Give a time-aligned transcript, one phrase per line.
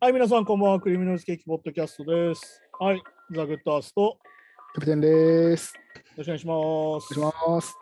[0.00, 0.80] はい、皆さん、こんばんは。
[0.80, 2.60] クリミナルスケーキポッドキャストです。
[2.80, 4.18] はい、ザ・グッドアースト、よ
[4.74, 5.72] キャプテンです。
[6.16, 6.52] ろしくお願いしま
[7.00, 7.16] す。
[7.16, 7.76] お願いします。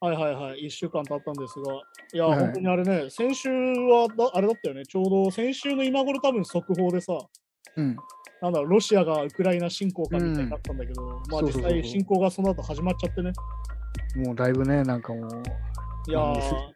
[0.00, 1.74] はいはいはい、1週間経ったんですが、
[2.12, 7.16] いや、はいはい本当にあれね、先週はだあれだったよね、ちょうど先週の今頃多分速報でさ、
[7.76, 7.96] うん。
[8.42, 13.30] なんだろう、ロシアがウクライナ侵攻かみたいになったんだけど、まあ実そうそうそうそう際侵攻がその後始まっちゃってね。
[14.16, 15.42] もうだいぶね、なんかもう、
[16.08, 16.75] いやー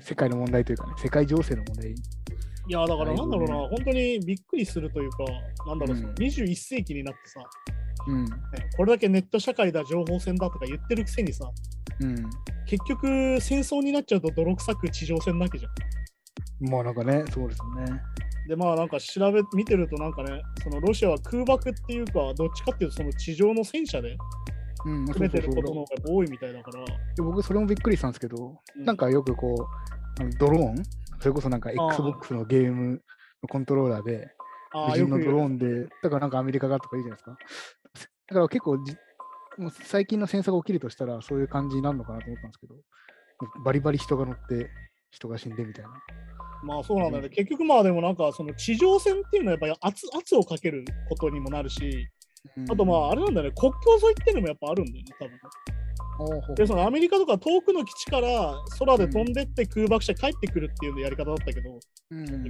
[0.00, 1.94] 世界の問題というかね、世界情勢の問題。
[2.68, 5.24] やーだからなんだろうな、だいぶ本当にびっくりするというか、
[5.66, 7.40] なんだろう、うんその21世紀になってさ、
[8.06, 8.24] うん。
[8.24, 8.30] ね
[8.76, 11.50] これだけネット社会だ、情報戦だとか言ってるくせにさ、
[12.00, 12.14] うん。
[12.66, 16.70] 結局戦争になっちゃうと泥臭く地上戦なわけじゃん。
[16.70, 18.00] まあなんかね、そうですよね。
[18.48, 24.16] でまあなんか調べ見てるとなんかねそのロシアは空爆っていうかどっちかっていうとその地上の戦車で
[24.84, 26.84] うん、詰めてることの方が多いみたいだから。
[26.84, 28.84] で僕、それもびっくりしたんですけど、うん。
[28.84, 29.68] なんかよくこ
[30.20, 30.82] う、ドローン？
[31.20, 33.02] それこそなんか XBOX のゲーム
[33.42, 34.30] のコントローラーで、
[34.72, 35.22] 無ああよく言う。
[35.22, 37.36] 人のドローンで、だからなんかアメリカがとか言うじゃないですか。
[38.28, 38.96] だから結構じ、
[39.58, 42.74] もう最近の戦争が起きるとしたら、そういう感じになるのかなと思ったんですけど、
[43.64, 44.70] バリバリ人が乗って、
[45.10, 45.90] 人が死んでみたいな。
[46.62, 47.28] まあそうなんだよね。
[47.30, 52.08] 結局まあでもなんかその地上戦っていうのはやっぱり圧圧をかけることにもなるし
[52.70, 61.78] あとまああれなんだよね国境沿いっていうのもやっぱあるんだよね多分でそのアメリカとか遠くの基地から空で飛んでって空爆して帰ってくるっていうやり方だったけど、
[62.10, 62.42] うんうん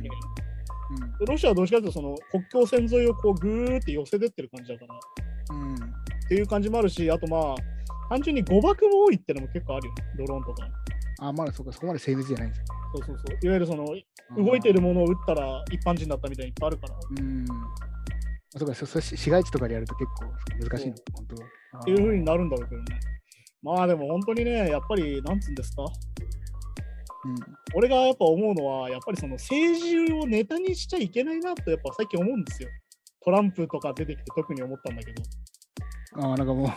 [1.18, 5.74] でロシアはどっちかというとその国境線沿いをこうぐーって寄せてってる感じだからうん
[6.28, 7.54] っていう感じもあるし、あとまあ、
[8.10, 10.68] 単純に誤爆も多いってのも結構あるよね、ドローンとか。
[11.20, 12.66] あ、まだそうか、そこまで精密じゃないんですね。
[12.94, 13.38] そうそうそう。
[13.42, 13.86] いわゆるその、
[14.36, 16.94] 動いてるものを撃ったら一般人だったみたいにいっぱいあるから。
[16.94, 17.46] っうん。
[18.58, 20.26] あそうか、そそし市街地とかでやると結構
[20.68, 21.42] 難しいの、本当
[21.78, 21.84] は。
[21.84, 23.00] ていう風になるんだろうけどね。
[23.62, 25.82] まあでも本当にね、やっぱり、なんつうんですか？
[25.82, 27.34] うん。
[27.74, 32.68] 俺がやっぱ思うのは、やっぱりその政治をネタにしちゃいけないなと、やっぱ最近思うんですよ。
[33.24, 35.22] トランプとか出てきて特に思ったんだけど。
[36.22, 36.68] ああ、なんか もう、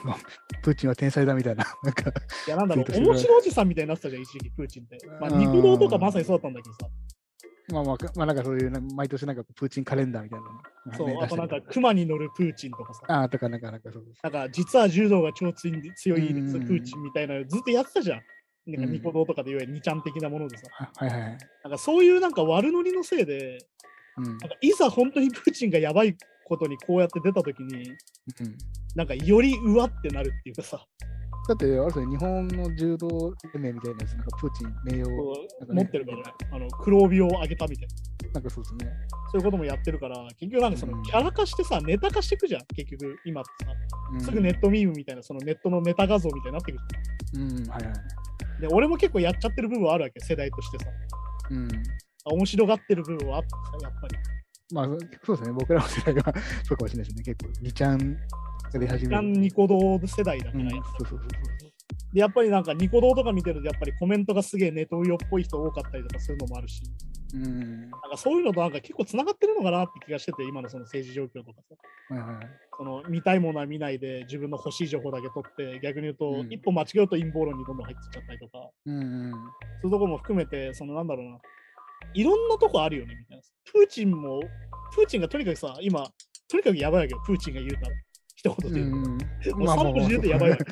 [0.64, 1.64] プーチンは天才だみたいな。
[1.84, 2.10] なんか、
[2.48, 4.98] いや、なんだろう、面白いおじさんみたいになってたじゃん、一時期、プーチンって。
[5.20, 6.88] まあ、うん肉道とかまさにそうだったんだけどさ。
[7.70, 10.98] まあまあ、まあなんかそういうな、毎年なんかプーチンカレンダーみたいなの。
[10.98, 13.02] そう、ねあとなんか、熊に乗るプーチンとかさ。
[13.08, 18.22] ああ、とかなんか、なんかそうなんか実は柔道が超強い強いプーチンみたいなのずっとやってたじゃん。
[18.68, 20.68] なんかうんニコ動とかで言えば2ちゃん的なものでさ。
[20.72, 21.38] はいはいはい。
[21.64, 23.58] なんかそういうなんか悪ノリのせいで、
[24.18, 24.24] うん。
[24.24, 28.58] なんかいざ本当にプーチンがやばいことにこうやって出たときに、うん
[28.94, 30.86] なんかよりうわってなるっていうかさ、
[31.52, 35.14] だって、あれですよね、日本の柔道連盟みたいなやつ、なんかプーチン名誉、ね
[35.70, 38.32] 持ってるからね、あの黒帯を上げたみたいな。
[38.34, 38.94] なんかそうですね。
[39.32, 43.72] そういうこともやってるから、結局なんかそのうんキャラ化してさ、ネタ化していくじゃん、結局今ってさ。
[44.14, 46.84] うん、すぐネットミームみたいな、そのネットのネタ画像みたいになってくる
[47.36, 48.62] うん、はいはい。
[48.62, 50.86] で、俺も結構やっちゃってる部分はあるわけ、世代としてさ。
[51.50, 51.68] うん。
[52.26, 54.16] 面白がってる部分はあってさ、やっぱり。
[54.74, 54.86] まあ、
[55.24, 56.34] そうですね、僕らの世代は
[56.64, 58.98] そうかもしれないですね、結構、2ちゃんが出始める。
[58.98, 61.20] 一旦ニコ動世代だから、うん、そうそうそう
[62.14, 66.82] でやっぱりなんかニコ動とか見てるとやっぱりコメントがすげえネトウヨっぽい人多かったりとかするのもあるし、
[67.32, 67.42] そう。
[67.42, 67.82] うん。
[67.82, 71.62] なんかそういうのとなんか結構つながってるのかなって気がしてて、今のその政治状況とか
[72.10, 72.48] さ、はいはい。
[72.78, 79.32] その見たいものは見ないで自分の欲しい情報だけ取って、逆に言うと、うん一歩間違うと陰謀論にどんどん入ってっちゃったりとか、うんうん。
[79.32, 81.40] そういうところも含めて、そのなんだろうな、
[82.14, 83.44] いろんなとこあるよねみたいな。
[83.66, 84.42] プーチンも、
[84.96, 86.06] プーチンがとにかくさ、今、
[86.50, 87.96] とにかくやばいわけよ、プーチンが言うたら。
[88.36, 89.56] 一言で言う。
[89.58, 90.66] もう三文字言うとやばいわけ。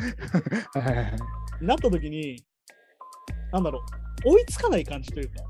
[1.66, 2.44] なった時に、
[3.52, 3.84] なんだろ
[4.26, 5.44] う、追いつかない感じというか、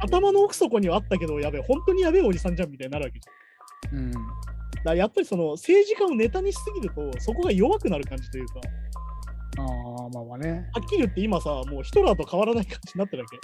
[0.00, 3.98] 頭の奥底にはあったけど、やべえ、本当にやべえおじさんじゃんみたいになるわけじゃん。
[3.98, 4.12] うん。
[4.84, 8.60] だやっぱりその政治家をネタにしすぎると、そこが弱くなる感じというか、
[9.58, 10.68] ああ、まあまあね。
[10.72, 13.38] はっきり言って今さ、もうヒトラーと変わらない感じになってるわけ。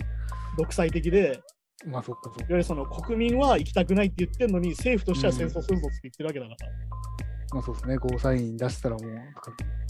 [0.58, 1.40] 独裁的で、
[1.86, 2.40] まあそっかそっか。
[2.40, 6.56] いわゆるその国民は行きたくないって言ってるのに、政府としては戦争するぞって言ってるわけだから。
[7.52, 9.10] まあそうですね、ゴーサイン出したらもう、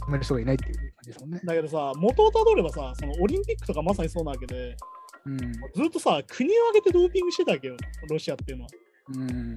[0.07, 1.41] 止める人がいないっていう感じですもんね。
[1.45, 4.77] だけどさ、元をたどればさ、そのオリンピックとかまさにそうなわけで、
[5.27, 5.39] うん。
[5.39, 5.49] ず
[5.87, 7.77] っとさ、国を挙げてドーピングしてたわけよ、
[8.09, 8.71] ロシアっていうのは。
[9.15, 9.57] うん。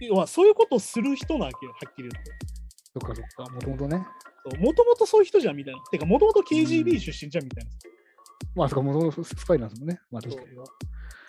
[0.00, 2.30] 要はそういうことをする人なわけよ、はっきり言って。
[2.92, 4.06] そっかそっか、もともとね。
[4.58, 5.80] もともとそういう人じゃんみたいな。
[5.90, 7.70] てか、もともと KGB 出身じゃんみたいな。
[7.70, 7.74] っ
[8.54, 10.00] まあそっか、もともとスパイなんですもんね。
[10.10, 10.48] まあ確かに。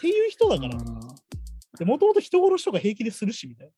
[0.02, 0.78] ていう人だから。
[1.78, 3.74] で、もともと人殺しとか平気でするしみたいな。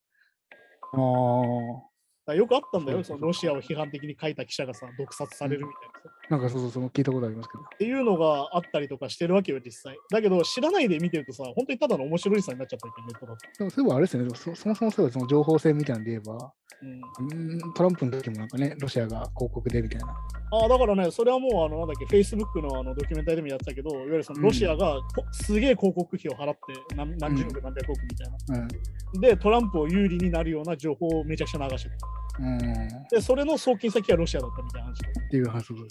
[0.99, 1.94] ああ。
[2.33, 6.15] らよくあったんだよ、そのロシアを批判的に書いた記者がさ、毒殺されるみたいなさ。
[6.29, 7.63] なんかそうそうそう、聞いたことありますけど。
[7.63, 9.97] っていうのがあったりとかしてるわけよ、実際。
[10.09, 13.37] だけど、知らないで見てるとさ、本当にただの面白いさになっちゃったわけ、ネットだと。
[13.57, 20.07] でもそういえばあれですよね、そそもそもそういえばその情報戦みたいなので言えば、うん、トランプの時もなんかね、ロシアが広告でみたいな。
[20.51, 28.63] ああ、だからね、それはもう、あの、なんだっけ、Facebook のあのドキュメンタリーでもやってたけど、いわゆるそのロシアがこ、すげえ広告費を払って何、何十億、何百億みたいな。
[29.13, 29.21] うん。
[29.21, 32.14] で、トランプを有利になるような情報をめちゃくちゃ流してた。
[33.11, 35.29] で、それの送金先はロシアだったみたいな話で。
[35.31, 35.87] ていう話ですね。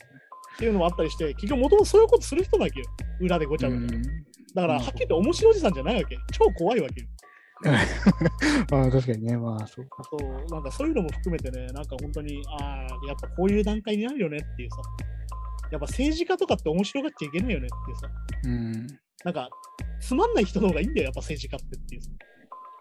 [0.57, 2.87] っていうのもあったりして、結局、もともとそういうことする人だけよ。
[3.21, 3.97] 裏でごちゃごちゃ。
[3.97, 4.03] うん
[4.55, 6.17] だから、はっきり言って面白いおじさんじゃないわけ。
[6.33, 7.09] 超怖いわけよ。
[8.71, 10.05] まあ確かにね、まあそうか。
[10.05, 14.77] そう、なんかそういうのも含めてね、なんか本当に、ああ、やっぱこういう段階になるよねっていうさ。
[15.73, 18.09] やっぱ政治家とかって面白がっちゃいけないよねっていうさ。
[18.45, 18.87] うん。
[19.25, 19.49] なんか、
[20.01, 22.11] つまんない人の方がいいんだよ、やっぱ政治家ってっていうさ。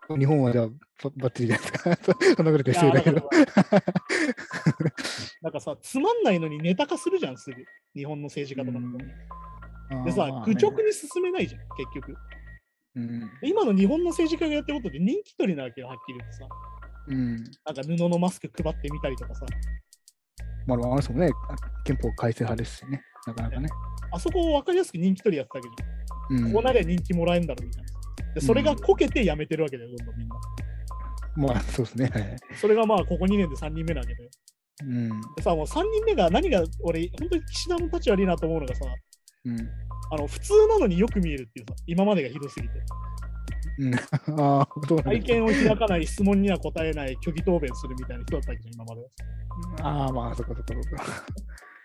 [0.09, 0.73] 日本はじゃあバ
[1.15, 1.95] バッチリじゃないですか。
[2.35, 3.29] そんなこと言ってだけど。
[5.41, 7.65] なんかさ、つまんないのにネタ化するじゃん、すぐ。
[7.95, 9.05] 日本の政治家とかって
[10.05, 12.15] でさ、愚直に進めないじゃん、結局。
[12.95, 13.31] うん。
[13.43, 16.47] 今の日本の政治家がやってることって人気取りなわけよ、はっきり言ってさ。
[17.07, 17.43] うん。
[17.65, 19.45] なんか布のマスク配ってみたりとかさ。
[20.65, 21.31] まあ、あの人もね、
[21.83, 23.67] 憲法改正派ですしね、なかなかね。
[24.11, 25.93] あそこを分かりやすく人気取りやってたわけじゃん。
[26.45, 27.89] うんこうなりゃ人気もらえんだろみたいな。
[28.35, 30.35] で、それがこけてやめてるわけだよ、どんどんみんな。
[31.35, 32.11] まあ、そうですね。
[32.13, 34.29] はいそれがまあ、ここ2年で3人目なわけで。
[34.83, 35.09] うん。
[35.35, 38.85] でさ、もう3人目が何が、俺、本当に岸田の立ち悪いなと思うのがさ、
[39.45, 39.69] うん。
[40.11, 42.73] あの、普通なのによく見えるっていうさ、今までがひどすぎて。
[43.79, 43.95] うん、
[44.39, 44.67] あ
[45.03, 49.07] 会見を開かない、質問には答えない、虚偽答弁するみたいな人だったわけじゃん、今までは。
[49.81, 50.83] ああ、まあ、そっかそっかそっ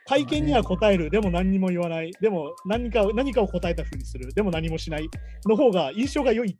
[0.08, 0.14] か。
[0.14, 5.08] 会見には答える、でも何にも言わない、でも何か何かを答えたふうにする、でも何もしない
[5.46, 6.58] の方が印象が良い。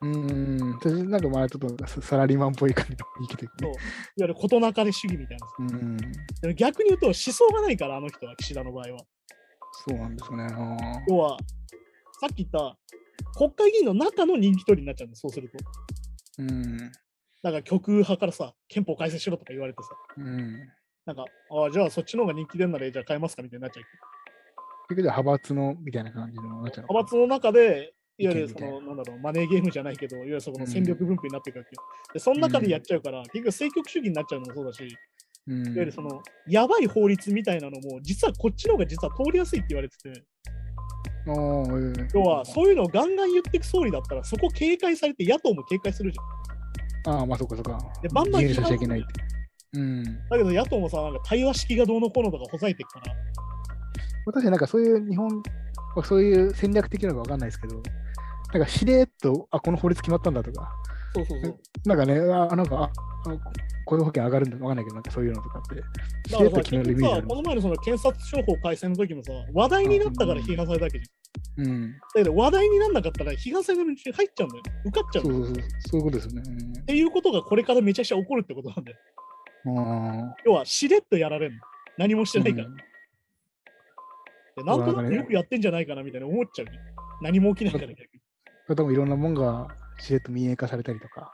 [0.00, 0.72] うーん。
[0.74, 3.76] 私なんかまあ、ちょっとササラリーマンっぽい感じの言い方そういわ
[4.16, 5.52] ゆる事なかれ主義みたいなさ。
[5.58, 5.96] うん。
[5.96, 8.98] でも逆に言うと思想がないから、あの人は、岸田の場合は。
[9.88, 10.44] そうなんですよね。
[10.44, 10.76] あ
[11.08, 11.36] 要は、
[12.20, 12.76] さっき言った
[13.36, 15.58] 国会議員の中の人気取りになっちゃうんだ、そうすると。
[16.42, 16.78] ーうん。
[17.42, 19.88] だから極右派からさ、憲法改正しろとか言われてさ、
[20.18, 20.68] うん。
[21.06, 23.84] なんか、ああ、じゃあそっちの方が人気出んなら、じゃあ変えますかみたいになっちゃう。
[23.84, 31.82] 結局じゃあ派閥のみたいな感じのなっちゃうのか派閥の中で、いわゆるその、なんだろう、マネーゲームじゃないけど、いわゆるそこの戦力分布になっていくわけよ。
[32.12, 34.98] で、その中でやっちゃうから、結局政局主義になっちゃうのもそうだし、いわ
[35.48, 35.74] うん。
[35.74, 40.12] ゆるその、やばい法律みたいなのも、実はこっちの方が実は通りやすいって言われてて、
[41.26, 47.16] あーええ要はそういうのをガンガン言ってく総理だったら、そこ警戒されて野党も警戒するじゃん。
[47.16, 47.78] ああ、まあ、そっかそっか。
[48.02, 48.78] でバンバン自由
[49.74, 50.04] うん。
[50.04, 53.14] だけど野党もさ、なんか対話式がどうのこうのとかほざいてるから、
[54.26, 55.42] 確かになんかそういう日本、ま
[55.96, 57.82] あそういう戦略的なのかわかんないですけど、
[58.52, 60.70] なんかしれっと、あ、この法律決まったんだとか、
[61.14, 61.58] そうそうそう。
[61.86, 62.90] なんかね、あ、なんか、あ、
[63.84, 71.66] 雇用保険上がるんだわかんないけど、なんかそういうのとかって、しれっと決めるイメージあるこの前のその検察商法改正の時もさ、話題になったから批判されたわけじゃん。
[71.66, 71.92] うん。
[71.92, 74.62] だけど話題にならなかったら批判されるうちに入っちゃうんだよ。
[74.86, 75.36] 受かっちゃうんだよ。
[75.36, 76.42] そうそうそう、そういうことですよね。
[76.80, 78.98] っていうことがこれからめちゃくちゃ起こるってことなんだよ。
[80.44, 81.60] 要は、しれっとやられるの。
[81.96, 82.42] 何もしてあ。
[82.42, 82.68] ないから。
[82.68, 82.76] うん
[84.56, 86.78] でなんとなくよくやってんじゃないかなみたいな思っちゃうね。
[87.20, 88.20] 何も起きないから逆に。
[88.66, 89.66] それともいろんなもんが
[89.98, 91.32] しれっと民営化されたりとか、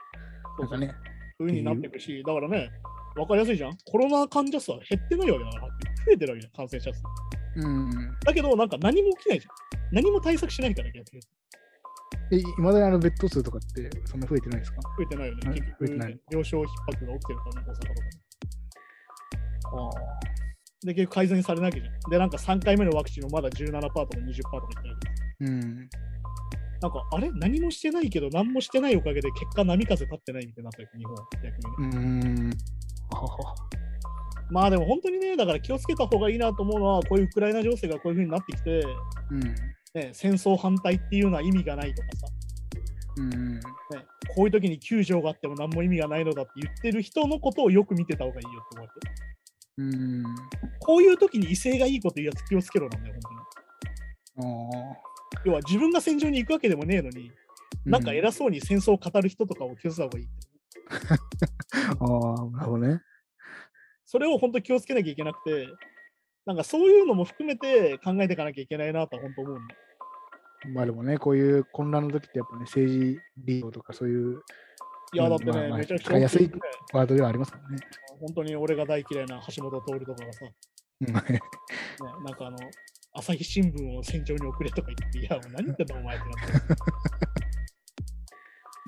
[0.57, 0.99] そうんそうなかね、
[1.37, 2.71] ふうになっていくし、だからね、
[3.15, 3.77] わかりやすいじゃん。
[3.85, 7.03] コロナ患者数は減ってないわけだから、増えてるわけじゃん、感染者数。
[7.57, 8.17] うん。
[8.25, 9.95] だけど、なんか何も起きないじゃん。
[9.95, 11.21] 何も対策しないから逆に。
[12.31, 14.81] え、いまだにあのベッド数とかってそんな増えてないですか？
[14.97, 15.49] 増えてないよね。
[15.49, 15.59] はい？
[15.59, 16.65] 結局、増えてないね、病床逼
[16.95, 18.09] 迫が起きてるからね、大阪とかね。
[19.63, 19.91] ああ。
[20.85, 22.09] で、結局改善されなきゃじゃん。
[22.09, 24.99] で、なんか3回目のワクチンもまだ17%とか20%とか言ってるわ
[25.39, 25.51] けです。
[25.51, 25.89] うん。
[26.81, 27.29] なんか、あれ？
[27.33, 31.97] 何もしてないけど、何もしてないおかげで結果波風立ってないみたいになったよ、日本は逆にね。
[31.97, 32.51] うーん。
[34.51, 38.81] まあでも本当にね、だから気をつけた方がいいなと思うのは、こういうウクライナ情勢がこういう風になってきて、
[39.29, 39.55] うん。
[39.93, 42.27] ね、戦争反対っていうのは意味がないとかさ、
[43.17, 43.29] うん。
[43.29, 43.59] ね、
[44.33, 49.21] こういう時に救助があっても何も意味がないのだって言ってる人のことをよく見てた方がいいよって思うわけ。
[49.77, 50.23] うん。
[50.79, 53.35] こういう時に威勢がいいこと言うやつ気をつけろなんだよ、本
[54.37, 54.53] 当に。
[54.53, 55.11] ああ。
[55.45, 57.31] 要は自分が戦場に行くわけでもねえのに、
[57.85, 60.51] なんか偉そうに戦争を語る人とかを気をつけた方がいいって。
[61.99, 63.01] ああ、なるほどね。
[64.05, 65.67] それを本当気をつけなきゃいけなくて、
[66.45, 69.59] なんかそういうのも含めて考えていかなきゃいけないなとは本当思う。
[70.73, 74.41] まあでもね、こういう混乱の時ってやっぱね、政治利用とかそういう
[75.13, 76.51] いや、うんだってね、まあまあめちゃくちゃ、使いやすいね
[76.93, 77.77] ワードではありますもんね。
[78.19, 80.53] 本当に俺が大嫌いな橋本徹とかがさ、ね、
[80.99, 82.57] うんなんかあの、
[83.13, 86.73] 朝日新聞を戦場に送れとか言って、いや、もう何言ってんだお前ってなって。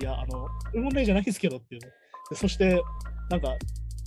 [0.00, 1.88] いや、あの、問題じゃないですけどっていうね。
[2.30, 2.82] でそして、
[3.30, 3.54] なんか、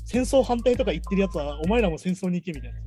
[0.06, 2.80] 戦争反対とか言ってるやつは、お前らも戦争に行けみたいな。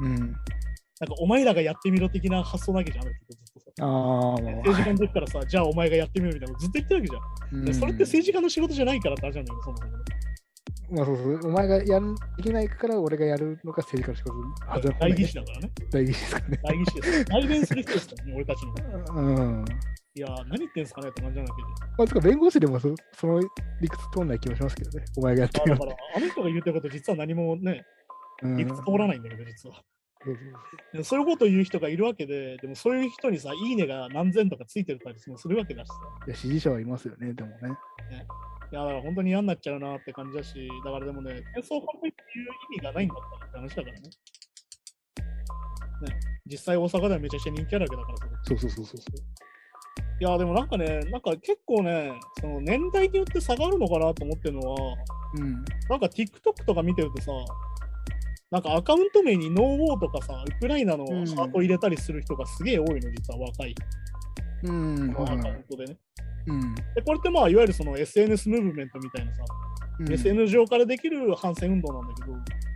[0.00, 0.18] うん。
[0.18, 3.12] なんか、お前らがやってみろ的な発想なわけじゃん、ずっ
[3.54, 3.70] とさ。
[3.80, 7.64] ああ、政治家の時からさ、じゃあお前がやってみろみたいなのずっと言ってるわけじゃん。
[7.64, 9.90] でそれって政治家の仕事じゃないからってあれじゃないの、そもそも。
[10.90, 11.50] まあそうそう。
[11.50, 15.70] お前がやんいけないから俺がやるのが政治家の仕事はずだ代議士だからね。
[15.90, 16.60] 代議士ですからね。
[16.64, 17.24] 代議士です。
[17.24, 18.74] 代弁する人ですからね、俺たちの。
[19.14, 19.64] うん。
[20.12, 21.68] いやー、何言ってんすかねって感じなんだけど。
[21.96, 23.40] まあ、てか弁護士でもそその
[23.80, 25.04] 理屈通んない気もしますけどね。
[25.16, 27.99] お前がやってあみろだから、あの人が言ってること、実は何もね、うん
[28.42, 29.82] 理屈通らないんだけど、実は。
[31.02, 35.94] そういうことを言う人がいるわけで、でもそういう人にさ、いいねが何千とかついてたりするわけだしさ。
[36.26, 37.56] いや支持者はいますよね、でもね。
[38.72, 44.00] いや、だから本当に嫌になっちゃうなって感じだし、だからでもね、戦争反対っていう意味がないんだったらって話だからね。
[46.02, 48.26] ね、実際大阪ではめちゃくちゃ人気あるわけだからさ。
[48.42, 48.98] そうそうそうそう。
[50.20, 54.96] いや、でもなんかね、なんか結構ね、その年代によって差があるのかなと思ってるのは、
[55.34, 55.52] うん。
[55.88, 57.32] なんか TikTok とか見てるとさ、
[58.50, 63.74] なんかアカウント名にノーウォーとかさ、ウクライナのハート入れたりする人がすげえ多いの、実は若い、
[64.64, 65.10] うん。
[65.12, 65.96] アカウはいントでね。
[66.46, 66.74] うん。
[66.74, 69.44] で、これってまあ、いわゆるその SNS ムーブメントみたいなさ、
[70.00, 70.06] うん。
[70.08, 72.32] SN 上からできる反戦運動なんだけど。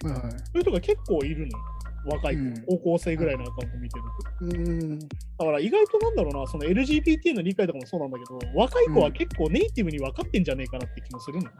[0.06, 1.64] そういう人が結構いるのよ。
[2.06, 4.58] 若い子、うん高校生ぐらいのアカウント見てると。
[4.60, 4.62] う
[4.94, 4.98] ん。
[5.00, 5.06] だ
[5.38, 11.50] から意外となんだろうな、その LGBT の理解とかもそうなんだけど、若い子は結構ネイティブに分かってんじゃねえかなって気もするの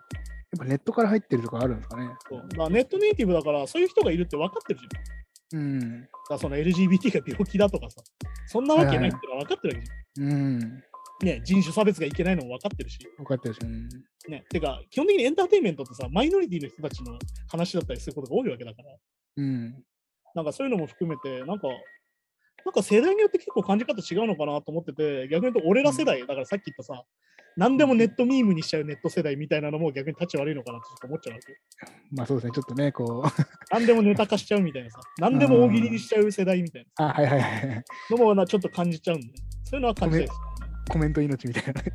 [0.55, 2.11] っぱネットから入ってるとかあるんですかね。
[2.29, 5.63] そうだからネットネイティブだから、そういう人がいるって分かってるじゃん。
[5.63, 6.01] うん。
[6.03, 8.03] だからその LGBT が病気だとかさ、
[8.47, 10.63] そんなわけないってのは分かってるわけじうん。
[10.63, 10.83] ゃん。
[11.23, 12.99] ね、人種差別がいけないのも分かってるし。
[13.17, 13.59] 分かってるし。
[13.63, 13.89] うん。
[14.29, 17.19] ね、てか、基本的にエンターテインメントってさ、マイノリティの人たちの
[17.49, 18.97] 話だったりすることが多いわけだから、
[19.37, 19.85] うん。
[20.35, 21.69] なんかそういうのも含めて、なんか、
[22.65, 27.05] なんか世代によって結構感じ方違うのかなと思ってて、逆に言うと俺ら世代、だからさっき言ったさ、
[27.57, 31.59] 何でもネットミームにしちゃうネット世代みたいなのも逆に立ち悪いのかなってちょっと思っちゃうわけよ。
[32.13, 32.53] まあそうですね。
[32.53, 33.43] ちょっとね、こう。
[33.71, 37.69] 何でもネタ化しちゃうみたいなさ、何でも大喜利にしちゃう世代みたい あ、はいはいはい。
[37.69, 39.27] なのもなちょっと感じちゃうんで、
[39.65, 40.33] そういうのは感じです
[40.91, 41.93] コメント命みたいなね。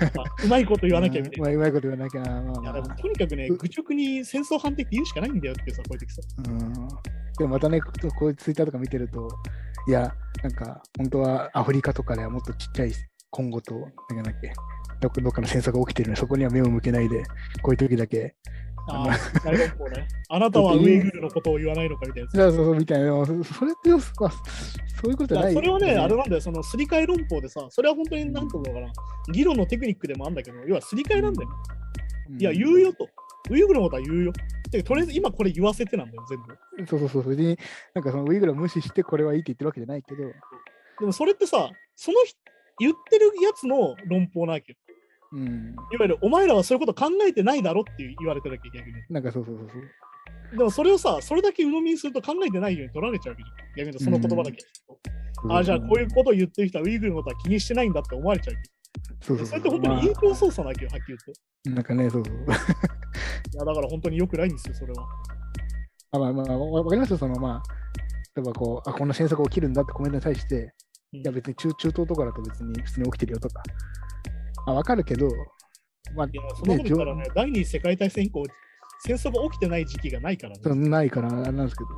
[0.00, 1.44] なんかうまいこと言わなきゃみたいな。
[1.44, 2.22] まあうまいこと言わなきゃ。
[2.22, 6.22] まあいやまあでもとにかくね、う愚直に戦争反対って言うしかないんだよってさ、こういう時さ。
[6.38, 6.88] うん。
[7.38, 7.90] でもまたね、こ
[8.26, 9.28] ういうツイッターとか見てると、
[9.88, 12.92] いや、なんか、本当はアフリカとかではもっとちっちゃい
[13.32, 13.74] 今後と、
[14.10, 14.52] なんだっけ、
[15.00, 17.24] どっかどっかの戦争が起きてるので、そこには目を向けないで、
[17.62, 18.36] こういう時だけ、
[18.88, 20.06] ああ、大学校ね。
[20.28, 22.30] あなたはウイグルのことを言わないのかみたいな。
[22.30, 28.92] そうそうそうみたいな、そそれって、まあ、そういうことじゃない、それはね、あれなんだよ、そのすり替え論法でさ、それは本当になんていうのかな、
[29.32, 31.48] 議論のテクニックでもあるんだけど、要はすり替えなんだよ。
[31.48, 33.08] うんいや、言うよと。
[33.50, 34.32] ウイグルのことは言うよ。
[34.70, 36.86] てかとりあえず今これ言わせてなんだよ、全部。
[36.86, 37.58] そうそうそう、別に、
[37.94, 40.22] なんかそのウイグルを無視してこれはいいって言ってるわけじゃないけど、
[41.00, 42.38] でもそれってさ、その人
[42.78, 44.78] 言ってるやつの論法なわけよ。
[45.32, 48.94] うん、いわゆるお前らはそういうこと考えてないだろって言われてるわけ、逆に。
[49.08, 50.56] なんかそうそうそうそう。
[50.56, 53.92] でもそれをさ、それだけ鵜呑みにすると考えてないように取られちゃうわけじゃん。
[53.92, 55.56] 逆にその言葉だけ聞くと。
[55.56, 58.54] あ、じゃあこういうことを言ってる人はウイグルのことは気にしてないんだって思われちゃう。
[59.22, 61.40] そうそうそうそれって本当に陰謀操作なわけよ、はっきり言って。
[61.64, 62.34] まあなんかね、そうそう。
[62.44, 65.06] いや、だから本当に良くないんですよ、それは。
[66.10, 67.62] あまあまあ、わわかりますよ、そのまあ、
[68.36, 70.70] 例えばこう、あ、こんな戦争が起きるんだってコメントに対して、うん
[71.12, 73.62] いや別に中中東とかだと別に普通に起きてるよとか、
[74.66, 75.28] あ、わかるけど、
[76.14, 78.42] まあ、いや、そんなこと言ったらね、第二次世界大戦以降、
[79.04, 80.88] 戦争が起きてない時期がないからね。
[80.88, 81.94] ないからあれなんですけど、い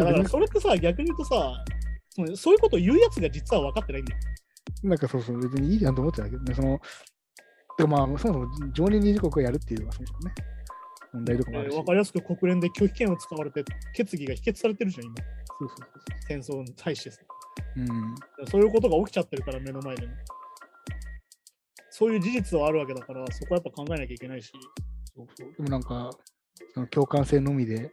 [0.00, 1.64] や、だからそれってさ、逆に言うとさ、
[2.36, 4.20] そういうことを言うやつが実は分かってないんだよ。
[4.82, 6.80] なんかそうそう、別にいいじゃんと思っちゃうけどね、その、
[7.78, 10.34] でもまあ、そもそも常任理事国がやるっていうのはそもそもね、
[11.14, 15.14] 問題とかもあるし、分かりやすく国連で拒否権を使われて、決議が否決されてるじゃん、今。
[15.58, 15.88] そうそうそう
[16.26, 17.10] 戦争に対して
[17.76, 17.80] う。
[17.80, 18.14] うん。
[18.48, 20.14] そういうことが起きちゃってるから、目の前でね。
[21.90, 24.52] そういう事実はあるわけだから、そこはやっぱ考えなきゃいけないし。
[25.14, 26.10] そうそうでもなんか、
[26.72, 27.92] その共感性のみで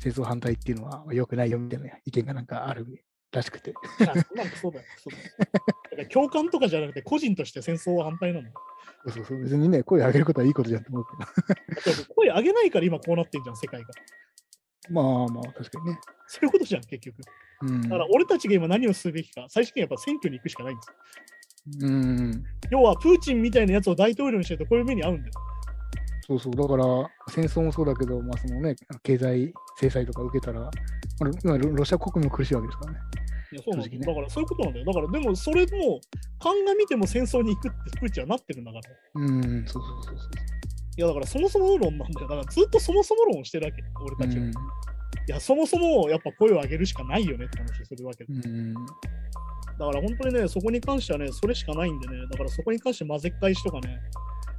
[0.00, 2.86] 戦争反対っていうのは良くないよみたいな意見がなんかある
[3.32, 3.74] らしくて。
[4.00, 4.86] あなんかそうだよ。
[4.98, 8.54] そうだよだから共感とかじゃなくて、個人として戦争は反対なんだよ。
[9.06, 11.18] そうそうそう別にね、声上げることはいいことじゃんと思うけど。
[11.18, 13.88] だって声上げないから今こうなってんじゃん、世界が。
[14.90, 16.00] まあまあ、確かにね。
[16.26, 17.16] そういうことじゃん、結局。
[17.62, 17.82] うん。
[17.82, 21.88] だから俺たちが今何をするべきか、最終的にはやっぱ選挙に行くしかないんですよ。
[21.88, 22.44] うん。
[22.70, 25.32] 要は、プーチンみたいなやつを大統領にしてるとこういう目に遭うんだよ。
[26.26, 26.52] そうそう。
[26.54, 26.84] だから、
[27.28, 30.70] 戦争もそうだけど、まあそのね、経済制裁とか受けたら、まあ
[31.42, 32.98] 今ロロシア国民も苦しいわけですからね。
[33.52, 34.84] いやそうなんだねだからそういうことなんだよ。
[34.86, 36.00] だからでもそれも
[36.40, 38.90] 鑑みても戦争に行くってプーチンはなってるんだから。
[38.90, 39.30] いう
[39.62, 40.28] ん、そうそうそうそう。
[41.00, 42.28] やだからそもそも論なんだよ。
[42.28, 43.82] だからずっとそもそも論をしてるわけ。
[44.00, 44.44] 俺たちは。
[44.44, 44.54] いうん
[45.26, 48.24] や、そもそもやっぱ声を上げるしかないよねって話をするわけ。
[48.24, 48.74] うん。
[48.74, 53.98] だから本当にね、そこに関してはね、それしかないんでね、だからそこに関して混ぜっ返しとかね、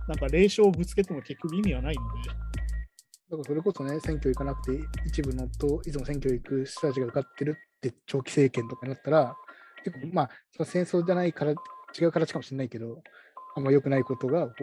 [0.08, 9.36] なんか霊障をぶつけても結局意味はないので、からそれこそね、選挙行かなくて、一部のと、いつも選挙行く人たちが受かってるって長期政権とかになったら、
[9.84, 13.02] 結構まあ、その戦争じゃないから、違う形かもしれないけど、
[13.56, 14.54] あんま良くないことが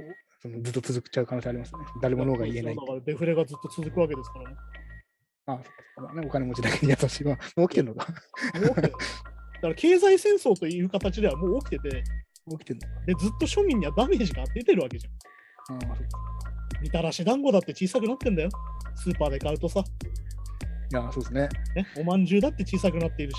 [0.43, 1.79] そのずっと続くちゃう可能性ありますね。
[2.03, 2.83] 誰も脳が言えないだ。
[2.83, 4.57] からデフレがずっと続くわけですからね。
[5.47, 7.25] あそっかそっかまあね、お金持ちだけに優しい。
[7.25, 8.13] まあ、もう起きてんのか。
[8.55, 12.03] もう起きてるだから経済戦争という形ではもう起きてて、
[12.51, 13.07] 起きてんのか。
[13.07, 15.77] でずっと庶民にはダメージが出てるわけじゃん。
[15.77, 16.19] ああ、そっか。
[16.83, 18.51] みたらし団子だって小さくなってんだよ。
[18.97, 21.49] スーパーで買うとさ、いや、そうですね。
[21.77, 23.39] ね、おまんじゅうだって小さくなっているし、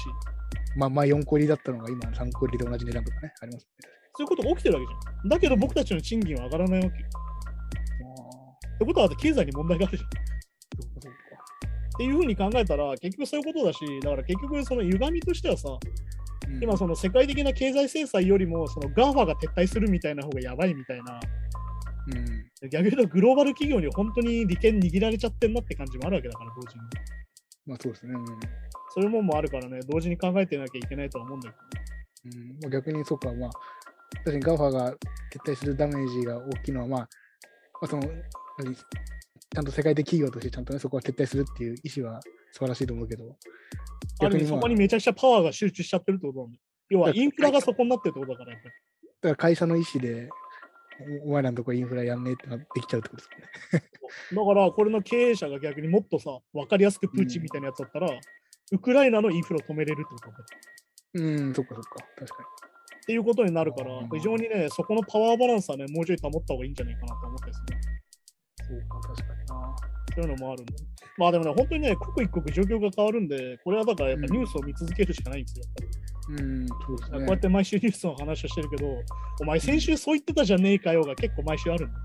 [0.76, 3.94] まあ、まあ、4個入りだったのが今、3個入りで同じ値段とかね、ありますね。
[4.16, 5.30] そういうことが起きてるわけじゃん。
[5.30, 7.08] だけど僕たちの賃金は上がらないわけよ。
[8.76, 10.10] ってことは経済に問題があるじゃん。
[10.10, 10.24] っ。
[11.98, 15.80] ていうふうに考えたら結局そういうことだし、だから結局その歪みとしてはさ、うん
[16.62, 21.20] 今その世界的な経済制裁よりもその GAFA が撤退するみたいな方がやばいみたいな、
[22.62, 22.70] うん。
[22.70, 26.82] 逆に言うとグローバル企業に本当に利権握られちゃってんなって感じもあるわけだから、同時に。
[27.66, 28.14] まあ、そうですね。
[28.14, 28.26] うん
[28.96, 31.56] そういうもんもあるからね、同時に考えてなきゃいけないとは思うんだけ
[32.30, 32.38] ど。
[32.38, 33.50] うんまあ、逆にそうか、まあ、
[34.26, 34.98] 確かに GAFA が撤
[35.46, 37.08] 退するダメージが大きいのは、まあ、ま
[37.84, 38.04] あ、その、
[38.58, 43.36] 何ちゃんと世界的企業としてちゃんとね、そこは撤退するっていう意思は素晴らしいと思うけど、
[44.22, 46.62] ある意味そこにめちゃくちゃパワーが集中しちゃってるってことなんだよ。
[46.90, 48.76] 要はインフラがそこになってるってことだから、やっぱり。
[49.04, 50.30] だから会社の意思で、
[51.26, 53.36] おお前らのとこインフラやんねえってなってきちゃうってことですか
[53.78, 53.84] ね。
[54.34, 58.10] だから、これの経営者が逆にもっとさ、分かりやすくプーチンみたいなやつだったら、
[58.72, 60.44] ウクライナのインフラを止めれるってことだよ
[61.16, 62.44] うん、そっかそっか、確か
[63.04, 68.76] っていうことになるからうん、非常にね、そこのパワーバランスはね、もうちょい保った方がいいんじゃないかなと思ってですね。
[68.76, 68.82] に。
[68.82, 69.76] そうか、確かにな。
[70.16, 70.74] そういうのもあるんで。
[71.18, 75.66] まあでもね、本当にね、刻一刻状況が変わるんで、これはだからやっぱうんニュースを見続けるしかないんですよ。
[75.66, 77.18] やっぱりうん、そうですね。
[77.20, 78.88] こうやって毎週ニュースの話をしてるけど、
[79.42, 82.04] お前先週そう言ってたじゃねえかよが結構毎週あるんだよ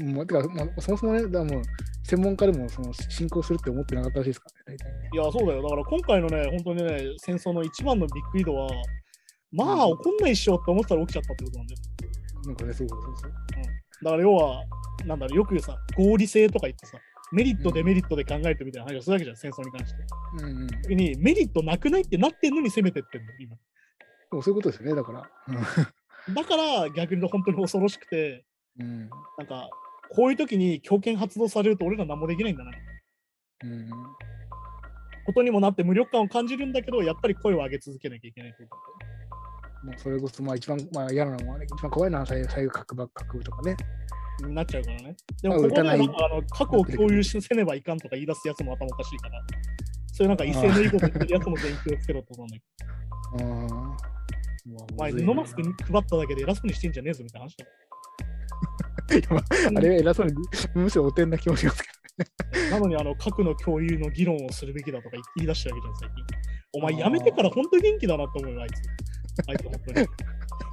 [0.00, 1.62] うんまあ、てか、まあ、そもそもね、だもう、
[2.02, 5.10] 専門家でもその進行するって思ってなかったらしいですからね、大体ね。
[5.12, 5.62] いや、そうだよ。
[5.62, 8.68] だから今回のね、本当にね、戦争の一番のビッグ移動は、
[9.54, 11.80] まあ、うん起こんないっしょって思ってたら起きちゃったってことなんだよ。
[12.46, 13.32] なんかね、そうそうそう。
[14.04, 14.64] だから要は、
[15.06, 16.98] なんだろう、よく言うさ、合理性とか言ってさ、
[17.32, 19.98] メリット、デメリットで考えてみたいな話をするわけじゃん、戦争に関して。
[20.38, 20.66] うんうん。
[20.66, 23.56] で時に、メリットなくないってなってんのに攻めてってんの、今。
[24.32, 25.30] もそういうことですよね、だから。
[26.34, 28.44] だから、逆に言うと本当に恐ろしくて、
[28.78, 29.08] うん。
[29.38, 29.70] なんか、
[30.10, 32.72] こういう時に強権発動されると俺ら何もできないんだな。
[33.64, 33.88] うん。
[35.26, 38.93] ことにもなって無力感を感じるんだけど、やっぱり声を上げ続けなきゃいけないということ
[39.84, 43.76] もうそれこそ、まあ一番、まあ嫌なのはね、一番怖いのは最最後核爆核とかね。
[44.42, 45.16] になっちゃうからね。
[45.42, 49.40] でも、まあここであの過去を共有しせねばいかんとか言い出すやつも頭おかしいから、
[50.12, 52.62] そういうなんか威勢のいいこと言ってるやつも全員気をつけろとなんだけ
[54.64, 57.70] あ前、布マスクに配っただけで偉そうにしてんじゃねえぞみたいな話だよ。
[59.76, 60.32] あれは偉そうに、
[60.74, 61.88] むしろおてんな気もしますけ
[62.70, 66.24] なのに、あの、核の共有の議論をするべきだとか言い出してるわけじゃん、最近。
[66.76, 68.72] お前、やめてから本当元気だなと思うよ、あいつ。
[69.46, 70.08] あいつ、本当に。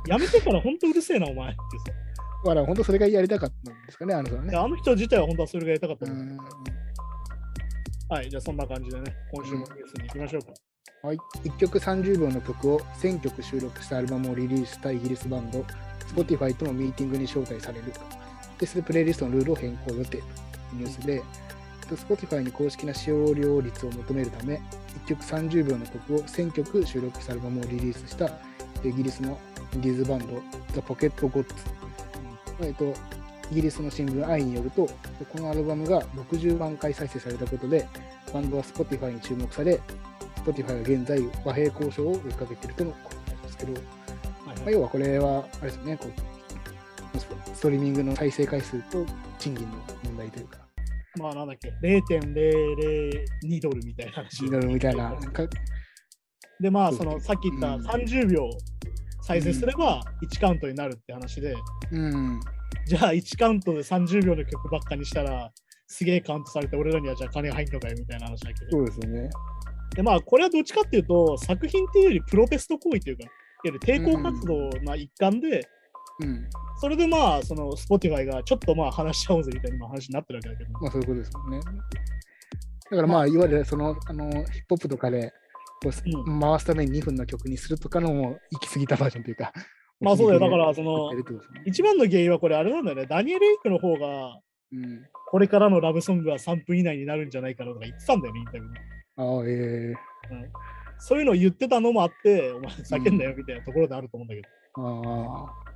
[0.07, 1.97] やめてから本当うるせえな、お前ってさ。
[2.43, 2.55] ど。
[2.55, 4.53] まあ、本当それがやりたかったんですかね、あの人はいね。
[4.53, 6.05] やあの人自体は本当はそれがやりたかった。
[6.11, 6.37] ん。
[8.09, 10.53] はい、じゃあそんな感じでね、今週もニュースに行きましょうか。
[11.03, 15.65] はい、1曲30秒の曲を1000曲収録したアルバムをリリースしたイギリスバンド
[16.15, 17.85] Spotify とのミーティングに招待される
[18.59, 20.23] でそれでプレイリストのルールを変更予定という
[20.73, 21.23] ニュースで、
[21.89, 24.61] と Spotify に公式な使用料率を求めるため
[25.05, 28.29] 1曲30秒の曲を1000曲収録したアルバムをリリースした
[28.83, 29.37] イギリスの
[29.73, 30.25] インディーズバンド
[30.73, 31.45] The Pocket Gods、
[32.61, 32.93] えっと
[33.51, 37.87] イギリスの新聞 i によるとこのアルバムが60万回再生されたことで
[38.33, 39.79] バンドは Spotify に注目され
[40.37, 43.81] Spotify が現在和平交渉を追いかけているとのことなんですけど、はい
[44.47, 46.31] まあ、はい、要はこれはあれですよねこう
[47.19, 49.05] スストリーミングの再生回数と
[49.37, 50.57] 賃金の問題というか。
[51.19, 54.37] まあなんだっけ、0.002ドルみたいな話。
[54.37, 55.43] 気になるみたいなか
[56.61, 57.85] で、まあ、そのさっき言ったうん。
[57.87, 58.49] 30秒
[59.21, 61.55] 再生すれば1カウントになるって話で、
[61.91, 62.39] うん。
[62.85, 65.51] じゃあ1カウントで30秒の曲ばっかにしたら、
[65.87, 68.71] すげえカウントされて、俺らにはじゃあ金入んのかよみたいな話だけど。
[68.71, 69.29] そうですよね。
[69.95, 73.31] で、まあ、これはどっちかっていうと、作品っていうよりプロテスト行為というか、いわ
[73.65, 75.67] ゆる抵抗活動の一環で、
[76.19, 76.49] うん。
[76.79, 81.59] それでまあ、その Spotify がちょっとまあ話しちゃおうぜみたいな話になってるわけだけど、まあそういうことですもんね。
[81.59, 83.27] だからまあ。
[83.27, 85.33] いわゆるそのあのヒップホップとかで
[85.83, 89.51] こうう回すために2分の曲にするとかのも行き過ぎたバージョンというか
[90.01, 90.39] まあそうだよ。
[90.39, 91.11] だからその
[91.65, 94.39] 一番の原因はこれあれなんだよね、ダニエル・エイクの方が、
[94.73, 95.05] うん。
[95.29, 98.77] これからのラブソングは3分以内になるんじゃないかなとか言ってたんだよね、インタビューに。
[99.17, 100.33] ああええ。
[100.33, 100.51] うん
[101.03, 104.47] そういうのを言ってたのもあって、お前叫んだよみたいなところであると思うんだけど。
[104.75, 105.70] ああ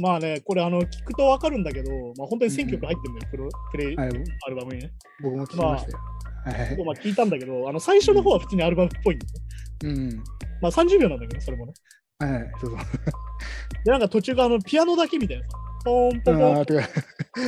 [0.00, 4.92] まあね、これあの聞くとわかるんだけど、まあ本当に1000曲入ってるんだよ、プロプレイはい、アルバムにね。
[5.22, 5.98] 僕も聞きましたよ。
[5.98, 10.00] はいまあ聞いたんだけど、あの最初の方は普通にアルバムっぽいんだよね。
[10.00, 10.16] うん。
[10.62, 11.72] まあ30秒なんだけど、それもね。
[12.18, 12.78] はいはい、そうそう。
[13.84, 15.50] で、なんか途中があのピアノだけみたいなさ、
[15.84, 16.58] ポンポンポン。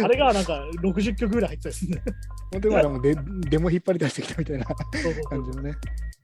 [0.05, 2.03] あれがなんか60曲ぐらい入ってたりするね。
[2.89, 3.17] もデ
[3.51, 5.75] デモ引っ張り出してきたみたいな感じのね。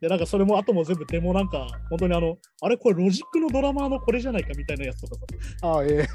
[0.00, 6.06] で、なんかそれも後も全部デモなんか、本当にあの、あれこれロジックのドラマーのこれじゃないかみたいなやつとかさ、ああ、ええ。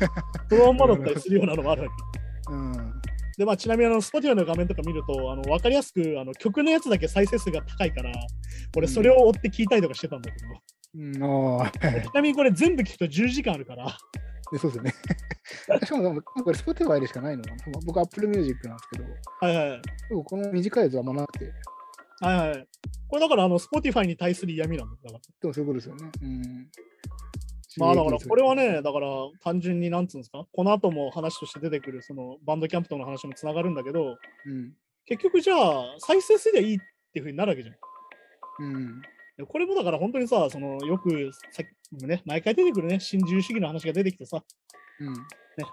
[0.50, 2.54] そのまんまだったりするようなのもあるわけ。
[2.54, 2.94] うん。
[3.38, 8.12] で、まあ、ちなみにあの、Spotify の画面とか見ると、あの分かりやすくあの曲のやつだけ再生数が高いから、
[8.78, 10.48] 俺それを追って聞いたりとかしてたんだけど、
[10.96, 13.98] うん、ああ、ちなみにこれ全部聞くと10時間あるから、
[14.54, 14.94] でそうですよね。
[15.84, 17.80] しかも、これ Spotify でしかないのかな。
[17.86, 19.06] 僕、Apple Music なんですけど、
[19.42, 19.82] はいはい。
[20.10, 21.52] でもこの短いやつはあんまなくて、
[22.20, 22.68] はいはい。
[23.08, 24.96] これだからあの Spotify に対する嫌味なんだ。
[25.04, 26.12] だからでもそういうことですよね。
[26.22, 26.70] うん。
[27.78, 29.08] まあだからこれはね、だから
[29.42, 34.74] 単純になんつうんですか、この後も話として出てくるそのバンドキャンプとの話もつながるんだけど、うん。
[35.06, 36.80] 結局じゃあ再生すりゃいいっ
[37.12, 37.76] ていうふうになるわけじゃん。
[38.60, 39.02] うん。
[39.38, 41.66] でこれもだから本当にさ、そのよくさっ
[41.98, 44.44] きもね、毎回出てくるね、新自由主義の話が出てきてさ、
[45.00, 45.14] うん。
[45.14, 45.20] ね、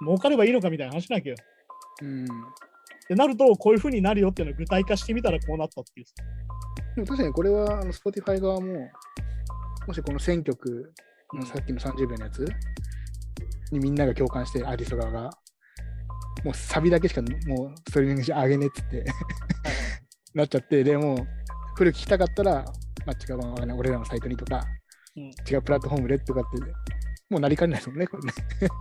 [0.00, 1.36] 儲かればいいのかみたいな話なわけよ。
[2.02, 2.24] うん。
[3.08, 6.06] でなると、こういうふうになるよっていうのを具体化してみたらこうなったっていう。
[6.96, 8.88] でも確かにこれはあの Spotify 側も、
[9.86, 10.92] もしこの1000曲
[11.34, 12.46] のさっきの30秒のやつ
[13.72, 15.30] にみんなが共感して、アーティスト側が、
[16.44, 19.04] もうサビだけしかもうストリーミングしてあげねっつって
[20.34, 21.16] なっちゃって、でもう、
[21.76, 22.64] フル聞きたかったら、
[23.06, 24.64] まあ、違う、俺らのサイトにとか、
[25.16, 26.58] うん違うプラットフォームでとかって、
[27.30, 28.32] もうなりかねないですもんね、これね。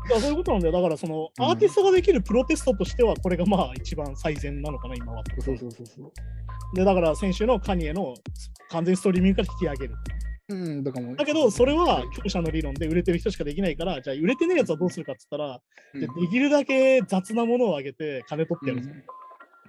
[0.09, 0.73] いやそういうことなんだよ。
[0.73, 5.23] だからそのうんアーティストができるプロテストとしては、これがまあ一番最善なのかな、今は。
[5.39, 6.75] そうそうそうそう。
[6.75, 8.13] で、だから先週のカニエの
[8.69, 9.95] 完全ストリーミングから引き上げる。
[10.49, 11.15] うん、だからもう。
[11.15, 15.61] だけど、それは強者の理論で売れてる人しかできないから、じゃあ売れてねえやつはどうするかっつったら、
[15.93, 18.95] うん、でできるだけ雑なものをあげて金取ってやるんですよ。
[18.95, 19.18] うん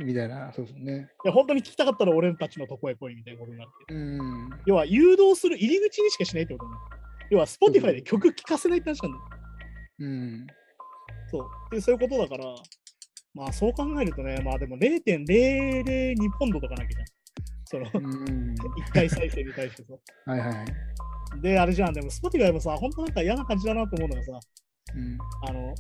[0.05, 1.11] みたいな、そうですね。
[1.25, 3.95] いや本当に聞きたかったら俺たちのとこへ来いみたいなことになって。
[3.95, 4.51] うん。
[4.67, 6.77] 要は誘導する入り口にしかしないってことね。
[7.31, 9.25] 要は Spotify で曲聴かせないって話なんだよ。
[10.01, 10.47] うん。
[11.31, 11.75] そう。
[11.75, 12.45] で、そういうことだから、
[13.35, 17.85] まあそう考えるとね、まあでも0.002ポンドとかなきゃじゃん。
[17.91, 18.55] その、うん。
[18.55, 19.95] 1回再生に対してさ。
[20.27, 20.67] はいはいはい。
[21.41, 24.41] で、あれじゃん、でも Spotify もさ、本当なんか嫌な感じだなと思うのがさ、
[24.95, 25.19] うん。
[25.49, 25.75] あの、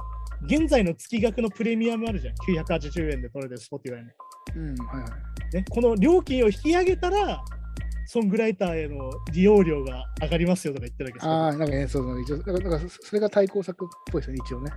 [0.46, 2.34] 現在の月額のプレミアムあるじゃん。
[2.34, 4.10] 980円で取れてる Spotify の。
[4.56, 5.06] うん、はいは
[5.52, 5.56] い。
[5.56, 7.42] ね、この料金を引き上げたら、
[8.06, 14.72] ソングライターへの利用料が上がりますよとか言ってるわけああ、なんかね、そうそう、一応、だかそそれが対抗策っぽいですよね、一応ね。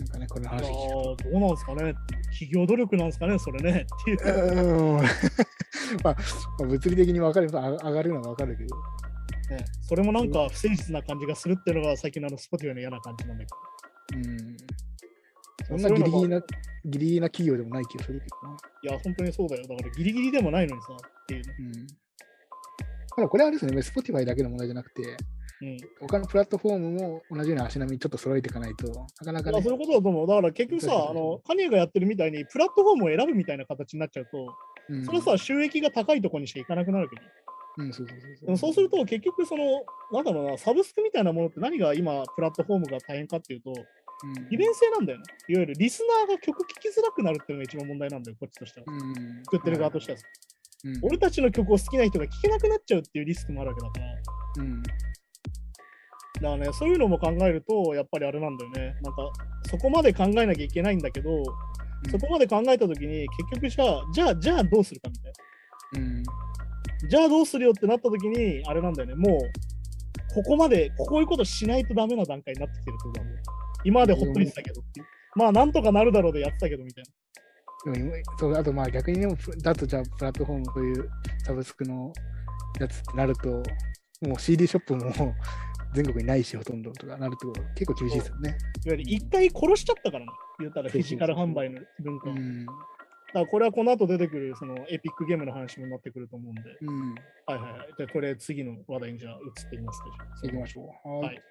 [0.00, 0.62] なんかね、これの話。
[0.62, 1.94] どうなんですかね
[2.32, 4.94] 企業努力なんですかねそれねっていう。
[6.02, 6.16] まあ、
[6.58, 8.76] まあ物理的に分かるあ上がるのは分かるけど。
[9.50, 14.56] ね、それもなんか不誠実な感じがするっていうのが最近のあの Spotify の嫌な感じなんだけうん。
[15.66, 15.78] そど。
[15.78, 16.40] んなギリギリな、
[16.84, 18.56] ギリギリな企業でもない気がするけどな。
[18.82, 19.62] いや、本当にそうだよ。
[19.62, 21.54] だからギリギリでもないのにさっていうね。
[21.58, 21.86] うん。
[23.14, 25.02] ただこれはですね、Spotify だけの問題じゃなくて、
[25.62, 25.76] うん。
[26.00, 29.72] 他のプラットフォームも同じような足並みちょっと揃えていかないとなかなかねまあそう。
[29.74, 30.26] いうことだと思う。
[30.26, 34.38] だから結局さ、あのカニエがやってるみたいにプラットフォームを選ぶみたいな形になっちゃうと、
[34.88, 37.22] うんそれはさ、収益が高いところにしか行かなくなるわけど。
[37.78, 37.92] うん、
[38.58, 39.82] そうすると結局その、
[40.12, 45.24] なんだろうな、サブスクみたいなものって何が今プラットフォームが大変かっていうと、うん、利便性なんだよね。
[45.48, 48.86] いわゆるリスナーが曲聴きづらくなるっていうのが一番問題なんだよ、こっちとしては。
[48.88, 50.26] うん、作ってる側としてはさ。
[50.84, 54.64] うん、俺たちの曲を好きな人が聴けなくなっちゃうっていうリスクもあるわけだから。
[54.64, 54.96] うん、だか
[56.42, 58.96] らね、そういうのも考えると、やっぱりあれなんだよね。
[59.02, 59.30] なんか、
[59.70, 61.30] そこまで考えなきゃいけないんだけど、
[62.10, 65.32] そこまで考えたときに、結局じゃあ、じゃあ、じゃあどうするかみたい
[65.94, 66.32] うん、な。
[67.08, 73.36] じゃあどうするよってなったときに、あれなんだよね、もう、ここまで、こういうことしないとダメな段階になってきてるってことだよ。
[73.84, 75.06] 今までほっといてたけどっていう。
[75.34, 77.10] まあ、なんとかなるだろうでやってたけどみたいな。
[78.38, 81.10] そうあとまあ逆にでも、プだとじゃあプラットフォーム、そういう
[81.44, 82.12] サブスクの
[82.78, 83.48] やつってなると、
[84.26, 85.34] もう CD ショップも
[85.94, 88.50] 全国にないし、ほとんどとかなると結構厳しいですよね。
[88.84, 90.30] いわゆる一回殺しちゃったからね。
[90.60, 92.66] 言ったらフィジカル販売の文化うん、
[93.40, 96.62] らこれはこの後出てくるそのエピックゲームの話もなってくると思うんで。
[96.82, 97.14] うん、
[97.46, 97.88] はいはいはい。
[97.96, 100.06] じゃあこれ次の話題にじゃあ移ってみますか。
[100.42, 101.08] 行きましょう。
[101.08, 101.42] ははい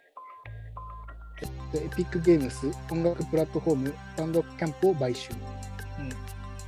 [1.74, 5.32] エピックゲームス音楽プラットフォームバンドキャンプを買収。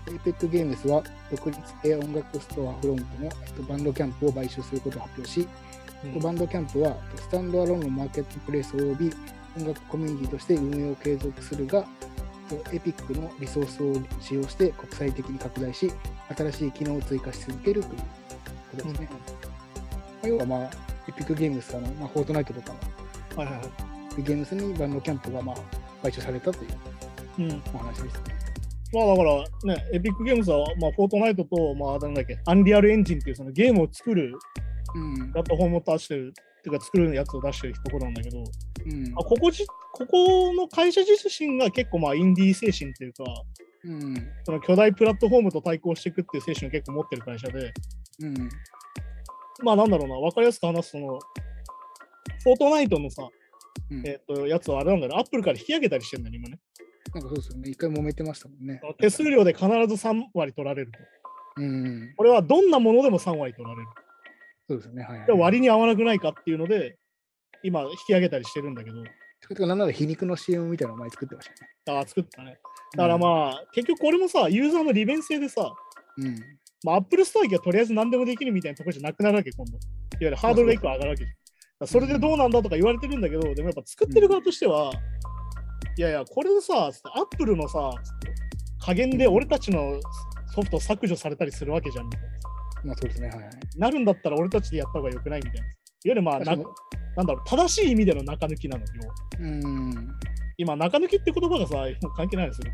[0.07, 5.47] エピックゲームスは独立系音楽ストアフロントのえっとバンドキャンプを買収することを発表し、
[6.05, 6.19] うん。
[6.19, 9.11] バンドキャンプはスタンドアローンのマーケットプレイス及び
[9.57, 11.85] 音楽コミュニティとして運営を継続するが、
[12.71, 15.91] エピックのリソースを使用して国際的に拡大し、
[16.35, 19.09] 新しい機能を追加し続けるということですね。
[19.11, 19.17] ま
[20.23, 20.69] あ要は、まあ、
[21.07, 22.73] エピックゲームスあの、まあ、フォートナイトとか
[23.35, 23.63] のはいはいは
[24.17, 24.23] い。
[24.23, 25.55] ゲームスにバンドキャンプが、まあ、
[26.01, 26.71] 買収されたという
[27.39, 27.63] うん。
[27.73, 28.43] お話ですね。
[28.93, 34.37] まあだからね、エピックゲームズは、まあ、フォートナイトと、まあ、なんだっけ、アンリアルエンジンっていうそのゲームを作る
[34.95, 38.43] うんプラットフォームを出してる、っていうか作るやつを出してるところなんだけど、
[38.85, 43.23] うんあここじここの会社自身が結構まあインディー精神っていうか、
[43.85, 47.73] うんその巨大プラットフォームと対抗していくっていう精神を結構持ってる会社で、
[48.19, 48.49] うん
[49.61, 51.19] まあなんだろうな、わかりやすく話すその、
[52.43, 53.29] フォートナイトのさ、
[53.89, 56.59] うんえっ、と、やつはあれなんだアップルから引き上げたりしてんだよね、今ね。
[57.13, 57.69] なんかそうですよね。
[57.69, 58.81] 一回揉めてましたもんね。
[58.99, 60.99] 手数料で必ず3割取られると。
[61.57, 62.13] うん。
[62.17, 63.87] これはどんなものでも3割取られる。
[64.67, 65.03] そうですよね。
[65.03, 65.27] はい、はい。
[65.27, 66.97] で割に合わなくないかっていうので、
[67.63, 69.03] 今引き上げたりしてるんだけど、
[69.47, 71.49] てか、なんなら皮肉の CM みたいなのを前作ってまし
[71.85, 71.99] たね。
[71.99, 72.57] ああ、作ったね。
[72.95, 75.73] だからまあ、結局これもさ、ユーザーの利便性でさ、
[76.17, 76.39] うん。
[76.83, 79.71] まあ、Apple Store 行けばとりあえず何でもできるみたいなところじゃなくなるわけ、今度。
[79.71, 79.79] いわ
[80.19, 81.87] ゆるハードルが1個上がるわけじゃん。
[81.87, 84.91] それでどうなんだとか言われてるんだけど、でもやっぱ作ってる側としては、
[85.97, 87.91] いやいや、これでさ、Apple のさ、
[88.79, 89.99] 加減で俺たちの
[90.53, 92.27] ソフト削除されたりするわけじゃんみたいな。
[92.85, 93.29] まあそうですね。
[93.29, 93.49] はいはい。
[93.77, 95.67] なるんだったら俺たちでやった方がよくないみたいな。
[96.05, 96.55] いわゆるまあ、な
[97.15, 98.87] なんだろう、正しい意味での中抜きなのよ。
[99.39, 100.07] うん。
[100.57, 101.85] 今、中抜きって言葉がさ、
[102.15, 102.67] 関係ないですよ。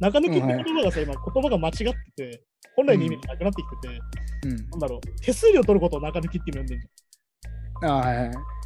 [0.00, 2.42] 中抜きって言葉がさ、今、言葉が間違ってて、
[2.74, 4.00] 本来の意味がなくなってきてて、
[4.48, 4.70] うん。
[4.70, 6.90] なんだろう、手数料取ることを中抜きって呼んでる。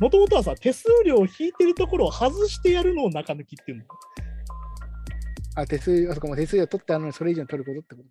[0.00, 3.84] もともとはさ、手数料を引いてるところを外してやるのを中抜きっていうの。
[5.56, 8.02] あ、手数料、あそこも手数料取ってあるのにそれ以上に取ることってこ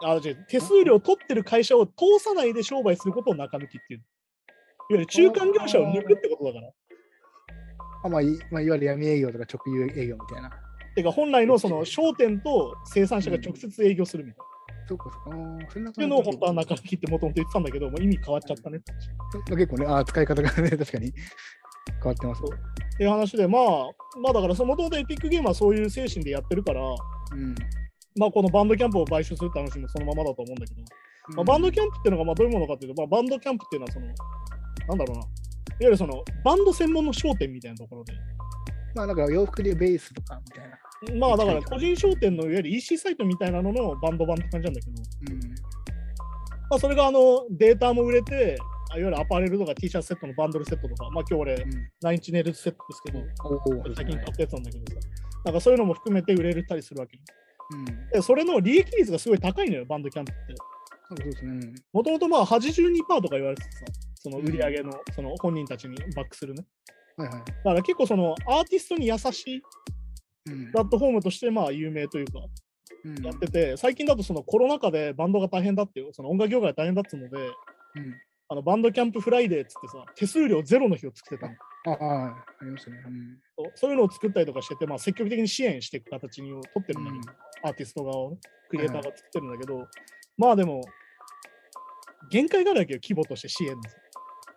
[0.00, 4.02] とあ、違う、手数料を取ってる会社を通さないで商売することを中抜きっていう。
[4.90, 6.72] いわゆる中間業者を抜くってことだから。
[8.04, 10.50] あ、まあ、いまあ、いわゆる闇営業とか直輸営業みたいな。
[10.94, 14.44] てか、本来のその商店と生産者が直接営業するみたいな。
[14.88, 15.72] そうかそうか。
[15.72, 19.56] そんなっていうのを本当は中抜きってもともと言ってたんだけど、もう意味変わっちゃったねって話。
[19.56, 22.42] 結構ね、あー使い方がね、 確かに変わってます。
[22.42, 23.62] っていう話で、まあ、
[24.22, 27.54] まあだから、もともとエピックゲームはそういう精神でやってるから、うん。
[28.16, 30.80] まあこのバンドキャンプを買収するって話もそのままだと思うんだけど、
[31.36, 34.06] まあ、バンドキャンプっていうのがまあどういうものかっていうと、まあ、バンドキャンプっていうのはその、
[34.88, 35.28] なんだろうな、いわ
[35.80, 38.14] ゆるそのバンド専門の商店みたいなところで、
[38.94, 40.78] まあ、なんか洋服でベースとかみたいな。
[41.14, 44.92] まあだから個人商店のいわゆる EC サイトみたいなののバンド版って感じなんだけど、
[46.70, 48.58] まあ、それがあのデータも売れて、
[48.90, 51.88] いわゆるアパレルとか T シャツセットのバンドルセットとか、まあ今日俺、うん。
[52.00, 55.08] ナインチネルズセットですけど、おお、最近買ったやつなんだけどさ、
[55.44, 57.18] なんかそういうのも含めて売れたりするわけ。
[57.74, 57.84] うん。
[58.10, 60.54] で、それの利益率がすごい高いのよ、バンドキャンプって。
[61.08, 61.74] そうですね。
[61.92, 63.84] もともとまあ82%とか言われててさ、
[64.20, 66.64] その売り上げの、その本人たちにバックするね。
[67.16, 67.38] はいはい。
[67.38, 69.62] だから結構そのアーティストに優しい
[70.46, 72.40] うんプラットフォームとしてまあ有名というか
[73.04, 77.52] うんやってて、最近だとそのコロナ禍でバンドが大変だっていう、その音楽業界が大変だっつうので、うん
[78.50, 81.54] あの Bandcamp Friday っつってさ、手数料ゼロの日を作ってたの。
[81.94, 82.96] ああ、ありますね。
[83.06, 88.38] うんそうそういうのを作ったりとかしてて、まあ、積極的に支援していく形にを取ってるんだけど、アーティスト側をね、
[88.70, 89.86] クリエイターが作ってるんだけど、
[90.38, 90.80] まあでも、
[92.30, 93.82] 限界があるわけよ、規模として支援の。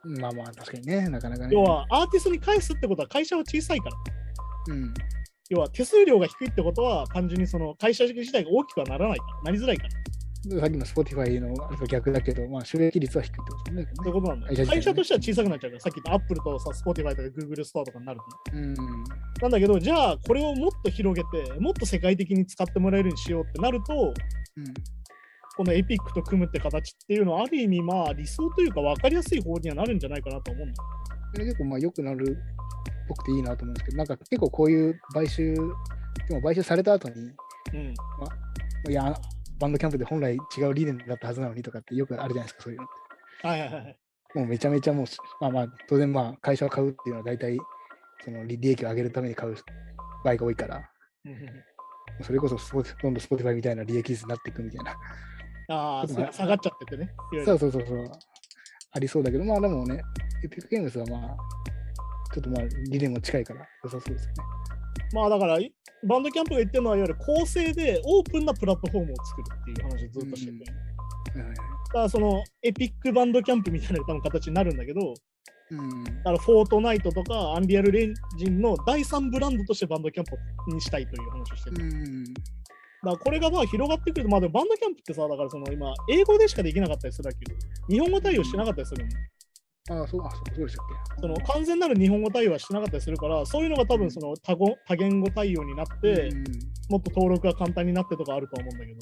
[0.03, 1.53] まあまあ、確かにね、なかなかね。
[1.53, 3.95] 要は、アーティストに返すってことは会社は小さいから。
[4.69, 4.93] うん。
[5.49, 9.89] 要は、手数料が低いってことは、単純にその会社自体が大きくはならないから、なりづらいから。
[10.59, 11.53] さっきの Spotify の
[11.87, 13.87] 逆だけど、まあ、収益率は低いってことね。
[13.95, 18.19] そういうことなんだね会社としては小さくなっちゃうから、さっき言った Apple とさ、Spotify とか Google ストアとかになる
[18.51, 18.57] と。
[18.57, 18.73] うん。
[18.73, 23.93] なんだけど、じゃあ、これをもっと広げて、もっと世界的に使ってもらえるようにしようってなると、
[24.57, 24.63] うん。
[25.55, 30.83] このエピックと組むって形っていうのは、ある意味、まあ、理想というか分かりやすい方にはなるんじゃないかなと思うんだ
[31.33, 35.55] 結構まあ良くなるっぽくていいなと思うんですけど、なんか結構こういう買収、
[36.27, 37.15] でも買収された後に、
[37.73, 37.77] う
[38.89, 38.91] ん。
[38.91, 39.15] いや、
[39.59, 42.87] バンドキャンプで本来違う理念だったはずなのにとかってよくあるじゃないですか、そういうのっ
[43.41, 43.47] て。
[43.47, 43.97] はいはいはい。
[44.33, 45.05] もうめちゃめちゃもう、
[45.39, 47.57] まあまあ、当然まあ会社を買うっていうのは大体、
[48.23, 49.55] その利利益を上げるために買う
[50.23, 50.89] 場合が多いから、
[51.25, 51.47] うんうんうん
[52.23, 54.95] それこそスポどんどん Spotify みたいな利益率になっていくみたいな。
[55.69, 57.10] ああ、下がっちゃっててね。
[57.45, 58.12] そうそうそうそう。
[58.93, 60.02] ありそうだけど、まあでもね、
[60.43, 61.38] エピックゲームズはまあ、
[62.34, 64.36] ちょっとまあ理念も近いから良さそうですよね。
[65.13, 65.60] まあだから、
[66.08, 70.71] バンドキャンプが言ってるのは、いわゆる公正でオープンなプラットフォームを作るっていう話をずっとしてて。
[71.39, 71.56] はいはい
[71.91, 75.13] だからそのエピックバンドキャンプみたいな多分形になるんだけど、
[75.71, 76.04] うん。
[76.04, 81.84] だからフォートナイトとかアンリアルレンジンの第3ブランドとしてバンドキャンプにしたいという話をしてる。
[81.84, 82.34] うん。
[83.03, 87.57] だこれがまあ広がってくると、まあでもバンドキャンプってさ、だからその今、英語でしかできなかったりするわけよ。
[87.89, 89.11] 日本語対応してなかったりするの。
[89.99, 90.85] ああ、そう、あ、そうそうでしたっ
[91.17, 91.21] け？
[91.21, 96.43] その完全なる日本語対応はしてなかったりするから、そういうのが多分その多語多言語対応になって、うん
[96.89, 98.99] もっと登録が簡単になってとかあると思うんだけど。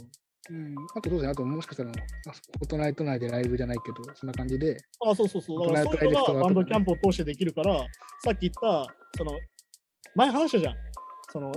[0.51, 5.67] うん、あとどうですね、あともしかしたら、あフォートナイト内でライブじゃないけど、そんな感じで、あそうそうそう。
[5.67, 7.79] だからそういうのがバンドキャンプを通してできるから、
[8.23, 9.31] さっき言った、その、
[10.15, 10.75] 前話したじゃん。
[11.31, 11.51] その、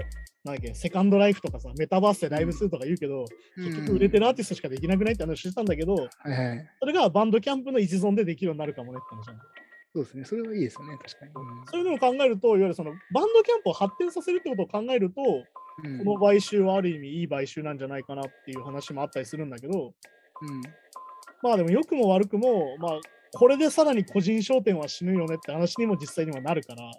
[0.45, 3.25] なんだっけ、セカンドライフとかさ、メタバースでライブするとか言うけど、
[3.57, 6.71] 結局売れてるアーティストしかできなくないって話してたんだけど、はいはい。
[6.81, 9.37] それがバンドキャンプの一存でできるようになるかもねって話
[9.95, 10.25] そうですね。
[10.25, 11.33] それはいいですよね、確かに。
[11.71, 19.95] そういうのを考えると、いわゆるそのバンドキャンプを発展させるってことを考えると、うんこの買収はある意味いい買収なんじゃないかなっていう話もあったりするんだけど、
[20.43, 20.61] うん
[21.43, 23.01] まあでも良くも悪くも、まあ
[23.33, 26.91] これでさらに個人商店は死ぬよねって話にも実際にはなるから、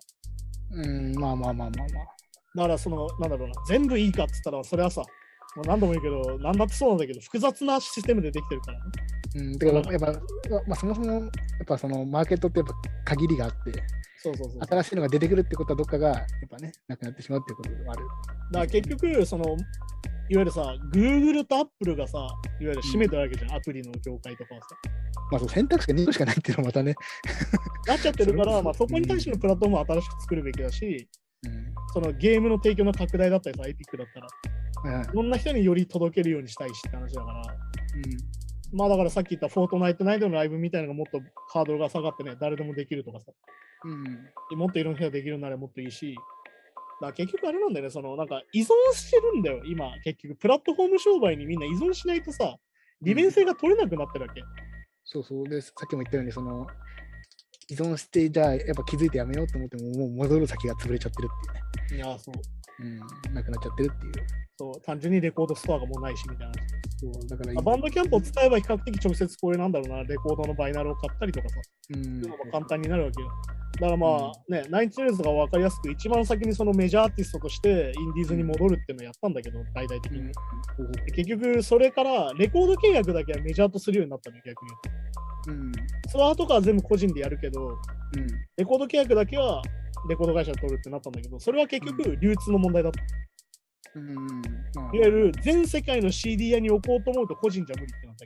[0.72, 2.23] うん、まあまあまあまあまあ。
[2.56, 5.02] だからその、なんだろうな、全部いいかっつったら、それはさ、
[5.56, 8.84] もう何度も言うけど、何だってそうなんだけど、複雑なシステムでできてるからね。
[9.36, 10.14] うん、てかやっぱ、
[10.68, 11.30] まあ、そもそも、やっ
[11.66, 12.74] ぱそのマーケットってやっぱ
[13.16, 13.84] 限りがあって、
[14.24, 14.60] そうそうそう。
[14.60, 18.06] だか新しいのが出てくるってことはどっかがやっぱね、なくなってしまうっていうことでもある。
[18.54, 19.58] ら結局、その、いわ
[20.30, 24.68] ゆるさ、Google と Apple がさ、いわゆる占めてるわけじゃん、アプリの業界とかはさ。
[25.32, 26.96] まあそう選択肢が2個しかないっていうのはまたね。
[27.88, 31.08] なっちゃってるから、 まあ、そこに対してのプラットフォームを新しく作るべきだし、
[31.46, 31.74] うん。
[31.94, 37.42] そのゲームの提供の拡大だったりさ、エピックだったら、はいろんな人により届けるようにしたいしって話だから、
[38.74, 41.22] まあだからさっき言ったフォートナイトナイトのライブみたいなのがもっと
[41.54, 43.32] ハードルが下がってね、誰でもできるとかさ、
[43.86, 43.92] うん
[44.52, 44.58] うん。
[44.58, 46.16] もっといろんな人ができるなればもっといいし、
[47.02, 50.36] だ結局あれなんだよね、そのなんか依存してるんだよ、今、結局。
[50.36, 52.58] プラットフォーム商売にみんな依存しないとさ、
[53.02, 54.42] 利便性が取れなくなってるわけ。
[55.06, 55.48] そうそう。
[55.48, 55.74] です。
[55.78, 56.66] さっきも言ったように、その
[57.70, 61.28] 依存して、じゃあやっぱ気づいてやめようと思っても、もう戻る先が潰れちゃってる
[61.88, 62.08] っていうね。
[62.10, 62.36] いや、そう。
[62.84, 64.14] うん、なくなっちゃってるっていう。
[64.56, 66.84] そう単純にレコードストアがもうないしみたいな話。
[66.98, 71.56] そうだからまあバンドキャンプを使えば比較的直接これなんだろうな、レコードのバイナルを買ったりとかさ、
[71.96, 73.30] うんいうのも簡単になるわけよ。
[73.74, 80.20] だからまあね、ナインチネイルズが分かりやすく、一番先にそのメジャーアーティストとしてインディーズに戻るっていうのをやったんだけど、大々的に。
[80.20, 84.72] うんで結局、それからレコード契約だけはメジャーとするようになったのよ、逆に。
[85.48, 85.72] うん
[86.10, 89.62] ツアーとかは全部個人でやるけど、うんレコード契約だけは
[90.10, 93.02] レコード会社で取るってなったんだけど、それは結局流通の問題だった。
[93.96, 98.26] うんまあいわゆる全世界の CD 屋に置こうと思うと個人じゃ無理ってなった。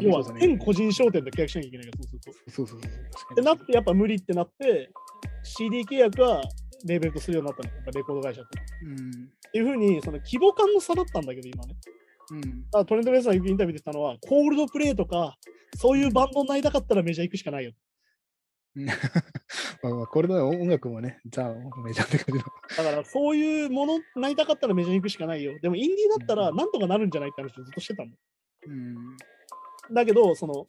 [0.00, 2.32] 要は全個人商店と契約しなきゃいけないから、そうすると。
[2.52, 2.90] そうそうそう。
[3.12, 4.90] 確ってなって、やっぱ無理ってなって、
[5.42, 6.40] CD 契約は
[6.86, 8.46] レーベルとするようになったの、やっぱレコード会社と。
[8.46, 8.48] っ
[8.86, 11.74] うんていうふうに、その規模感の差だったんだけど、今ね。
[12.30, 15.36] うんだからトレンドレーサーがインタビューで言ったのは、コールドプレイとか、
[15.76, 17.72] そういうバンドになりたかったらメジャー行くしかないよ。
[18.74, 18.92] う んま
[19.84, 22.84] あまあ、これの音楽もね、じゃあ、メジャーって感じの。
[22.84, 25.58] だから、そういうものになりたかったらメジャーに行くしかないよ。
[25.60, 28.16] でも、インディーだったら、なんとかなるんじゃないって話をずっとしてたんだ。
[28.66, 29.16] うん
[29.90, 30.66] だけど、その、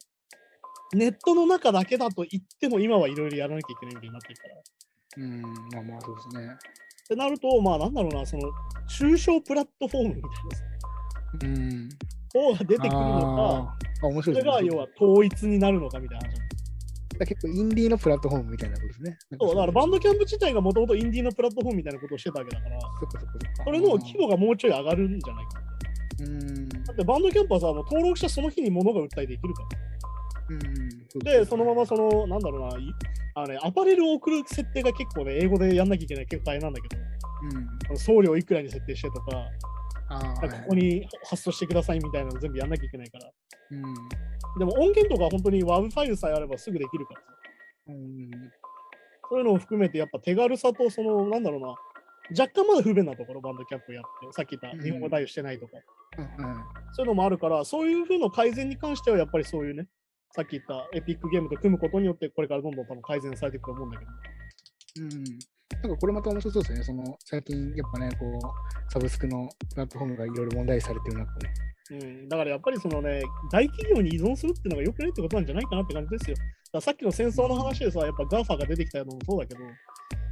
[0.92, 4.54] ネットの中だけだと言っても、今はいろいろやらなきゃいけないみたいになってるから。
[4.56, 4.60] っ
[5.16, 6.56] うん、まあまあ、そうですね。
[7.08, 8.50] てなると、まあ、なんだろうな、その、
[8.98, 10.64] 中小プラットフォームみたいなさ
[11.42, 11.88] うん。
[12.34, 14.42] 方が出てくるのか、それ。
[14.42, 16.53] が要は統一になるのかみたいな話
[17.14, 19.18] 結構インディーのプラットフォームみたいなことですね。
[19.38, 25.64] そうだからバンドドキャンプ自体がもともとインディーのプラットフォームみたいなことをしてたわけだから、そっかそっかそれの規模がもうちょい上がるんじゃないかな。
[26.20, 26.68] うん。
[26.68, 29.68] だってバンドキャンプはさ、もう登録したその日に物が売ったりできるから。
[30.50, 31.18] うん。
[31.20, 32.94] で、そのままその、なんだろうな、い
[33.34, 37.02] あのね、アパレルを送る設定が結構ね、英語でやんなきゃいけない結構大変なんだけど、
[37.90, 37.96] うん。
[37.96, 39.46] 送料いくらに設定してとか、
[40.08, 43.30] なんかここに発送してくださいみたいなの全部やんなきゃいけないから。
[43.70, 43.94] うん。
[44.58, 47.26] でも音源とか本当に WAV ファイルさえあればすぐできるからさ。
[47.88, 48.30] うん。
[49.28, 51.68] そういうのを含めて、やっぱ手軽さと、その、なんだろうな、
[52.38, 55.72] 若干まだ不便なところ、バンドキャンプやって、さっき言った日本語対応してないとか、
[56.18, 56.26] うん。
[56.92, 59.88] そういうのもあるから、そういう風の改善に関しては、やっぱりそういうね、
[60.30, 64.10] さっき言ったエピックゲームと組むことによって、これからどんどん多分改善されていくと思うんだけど。
[65.00, 65.10] うん。
[65.82, 66.84] なんかこれまた面白そうですね。
[66.84, 71.54] その最近やっぱね、こう、サブスクのプラットフォームがいろいろ問題視されてる中ね。
[71.90, 76.36] うん、だからやっぱりそのね、大企業に依存するっていうのが良くないってことなんじゃないかなって感じですよ。
[76.72, 79.60] ださっきの戦争の話でさ、やっぱ GAFA が出てきたのもそうだけど、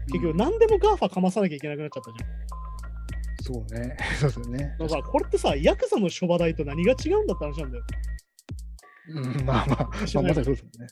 [0.06, 2.52] 結局何でも GAFA かまさなきゃいけなくなっちゃったじゃん。
[3.42, 3.96] そうね。
[4.18, 4.76] そうですよね。
[4.78, 7.84] だからこれってさ、ヤクザの諸場代と何が違うんだって話なんだよ。
[9.08, 10.86] うん、まあまあ、まあ、まさにそうですよね。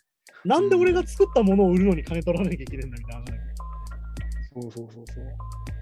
[0.45, 3.50] なんで俺が作ったものを売るのに金取らなきゃいけないんだみたいな話だけ
[4.53, 5.25] そうそうそうそう。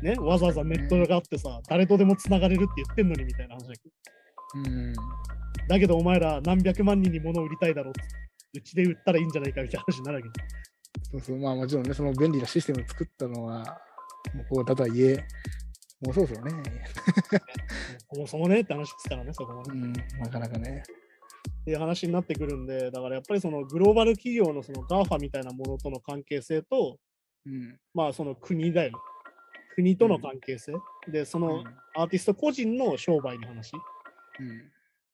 [0.03, 3.81] どね、わざわざネットがあってさ、誰とでも繋がれるって言ってんのにみたいな話だけ？
[3.85, 3.91] ど。
[4.57, 4.93] うん。
[5.69, 7.95] だけどお前ら何百万人に物を売りたいだろう。
[8.55, 10.29] うちで売ったらいいんじゃないかみたいな話になるわけ
[11.13, 11.39] そうそう。
[11.39, 13.59] まあもちろんね、その便利なシステムを作ったのは、
[14.35, 15.17] もうこうだとはいえ、
[16.01, 16.53] もうそろそろね、
[18.12, 19.69] そもそもねって話ですからね、そこもね。
[19.73, 20.83] うん、なかなかね。
[21.62, 26.99] っていう話になってくるんで、だからやっぱりそのグローバル企業のその GAFA みたいなものとの関係性と、
[27.49, 27.78] うん。
[27.94, 28.96] まあその国だよね。
[29.74, 30.72] 国との関係性。
[31.09, 33.72] で、そのアーティスト個人の商売の話
[34.40, 34.70] うん。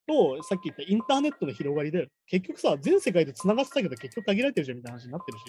[0.06, 5.44] と、さっき言ったインターネットの広がりで、結局さ、全世界で繋がってたけど結局限られてるじゃんみたいな話になってるし。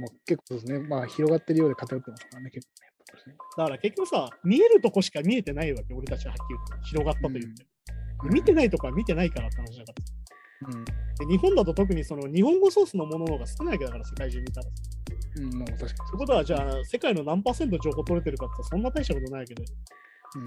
[0.00, 0.78] もう結構ですね。
[0.78, 2.84] まあ広がってるようで偏ってますからね、結構
[3.26, 3.36] ね。
[3.56, 6.88] だから結局さ、見えるとこしか見えてないわけ、俺たちははっきり言って。
[6.88, 7.48] 広がったと言って。
[7.48, 7.74] うん
[8.30, 9.92] 見てないとこは見てないからって話だか
[10.62, 10.78] ら。
[10.78, 10.84] うん。
[10.84, 10.92] で
[11.28, 14.66] 日本だと特にその日本語ソースのものの方が少ないわけだから、世界中見たら。
[15.36, 19.62] うん、まあ確かにということは、じゃあ、世界の何パーセント情報取れてるかってそんな大したことないけど。
[20.36, 20.44] うん。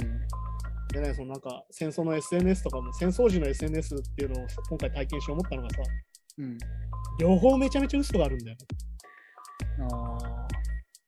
[0.94, 5.76] でね、そのなんか戦争の SNS とかも、戦争時の SNS っていうのを今回体験して思ったのがさ、
[6.38, 6.58] うん。
[7.20, 8.66] 両方めちゃめちゃ嘘があるんだよね。
[9.92, 10.48] ああ。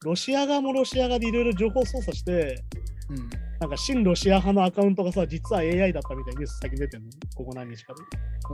[0.03, 2.63] ロシア側もロシア側でいろいろ情報操作して、
[3.09, 3.29] うん。
[3.59, 8.01] なんか親ロシア派のアカウントがさ、実は AI だったみたいなニュース最近出てるの、ここ何日かで。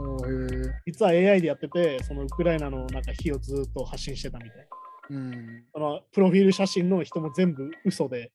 [0.00, 0.72] おーへえ。
[0.86, 4.64] 実は AI でやってて、そのウクライナのなんか火をずっと発信してたみたいな。
[5.10, 5.64] うん。
[5.72, 8.32] そのプロフィール写真の人も全部嘘で。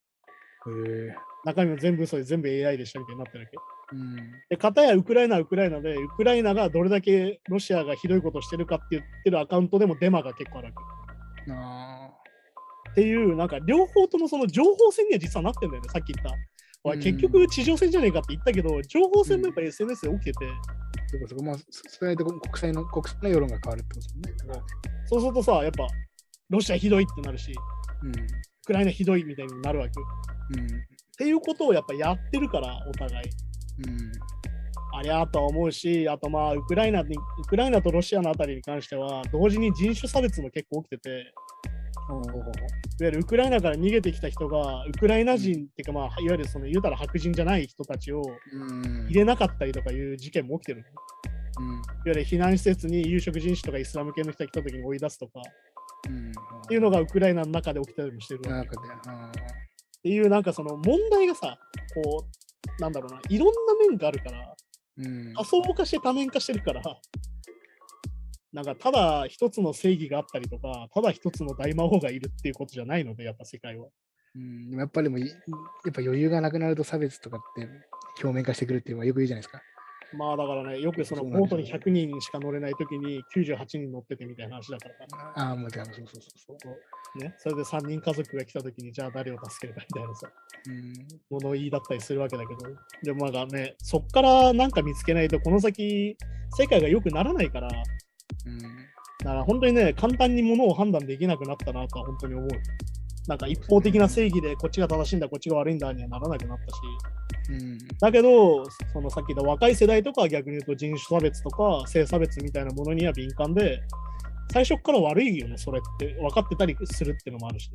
[1.43, 3.57] 中身も全部嘘で全部 AI でしたみたいになってるわけ。
[3.95, 4.15] うん。
[4.49, 10.73] で、片やウクライナはウクライナで、ウクライナがどれだけロシアがひどいことをしてるかって言ってるアカウントでもデマが結構あるわ
[11.45, 11.51] け。
[11.51, 12.11] あ
[12.91, 16.35] っていう、なんか両方ともその情報戦には実はなってんだよね、さっき言った。
[16.83, 20.45] おいうん結局地上戦じゃねえかって言ったけど、情報戦もやっぱ SNS で起きてて、
[21.17, 21.45] うかそうか。
[21.45, 24.61] まあ、そそれで国際の、国際の世論が変わるってことですもんね。
[25.05, 25.87] そうするとさ、やっぱ
[26.51, 27.53] ロシアひどいってなるし、
[28.03, 28.09] うん。
[28.11, 28.13] ウ
[28.65, 30.05] クライナひどいみたいになるわけよ。
[30.57, 30.65] うん。
[30.65, 30.69] っ
[31.17, 33.29] ていうことをやっぱやってるから、お互い。
[33.87, 34.11] うん。
[34.93, 41.33] ありゃーとは思うし、あとまあ、ウクライナに、ウクライナとロシアのあたりに関しては、同時に人種差別も結構起きてて。
[42.09, 42.21] いわ
[42.99, 49.05] ゆるウクライナから逃げてきた人が、ウクライナ人っていうか、まあ、いわゆるその言うたら白人じゃない人たちをうん。
[49.07, 50.81] 入れなかったりとかいう事件も起きてる。
[50.81, 50.89] いわ
[51.59, 51.81] うん。
[52.07, 55.43] ゆる避難施設に有色人種とかイスラム系の人が来た時に追い出すとか、うん。
[56.09, 58.69] っていうのがウクライナの中で起きたりもしてるわけ。
[58.69, 58.71] っ
[60.01, 61.59] ていう、なんかその問題がさ、
[61.93, 62.25] こ
[62.79, 65.33] う、なんだろうな、いろんな面があるから、ーうん。
[65.35, 66.81] 多層化して多面化してるから、
[68.53, 73.87] なんかただ一つの正義があったりとか、ただ一つの大魔王がいるっていうことじゃないので、やっぱ世界は。
[74.35, 77.67] うん、でもやっぱりでもい、やっぱ余裕がなくなると差別とかって
[78.23, 79.61] 表面化してくるっていうのはよく言うじゃないですか。
[80.17, 90.27] まあだからね、よくそのボートに100人しか乗れないときに98人乗っててみたいな話だからさああ、もうそうそうそうそね、それで3人家族が来たときに、じゃあ誰を助けるかみたいなさ、
[90.67, 90.69] う。
[90.69, 90.93] うん。
[91.29, 92.61] 物言いだったりするわけだけど、
[93.03, 96.15] でもなんかね、そっからなんか見つけないと、この先、
[96.57, 97.77] 世界が良くならないから、だ
[98.45, 98.59] うん。
[99.25, 102.49] から本当にね、簡単に物を判断できなくなったなとは本当に思う。
[103.27, 106.79] なんか一方的な正義でこっちが正しいんだ、こっちが悪いんだにはならなくなったし、
[107.51, 107.77] うん。
[107.99, 113.81] だけど、そのさっき言った若い世代とかは逆に言うと人種差別とか性差別みたいなものには敏感で、
[114.53, 117.69] 最初から悪いよね、それって分かってたりするっていうのもあるし。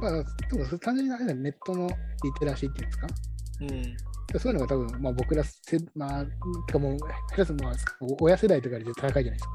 [0.00, 1.94] まあ、でも単純にネットのリ
[2.38, 3.06] テラシーっていうんですか？
[3.62, 4.38] うん。
[4.38, 6.32] そういうのが多分、まあ僕らせ、まあ、て
[6.72, 6.98] かもう、
[7.34, 7.74] 下まあ、
[8.20, 9.50] 親世代とかより高いじゃないですか。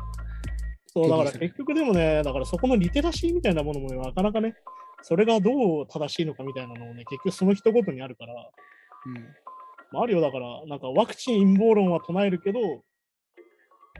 [0.88, 4.56] そう、だから結局でもね、だからそこのリテラシーみたいなものもね、なかなかね、
[5.01, 8.34] それがどう正しいのかみたいなのをね、結局その人ごとにあるから、
[9.06, 9.14] うん。
[9.91, 12.60] まあ、あるよ、だから、なんかワクチン陰謀論は唱えるけど、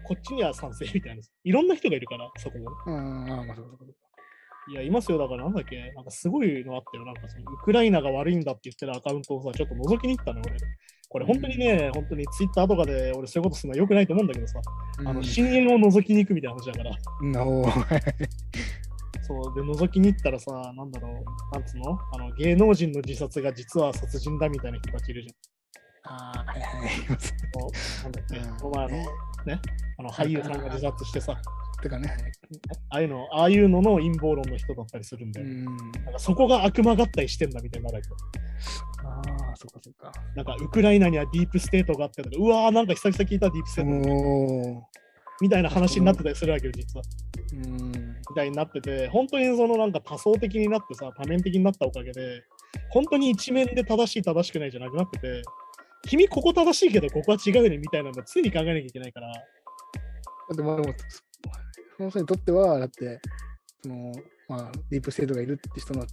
[0.08, 1.22] こっちには賛成みたいな。
[1.44, 2.70] いろんな人がいるから、そこも。
[2.70, 3.96] ああ、まあそうそう。
[4.68, 5.18] いや、いますよ。
[5.20, 5.92] だからなんだっけ？
[5.94, 7.06] なんかすごいのあったよ。
[7.06, 10.58] なんかそのウクライナが悪いんだって言ってるアカウントをさ、ちょっと覗きに行ったのよ、俺。
[11.08, 14.60] これ本当にね、本当にツイッターとかで俺そういうことするのは良くないと思うんだけどさ、
[15.06, 16.98] あの、深淵を覗きに行くみたいな話だから。
[19.28, 21.12] そう、で、覗きに行ったらさ、なんだろう、
[21.54, 21.98] なんつうの？
[22.14, 25.34] あの、芸能人の自殺が実は殺人だみたいな人たちいるじ
[26.04, 26.90] ああ、はいはい。
[28.04, 28.98] なんだっけ、前あの、
[29.46, 29.62] ね、
[29.98, 31.36] あの、俳優さんが自殺してさ、
[31.82, 32.16] てかね。
[32.90, 35.48] ああいうの、ああいうのの陰謀論の人だったりするんだよ。
[35.48, 35.66] うん。
[35.66, 39.22] なんかそこが悪魔合体してんだみたいになあ
[39.52, 40.12] あ、そっかそっか。
[40.36, 44.88] なんかウクライナにはディープステートがあってうわーなんか久々聞いたディープステート。
[45.42, 47.04] みたいな話になってたりするわけよ、実は。
[47.54, 47.92] うん。
[47.92, 52.44] みたいになってて、本当にそのなんか多層的になってさ、多面的になったおかげで、
[52.90, 55.42] 本当に一面で正しい正しくないじゃなくなってて、
[56.08, 59.42] 君ここ正しいけどここは違うよねみたいなのを常に考えなきゃいけないから、だ
[60.54, 60.94] ってまあでも、
[61.98, 63.20] その人にとっては、だって、
[63.84, 64.12] その、
[64.48, 66.08] まあ、ディープステートがいるって人のフ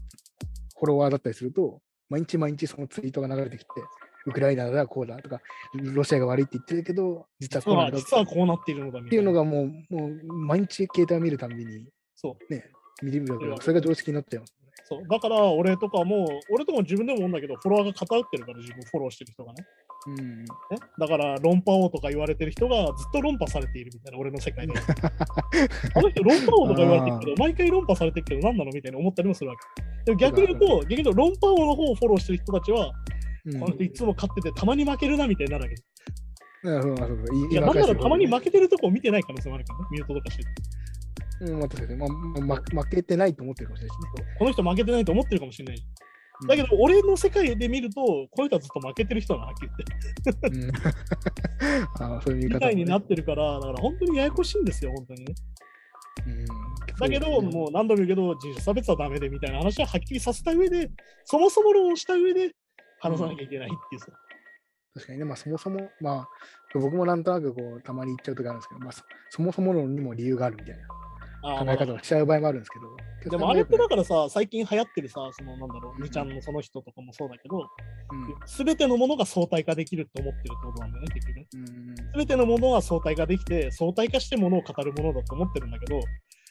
[0.83, 3.69] ォロワーだったりすると、毎日毎日そのツイートが流れてきて、
[4.27, 5.41] ウクライナだ、こうだとか、
[5.75, 9.11] ロシアが悪いって言ってるけど、実はこうなんだっ実はこうなっているのだみたいな。
[9.11, 12.53] ていうのがもう、もう毎日携帯を見るたびに、そう。
[12.53, 12.71] ね、
[13.03, 14.55] 見れるわけだそれが常識になっちゃいます。
[14.85, 19.65] そうだから俺とかも、俺とかも自分でも思うんだけど、フォロワーが偏ってるから、自分フォローしてる人がね。
[20.07, 20.45] うん。
[20.45, 20.47] ね？
[20.99, 24.75] だから論破王とか言われてる人がずっと論破されているみたいな、俺の世界で。
[25.95, 28.73] あの人論破王とか言われてるけど、毎回論破されてるけど何なの？
[28.73, 29.83] みたいな思ったりもするわけ。
[30.07, 32.93] でも逆に言うと、逆に言うと論破王の方をフォローしてる人たちは、
[33.47, 33.61] うん。
[33.61, 35.75] この人いつも勝っててたまに負けるなみたいになるわけ。
[36.65, 40.49] いや、なんならたまに負けてるとこを見てない可能性もあるからね、ミュートとかしてて。
[41.41, 44.37] うん、まあ、確かに、ま負けてないと思ってるかもしれないですね。
[44.39, 45.77] この人負けてないと思ってるかもしれない。
[46.43, 46.49] うん。
[46.49, 49.69] だけど、俺の世界で見ると、この人はずっと負けてる人なのはっきり
[50.25, 50.59] 言って。
[50.59, 50.71] うん。
[52.15, 52.55] あーそういう見方もね。
[52.55, 55.35] みたいになってるから、だから本当にややこしいんですよ、本当にね。
[56.29, 56.47] うん。
[56.97, 60.91] だけど、もう何度も言うけど、人種差別はダメでみたいな話ははっきりさせた上で、
[61.25, 62.53] そもそも論をした上で
[63.03, 64.07] 話さなきゃいけないっていうさ。
[64.95, 66.29] 確かにね、まあそもそも、まあ
[66.75, 70.87] 僕もなんとなくこうたまに言っちゃうときあるんですけど、まあそそもそも論にも理由があるみたいな
[71.65, 73.31] 考え方をしちゃう場合もあるんですけど。
[73.31, 77.67] でもあれってだかからさ、最近流行ってるさ、そのなんだろう、うんみちゃんのその人とかもそうだけど、ら、
[78.47, 81.47] すべてのものが相対化できるって思ってるってことなんだよね、結局ね。
[81.55, 86.01] うんうんすべてのものは相対化できて、相対化してものを語るものだと思ってるんだけど、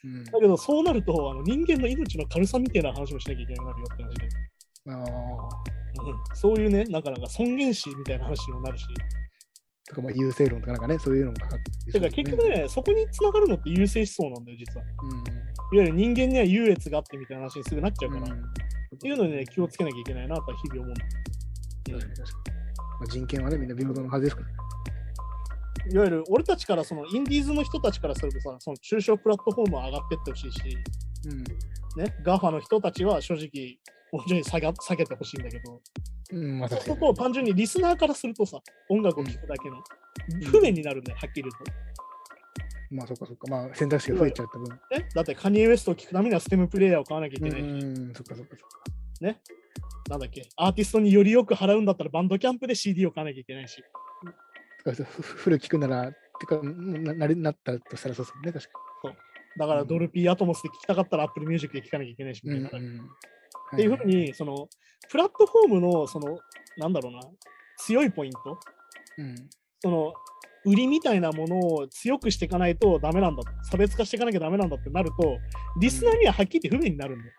[0.03, 4.50] うんだけどそうなると、あの人間の命の軽さみたいな話もしなきゃいけなくなるよって話で。
[4.87, 5.05] あうん
[6.35, 8.85] そういうね、なんかなんか尊厳死みたいな話にもなるし。
[8.85, 14.85] ーとかまあ優生論とかなんかね、そういうのもかかっててか結局ね、そこにつながるのって優生思想なんだよ、実は。
[14.85, 18.33] うんいわゆる人間には優劣があってみたいな話にすぐなっちゃうから。
[18.33, 18.43] うん
[18.93, 20.95] っていうのにね、気をつけなきゃいけないなとは日々思う。
[20.95, 22.15] 確か
[23.05, 24.47] に人権はね、みんな平等のはずですから。
[25.91, 30.59] いわゆる俺たちからそのインディーズの人たちからするとさ、その中小プラットフォームは上がってってほしいし、
[31.25, 33.77] うんね、 GAFA の人たちは正直、
[34.11, 35.81] もうちょい下が下げてほしいんだけど、
[36.33, 36.99] うん、まあそう確かに。
[36.99, 38.59] すると単純にリスナーからするとさ、
[38.89, 39.77] 音楽を聴くだけの
[40.45, 41.71] 不便になるんだよ、はっきり言うと。
[42.91, 43.47] まあそっかそっか。
[43.49, 44.69] まあ選択肢が増えちゃった分。
[44.69, 49.35] ね、だってカニエ・ウエストを聴くためにはステムプレイヤーを買わなきゃいけないし、うん、そっかそっかそっか。
[50.09, 53.81] なんだっけ、アーティストによりよく払うんだったらバンドキャンプで CD を買わなきゃいけないし、
[54.83, 59.15] だからふフル聞くなら、てか、ななれなったとしたらそうですね、確か
[59.57, 62.67] だからドルピーアトモスで聴きたかったら Apple Music で聴かなきゃいけないし、みに。
[62.67, 62.87] たいな。
[62.87, 63.09] うんうん
[63.73, 64.67] っていうふうに、その、
[65.09, 66.37] プラットフォームの、その、
[66.77, 67.19] なんだろうな、
[67.77, 68.57] 強いポイント、
[69.17, 69.35] うん
[69.79, 70.13] その、
[70.63, 75.37] 売りみたいなものを強くしていかないとダメなんだ、差別化していかなきゃダメなんだってなると、
[75.79, 77.31] リスナーにははっきり言って不便になるんだよ。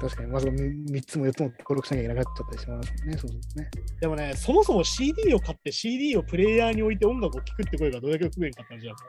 [0.00, 3.16] 確かに、まず3つも4つも登録しなきゃいけなくなっちゃったりしますね。
[3.18, 3.70] そうですね。
[4.00, 9.04] でもね、そもそも CD を買って CD をプレイヤーに置いて音楽を聴くって声がどれだけ不便かって話だか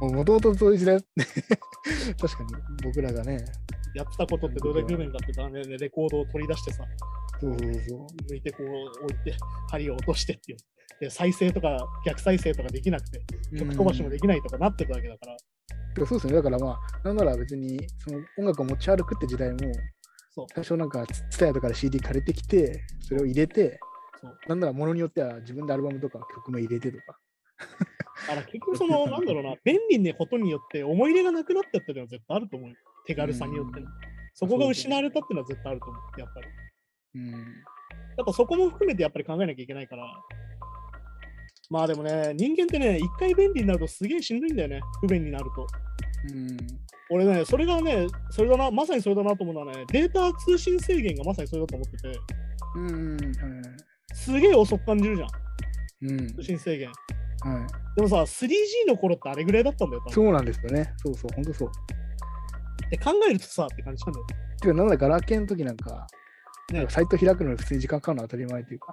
[0.00, 0.08] ら。
[0.08, 1.00] もともとそういう時代、
[2.20, 2.50] 確かに
[2.84, 3.44] 僕らがね、
[3.98, 6.84] やってたことってどれだけ不便かって言ったらね、レコードを取り出してさ、
[7.40, 8.32] そうそうそう。
[8.32, 9.36] 抜いてこう置いて、
[9.70, 10.58] 針を落としてっていう。
[11.00, 11.76] で、再生とか
[12.06, 13.20] 逆再生とかできなくて、
[13.58, 15.36] 曲飛ばしもできないとかなってたわけだから。
[15.94, 16.34] てかそうですね。
[16.34, 19.58] だからまあ、なんなら別にその音楽を持ち歩くって時代も。
[20.54, 23.80] 最初なんか、ツタヤとかで CD 借りてきて、それを入れて、
[24.46, 27.18] なんならものによっては自分でアルバムとか曲も入れてとか。
[28.30, 32.76] あら結局その、なんだろうな、便利なことによって思い入れがなくなったっていうのは絶対あると思うよ。
[33.08, 36.20] 手軽さによってねうんそこが失われたっていうのは絶対あると思う。
[36.20, 36.46] やっぱり。
[37.16, 37.30] うん。
[37.32, 37.36] や
[38.22, 40.04] っぱそこも含めてやっぱり考えなきゃいけないから。
[41.70, 44.80] まあでもね、人間ってね、一回便利になるとすげえしんどいんだよね。
[45.00, 45.66] 不便になると。
[46.32, 46.56] うん。
[47.10, 52.20] 俺ね、それがね、それだな、まさにそれだなと思うのはね、データ通信制限がまさにそれだと思ってて、
[52.76, 53.16] うん。
[53.16, 53.28] はい
[54.14, 55.28] すげえ遅く感じるじゃん、
[56.10, 56.34] うん。
[56.34, 56.88] 通信制限。
[56.88, 57.96] はい。
[57.96, 58.52] でもさ、3G
[58.86, 60.92] の頃ってあれぐらいだったんだよ、そうなんですよね。
[60.96, 61.70] そうそう、本当そう。
[62.90, 64.26] で考えるとさ、って感じなんだよ。
[64.60, 66.06] てか、なんだガラケーの時なんか、
[66.72, 68.92] ねなんかサイト開くのに普通に時間かかるのは当たり前というか。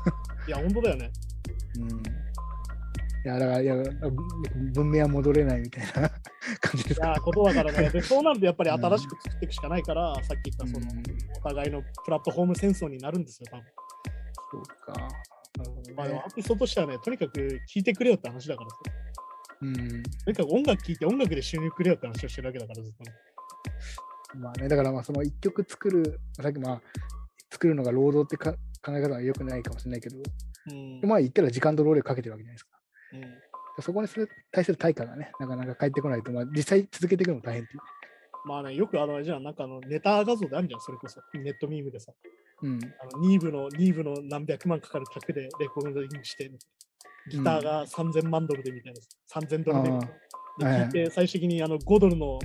[0.48, 1.10] いや、本当だよね。
[1.78, 1.88] うん。
[3.24, 3.74] いや、だから、いや、
[4.74, 6.10] 文明は戻れないみたいな
[6.60, 7.88] 感じですかいや、ことだからね。
[7.88, 11.02] で、そうなるとやっぱり新しく作っていくしかないから、さっき言ったその、うん
[11.36, 13.64] お互いのプラットフォーム戦争になるんですよ、多分。
[14.50, 14.92] そうか。
[14.92, 18.76] なるほどまあ、でもねアーティストとしてはね、とにかく聴いてくれよって話だからさ。
[19.62, 20.02] うん。
[20.02, 23.12] とにかく音楽聴いて音楽で収入くれよって話をしてるわけだから、ずっとね。
[24.36, 26.82] まあね、だからまあその一曲作る、さっきまあ、
[27.50, 28.52] 作るのが労働ってか
[28.82, 30.16] 考え方は良くないかもしれないけど、
[30.70, 31.00] うん。
[31.08, 32.70] まあ言ったら時間と労力かけてるわけじゃないですか。
[33.14, 33.44] うん
[33.80, 37.80] そこにする対する対価がね、なかなか返ってこないと、まあ実際続けていくのも大変っていう。
[38.46, 41.20] まあね、よくあの、あれじゃん、なんかあの、ネタ画像であるじゃん、それこそ。
[41.34, 42.12] ネットミームでさ。
[42.62, 42.78] うん。
[43.00, 46.50] あのニーブの、ニーブの何百万かかる卓でレコーディングして、
[47.30, 49.00] ギターが3000万ドルでみたいな、
[49.40, 50.84] 3000ドルでみたいな。
[50.86, 52.38] 聞いて、最終的にあの5ドルの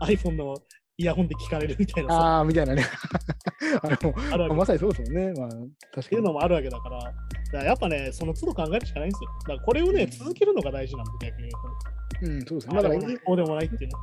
[0.00, 0.56] iPhone の
[0.96, 2.84] イヤホンで聞かれるみたいなさ、ああ、みたいなね。
[3.82, 5.32] あれも、あるまさにそうですもんね。
[5.36, 5.66] まあ、確か
[5.96, 6.02] に。
[6.02, 7.14] っていうのもあるわけだから、だか
[7.52, 9.30] らやっぱね、その都度考えるしかないんですよ。
[9.40, 11.48] だからこれをね、うん続けるのが大事なんで、逆に
[12.22, 12.74] 言ううん、そうですと。
[12.74, 12.74] ね。
[12.74, 13.98] まあ、だからこうでもないっていうの。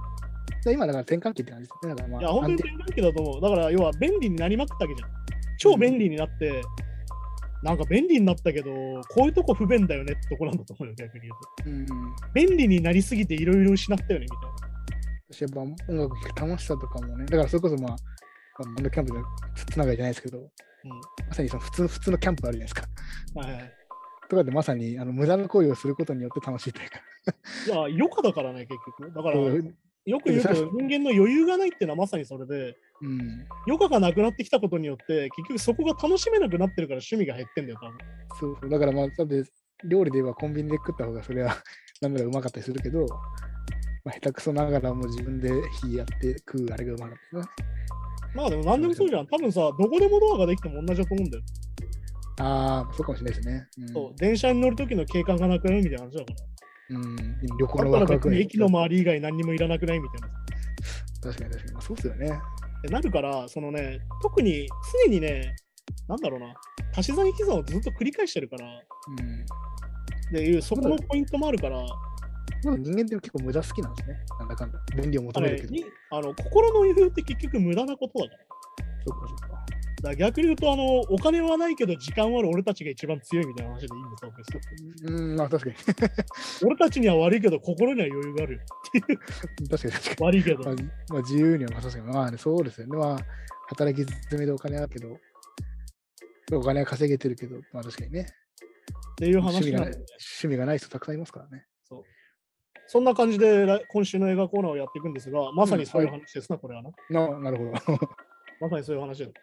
[0.71, 1.95] 今、だから転換期って感じですね。
[1.95, 3.41] だからまあ、いや、本当に転換期だと思う。
[3.41, 5.09] だから、要は便利になりまくったわけじゃん。
[5.57, 6.61] 超便利になって、
[7.63, 8.71] なんか便利になったけど、
[9.09, 11.27] こういうとこ不便だよねってとこなんだと思うよ、逆に
[11.63, 11.93] 言うと。
[11.95, 12.13] うん。
[12.33, 14.71] 便利になりすぎていろいろ失ったよね、みたいな。
[15.31, 17.99] 私やっぱ音楽聴く楽しさとかもね、だからそれこそまあ、まあ
[18.63, 19.19] バンドキャンプで
[19.55, 20.49] つつながりじゃないですけど、
[21.27, 22.87] まさにその普通普通のキャンプあるじゃないですか。
[23.35, 23.41] うん。
[23.43, 23.73] はいはい。
[24.29, 26.99] とかでまさにあの無駄な行為をすることによって楽しいというか、
[27.67, 29.13] いや、余暇だからね、結局。
[29.13, 33.19] だから、よく言うけど、 人間の余裕がないっていうのはまさにそれで、うん。
[33.67, 37.97] 余暇がなくなってきたことによって、結局そこが楽しめなくなってるから趣味が減ってんだよ、多分。
[38.39, 38.69] そうそう。
[38.69, 39.43] だからまあ、だって
[39.83, 41.55] 料理で言えばコンビニで食った方がそれは
[42.01, 43.05] なんならうまかったりするけど、
[44.03, 45.49] まあ、下手くそながらも自分で
[45.81, 47.49] 火やって食うあれがうまかったな。
[48.33, 49.27] まあでも何でもそうじゃん。
[49.27, 51.43] 多分さ、どこでもドアができても同じだと思うんだよ。
[52.39, 53.67] ああ、そうかもしれないですね。
[53.77, 56.33] うん、そう、電車に乗る時の景観がなくなるみたいな話だか
[56.89, 56.97] ら。
[56.97, 57.15] うん。
[57.59, 60.27] 旅行のワクワク駅の周り以外何にもいらなくないみたいな。
[61.21, 61.73] 確かに確かに。
[61.73, 62.39] まあ、そうっすよね。
[62.83, 64.67] でなるから、そのね、特に
[65.05, 65.55] 常にね、
[66.07, 66.53] なんだろうな、
[66.95, 70.33] 足し算引き算をずっと繰り返してるから、うん。
[70.33, 71.85] でいう、そこのポイントもあるから、
[72.63, 74.15] まあ人間って結構無駄好きなんですね。
[74.39, 74.79] なんだかんだ。
[74.95, 75.73] 便利を求めるけど。
[75.73, 78.39] にあの心の余裕って結局無駄なことだから。
[79.05, 79.61] そうかそうか。
[80.01, 84.33] だ逆に言うとあの、お金はないけど時間はある俺たちが一番強いみたいな話でいいんですよ。
[84.35, 85.75] 別にうん、まあ確かに。
[86.65, 89.19] 俺たちには悪いけど心には余裕があるよっていう。
[89.69, 90.27] 確かに確かに。
[90.27, 90.63] 悪いけど。
[90.63, 90.75] まあ、
[91.09, 92.05] まあ、自由にはまあ確かに。
[92.07, 92.97] まあね、そうですよね。
[92.97, 93.17] まあ、
[93.67, 95.17] 働き詰めでお金あるけど、
[96.53, 98.21] お金は稼げてるけど、まあ確かにね。
[98.21, 101.65] っていう趣味がない話なんで、趣味がない人たくさんいますからね。
[102.91, 106.91] そんな感じで来今週の映画コーナーをやっていくんですが、まさにそういう話ですな、これはな。
[107.09, 107.71] ななるほど。
[108.59, 109.33] まさにそういう話です。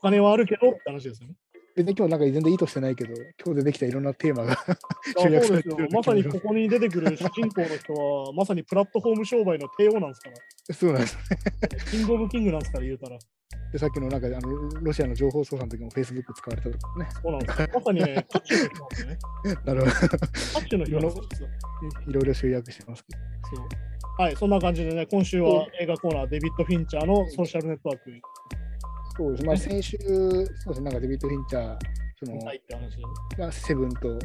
[0.00, 1.34] お金はあるけどって話ですよね。
[1.78, 4.56] 別に今日なんか全然意図してないけど、今日でできたいろんなテーマがあ
[5.16, 5.60] そうですよ。
[5.92, 10.74] まさにここに出てくる主人公の人は、まさにプラットフォーム商売の帝王なんですから。
[10.74, 11.16] そうなんです。
[11.92, 13.16] キングオブキングなんですから、言うたら。
[13.70, 17.06] で、さっきのなんかあのロシアの情報操作の時も Facebook 使われたとかね。
[17.22, 17.68] そうなんですよ。
[17.72, 19.18] まさにね、渦中の人なんですよね。
[19.64, 19.92] なるほど。
[19.92, 21.48] 渦中の人なんですよ。
[22.08, 23.56] いろいろ集約してますけど。
[23.56, 23.68] そう
[24.18, 28.20] はい、そんな感じでね、今週は映画コーナー、デビッド・フィンチャーのソーシャルネットワークに
[29.18, 29.44] そうです。
[29.44, 31.78] まあ先週、そうですね、なんかデビッド・フィンチャー、
[32.24, 33.02] その、入って話でね。
[33.36, 34.16] まあ、セブンとフ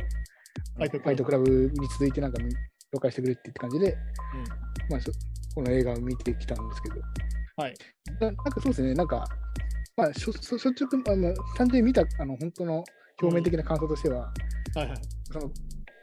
[0.78, 2.40] ァイトクラブファイトクラブに続いてなんか
[2.96, 3.98] 紹介してくれって感じで、
[4.92, 5.12] まあ、そ
[5.56, 6.96] この映画を見てきたんですけど、
[7.58, 7.74] はい。
[8.20, 9.26] ななんかそうですね、なんか、
[9.98, 12.84] まあ、しょ率直あの単純に見たあの本当の
[13.20, 14.32] 表面的な感想としては、
[14.76, 14.98] はいはい。
[15.32, 15.52] その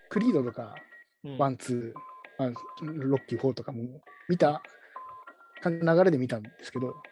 [0.08, 0.74] クリードとか、
[1.22, 2.48] うん one、two、まあ、
[2.82, 3.84] ロッキー4とかも
[4.28, 4.60] 見た
[5.64, 7.09] 流れで見たんですけど、はいはい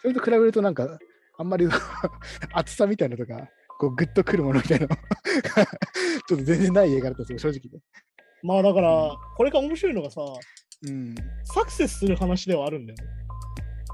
[0.00, 0.98] それと比べるとなんか、
[1.36, 1.68] あんまり
[2.54, 3.48] 熱さみたいなのとか、
[3.78, 4.96] こうグッとくるものみたいなの
[6.26, 7.82] ちょっと全然ない映画だったんですよ、正直ね。
[8.42, 10.20] まあだから、これが面白いのがさ、
[10.86, 11.14] うん。
[11.44, 13.10] サクセスする話ではあるんだよね。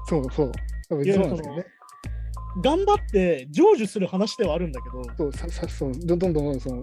[0.07, 0.51] そうそう。
[0.89, 1.65] 多分そうなんですよね。
[2.61, 6.81] 頑張って成就する話ではあるんだけど、そう、ささそうどんどんどんどんその、ね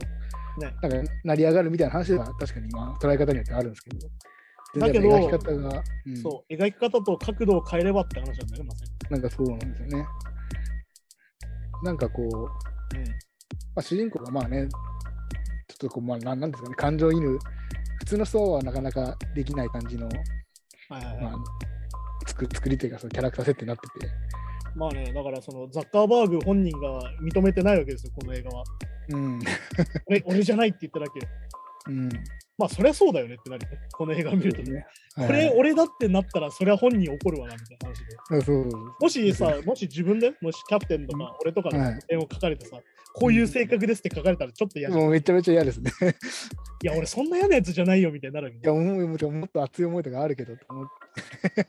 [0.59, 4.09] なんか成り上がるみたいな話は確かにまあ捉え方によってあるんですけど、
[4.76, 10.06] だけど描き方が、うんそう、描き方と角度を変えればって話なんだよね、まさなんかそうなんですよね。
[11.82, 13.04] なんかこう、に。
[13.04, 13.14] ま
[13.76, 17.38] あ、主人公がまあね、ちょっとこう、まあ、なんなんですかね、感情移入、
[17.98, 20.06] 普通の人はなかなかできない感じの、
[20.88, 21.22] はいはいはい。
[21.22, 21.34] まあ、
[22.26, 24.12] 作作りというか、そのキャラクター設定になってて、
[24.74, 28.64] まあね、だからそのザッカーバーグ本人が認めてないわけですよ、この映画は。
[29.10, 29.38] うん、
[30.06, 31.26] 俺俺じゃないって言っただけ。
[31.90, 32.08] うん、
[32.59, 34.72] まあそりゃそうだよねってなるね、この映画を見るとね。
[34.72, 34.86] ね。
[35.16, 38.16] これ俺だってなったらそりゃ本人怒るわなみたいな話で。
[38.16, 42.78] あそうそうもしさ、もし自分で、もしキャプテンとか俺とかではい点を書かれてさ、
[43.14, 45.02] こういう性格ですって書かれたらちょっと嫌じゃん。
[45.02, 45.92] もうめちゃめちゃ嫌ですね。
[46.82, 50.86] いや、俺そんな嫌なやつじゃないよみたいになるいや、思いももっと熱い思いとかあるけど、と思っ
[51.54, 51.68] て。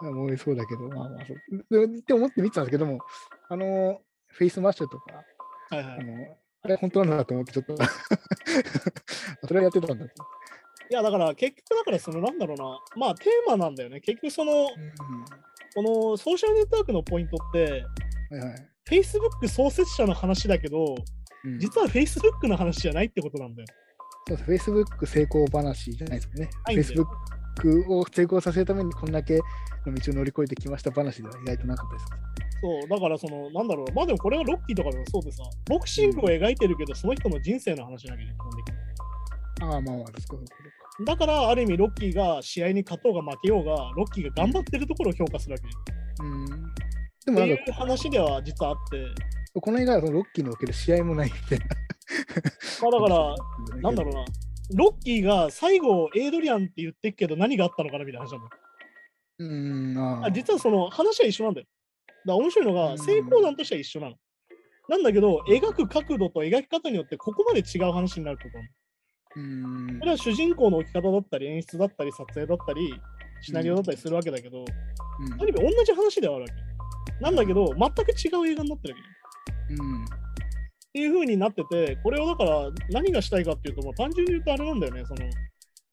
[0.00, 1.86] 思いそうだけど、まあまあそう。
[1.86, 3.00] でって思って見てたんですけども、
[3.48, 5.24] あの、フェイスマッシュとか、
[5.70, 5.98] はいはい。
[5.98, 7.76] あの、あれ本当なんだと思って、ちょっと
[9.46, 10.10] それはやってたんだと。
[10.90, 14.00] いや、だから結局だからそのなんだろうな、まあテーマなんだよね。
[14.00, 14.68] 結局その、うん
[15.74, 17.84] このソーシャルネットワークのポイントって、
[18.30, 18.68] はいはい。
[18.90, 20.96] Facebook 創設者の話だけど、
[21.44, 23.68] うん実は Facebook の話じゃないってことなんだよ。
[24.26, 26.50] そうです Facebook 成功話じゃないですかね。
[26.66, 27.08] ないんだよ
[27.62, 29.40] Facebook を成功させるためにこんだけ
[29.86, 32.47] の道を乗り越えてきました話では意外となかったです。
[32.60, 39.72] そう、だからその、なんだろう、まあでもこれはロッキーとかでもそうでさ、ボクシングを描いてるけど、その人の人生の話なわけね、基本的に。
[39.72, 40.36] ああ、まあまあ、ですか。
[40.36, 40.54] そうか
[41.04, 46.24] だから、ある意味、ロッキーが試合に勝とうが負けようが、ロッキーが頑張ってるところを評価するわけ。
[46.24, 46.46] うん。
[47.24, 49.04] でもなんかいう話では実はあって、
[49.60, 51.66] この映画はそのロッキーにおける試合もないみたいな。
[52.82, 53.36] まあだから、
[53.82, 54.24] なんだろうな、
[54.74, 58.62] ロッキーが最後、エイドリアンって言ってっけど、何があったのかなみたいな話なんだよ。
[59.38, 59.44] う。
[59.44, 61.66] うん、ああ実はその話は一緒なんだよ。
[62.28, 64.16] だ面白いのが、うん成功談としては一緒なの。
[64.88, 68.68] なんだけど、描く角度と描き方によって、ここまで違う話になるとなの。
[70.00, 72.94] うれは主人公の置き方だったり、演出だったり、撮影だったり、
[73.42, 76.54] シナリオだったりするわけだけど、うんある意味同じ話ではあるわけ。
[77.22, 79.00] なんだけど、全く違う映画になってるわ
[79.68, 79.74] け。
[79.74, 85.20] うんっていう風になってて、これをだから何がしたいかっていうと、単純に言うとあれなんだよね、その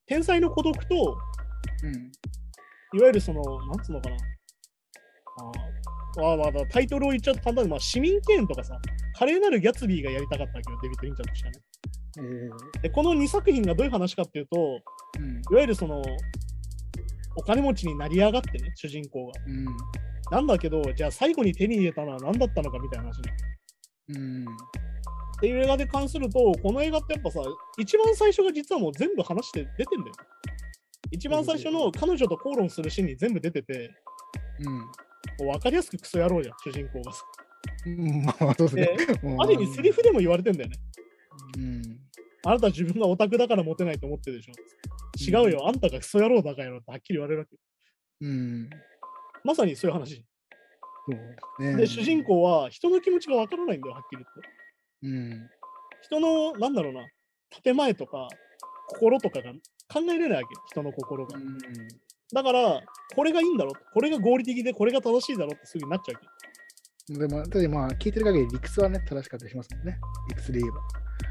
[0.05, 1.17] 天才の孤独と
[1.83, 2.11] うん
[2.97, 4.15] いわゆるその、なんつうのかな。
[6.17, 8.79] あまあまあタイトルを言っちゃうと簡単に、まあ、市民権とかさ、
[9.17, 11.59] 華麗なるギャツビーがやりたかったわけど、デビッド・リンチャーとしてはね。
[12.81, 14.79] で、この2作品がどういう話かっていうと、
[15.19, 15.41] うん。
[15.51, 16.01] いわゆるその、
[17.35, 19.33] お金持ちになり上がってね、主人公が。
[19.47, 19.65] うん。
[20.31, 23.33] なんだけど、じゃあ最後に手に入れたのは何だったのかみたいな話ね。
[24.09, 24.45] うん。
[24.45, 27.41] っていう映画で関すると、この映画ってやっぱさ、
[27.77, 30.13] 一番最初が実はもう全部話して出てんだよ。
[31.11, 33.91] 一番最初の彼女と口論するシーンに全部出てて、
[34.61, 34.91] うん。
[35.37, 37.23] 分かりやすくクソ野郎じゃん、主人公がさ。
[37.85, 38.23] うん。
[38.23, 40.75] まあまあ、そうですねある意味セリフでも言われてんだよね。
[41.57, 41.99] うん。
[42.45, 44.53] あなたは自分がオタクだからモテないと思ってるでしょ。
[45.17, 47.55] 違うよ、あんたがクソ野郎だからよってはっきり言われるわけ。
[48.21, 48.69] うん。
[49.43, 50.25] まさにそういう話。
[51.07, 51.13] そ
[51.61, 51.75] うね。
[51.77, 54.23] で、主人公は人の気持ちが分からないんだよ、はっきり
[55.01, 55.37] 言って。
[55.37, 55.49] うん。
[56.01, 57.07] 人の、なんだろうな、
[57.63, 58.27] 建前とか
[58.87, 59.51] 心とかが
[59.91, 61.41] 考えれないわけ、人の心がう。
[61.41, 61.57] ん。
[62.33, 62.81] だから、
[63.15, 66.27] これがいいんだろう、これが合理的で、これが正しいだろうってすぐになっちゃうわけ。
[67.13, 69.97] でも、ただまあ、聞いてる限り理屈はね、正しかったりしますもんね。
[70.29, 70.77] 理屈で言えば。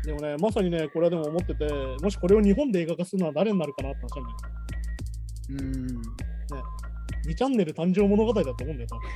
[0.05, 1.67] でもね、まさにね、これはでも思ってて、
[2.01, 4.37] もしこれを日本で映画化するのは誰になるかなって話なんだよ。
[5.51, 6.25] うん。
[7.27, 9.09] 2チャンネル誕生物語だと思うんだよ、多分。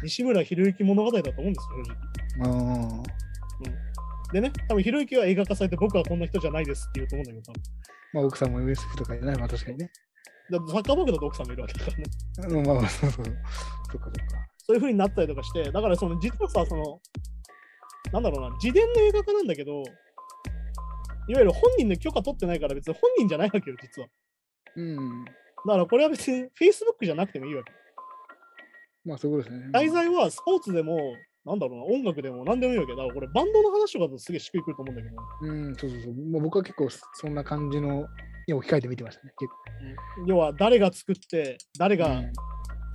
[0.02, 2.80] 西村博之物語だと思うんですよ、正直。
[2.80, 3.29] ああ。
[4.32, 7.62] でね、多分博之は映画化されて僕はこんな人じゃないですって言うと思うんだけど、多分
[8.12, 9.90] まあ、奥さんも USF とかね、まあ確かにね。
[10.50, 12.04] だってサッカーバーグだと奥さんもいるわけだからね。
[12.48, 13.24] うん、まあまあ、そうそう。
[13.24, 13.40] そっか
[13.92, 14.10] そっか。
[14.58, 17.00] そういう風になったりとかして、だからその実はさ、その、
[18.12, 19.82] なんだろうな、自伝の映画化なんだけど、
[21.28, 24.08] いわゆる本人の許可取ってないから別に本人じゃないわけよ、実は。
[24.76, 25.24] うん。
[25.24, 25.32] だ
[25.66, 27.72] からこれは別に Facebook じゃなくてもいいわけ。
[29.04, 29.70] まあ、そうですね。
[29.72, 30.98] 題材はスポーツでも、
[31.50, 36.14] なんだろうな、音楽でも何でもいいわけだこれバンドの話とかだとすげえしっくりくると思うんだけど、うん、そうそうそう。
[36.32, 38.06] まあ、僕は結構そんな感じの
[38.46, 39.32] に置き換えて見てましたね。
[39.38, 39.50] 結
[40.20, 42.04] うん要は誰が作って、誰構。
[42.04, 42.32] がうん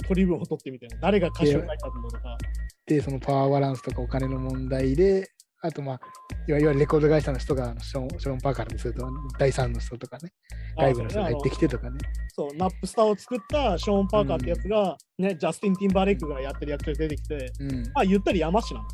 [0.07, 2.37] 取り分を取ってみたいな、誰が歌詞を書いたんだとか、
[2.85, 5.27] で、そのパワーバランスとかお金の問題で、
[5.65, 5.99] あとまあ、
[6.47, 9.07] いわゆるレコード会社の人がショーンショーン・パーカーにすると、
[9.39, 10.31] 第三の人とかね、
[10.77, 11.99] 外部の人が入ってきてとかね。
[12.33, 17.83] そう、ナップスターを作ったショーン・パーカーってやつが、ね、ジャスティン・ティンバーレイクがやってる役で出てきて、うん。
[17.93, 18.85] まあ言ったり山師なの。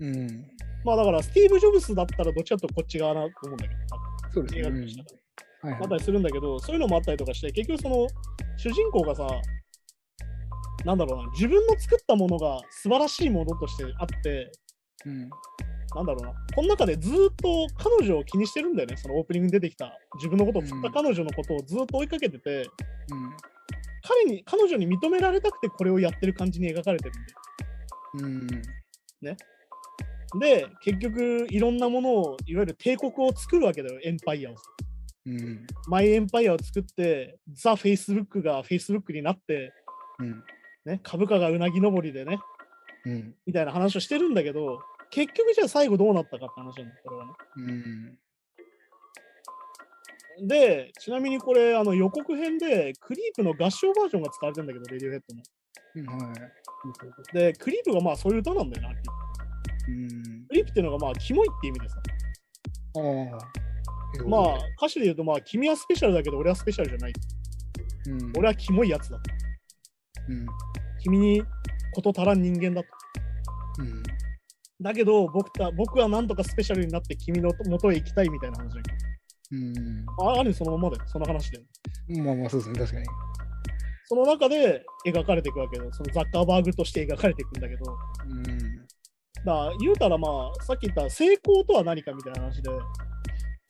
[0.00, 0.46] うん。
[0.84, 3.80] まあだから、スティーブ・ジョブスだったらどっちかとこっち側なと思うんだけど、
[4.30, 4.60] 多そうですね。
[4.60, 4.62] い
[5.66, 8.06] はいあったりするんだけど、そういうのもあったりとかして、結局その、
[8.56, 9.26] 主人公がさ、
[10.84, 14.52] なんだろうな、自分の作ったものが素晴らしいものとしてあって、
[15.06, 15.30] うん。
[15.94, 22.66] なんだろうな、この中でずーっと彼女を気にしてるんだよね、そのオープニングに出てきた、自分のことを振った彼女のことをずっと追いかけてて、
[24.02, 27.38] 彼に、彼女に認められたくてこれをやってる感じに描かれてるんだよ。
[28.14, 28.46] うん。
[30.40, 34.54] で、結局、いろんなものを、いわゆる帝国を作るわけだよ、エンパイアを。
[35.26, 35.66] うん。
[35.88, 39.72] マイエンパイアを作って、ザ・フェイスブックがフェイスブックになって、
[40.18, 40.42] うん。
[40.84, 42.38] ね、株価がうなぎ登りでね、
[43.06, 43.34] うん。
[43.46, 44.80] みたいな話をしてるんだけど、
[45.10, 47.32] 結局じゃあ最後どうなったかって話なんだよ、これはね。
[50.38, 50.48] うん。
[50.48, 55.42] で、ちなみにこれ、あの予告編で、クリープの合唱バージョンが使われてるんだけど、レディオヘッドの。
[55.96, 56.26] うん。
[56.26, 57.34] はい。
[57.34, 58.94] で、クリープがまあそういう歌なんだよな、
[59.88, 60.46] うん。
[60.48, 61.96] クリープっていうのがまあ、キモいって意味でさ。
[62.96, 63.64] ああ。
[64.26, 67.12] まあ、歌詞で言うと、まあ、君はスペシャルだけど、俺はスペシャルじゃない。
[68.06, 68.32] うん。
[68.36, 69.18] 俺はキモいやつだ。
[70.28, 70.46] うん。
[71.00, 71.42] 君に
[71.92, 72.88] こと足らん人間だと。
[74.80, 74.84] うん。
[74.84, 78.92] だけど僕た、僕はなんとかスペシャルになって君の元へ行きたいみたいな話だけ
[79.52, 80.04] うん。
[80.04, 80.30] ど。
[80.30, 81.58] あある意味そのままで、その話で。
[82.08, 82.78] まあまあ、そうですね。
[82.78, 83.06] 確かに。
[84.06, 87.84] その中で描かれていくわけで、そのザッカーバーグとして描かれていくんだけど、
[88.28, 88.44] うん。
[89.44, 92.70] ら言うたらまあ、さっき言った成功とは何かみたいな話で、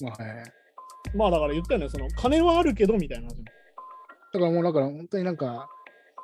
[0.02, 0.52] まあ、はい。
[1.14, 3.44] まあだから言ったよね、その金はあるけどみたいな話。
[3.44, 5.68] だからもう、だから本当になんか、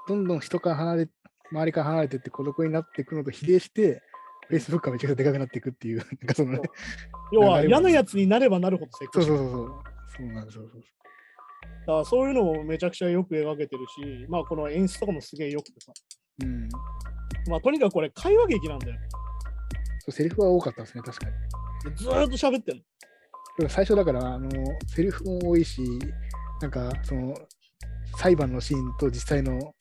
[0.08, 1.08] どんどん人から離れ、
[1.52, 4.02] 周りから離れてって孤独になっていくのと比例して、
[4.50, 6.60] Facebook がめちゃくちゃでかくなっていくっていう、なんかそのね、
[7.32, 9.36] 要は嫌なやつになればなるほど成功そう。
[9.38, 9.82] そうそうそう。
[10.16, 10.64] そうなんですよ。
[10.70, 10.82] そう
[11.80, 15.92] だからそういうのもめちゃくちゃよく描けてるし、まあこの演出とかもすげえよくてさ。
[16.42, 16.68] うん。
[17.48, 18.96] まあとにかくこれ会話劇なんだよ。
[20.00, 21.32] そうセリフは多かったですね、確かに。
[21.90, 23.68] でずーっと喋ってんの。
[23.68, 24.48] 最初だから、あの、
[24.86, 25.82] セリフも多いし、
[26.62, 27.34] なんか、その、
[28.16, 29.74] 裁判のシーンと実際の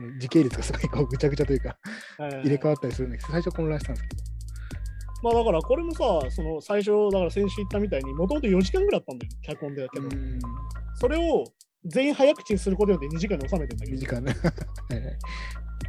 [0.00, 1.76] うん時系列がすごいこうぐちゃぐちゃというか、
[2.18, 4.22] 入れ替わったりするんですけど、最初混乱したんですけど。
[5.22, 5.98] まあだからこれもさ、
[6.30, 10.06] その最初、だから先週言ったみたいに、もともと4時間ぐらいあったんだよ、脚本でだけど。
[10.06, 10.38] うん。
[10.94, 11.44] それを
[11.84, 14.06] 全員早口にすることによって2時間に収めてんだけ2ど時。
[14.06, 14.32] 間ね。
[14.88, 15.18] はいはい。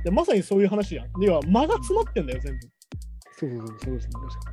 [0.04, 1.12] でまさにそういう話やん。
[1.20, 2.60] では、間が詰まってんだよ、全部。
[3.38, 4.14] そうそうそう、そうですね。
[4.14, 4.52] 確か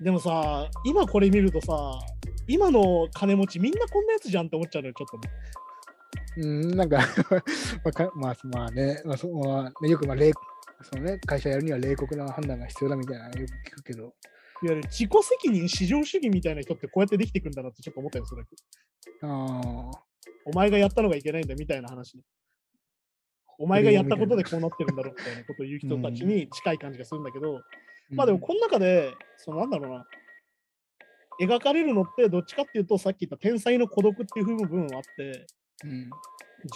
[0.00, 1.74] でもさ、今これ見るとさ、
[2.48, 5.32] 今の金持ちみんなこんなやつじゃんって思っちゃうのよ、ちょっとね。
[6.36, 6.98] うん、なんか
[7.84, 10.32] まあか、まあ、まあね、まあそうまあねよくまあ冷
[10.82, 14.12] そのね、会社やるには冷酷な判断が必要だみたいなのよく聞くけど、いわ
[14.62, 18.42] ゆる自己責任至上主義みたいな人ってこうやってできてくんだなってちょっと思ったよ、それ。
[19.22, 19.90] あ
[20.44, 22.24] お前がやったのがいけないんだみたいな話ね。
[23.58, 27.60] お前がやったことでこうなってるんだろうみたいなことを言う人たちに近い感じがするんだけど、
[28.10, 30.06] まあでもこの中で、そのなんだろうな、
[31.40, 35.46] 描かれるのってどっちかっていうと、さっき言った天才の孤独っていう部分はあって、
[35.84, 36.10] うん、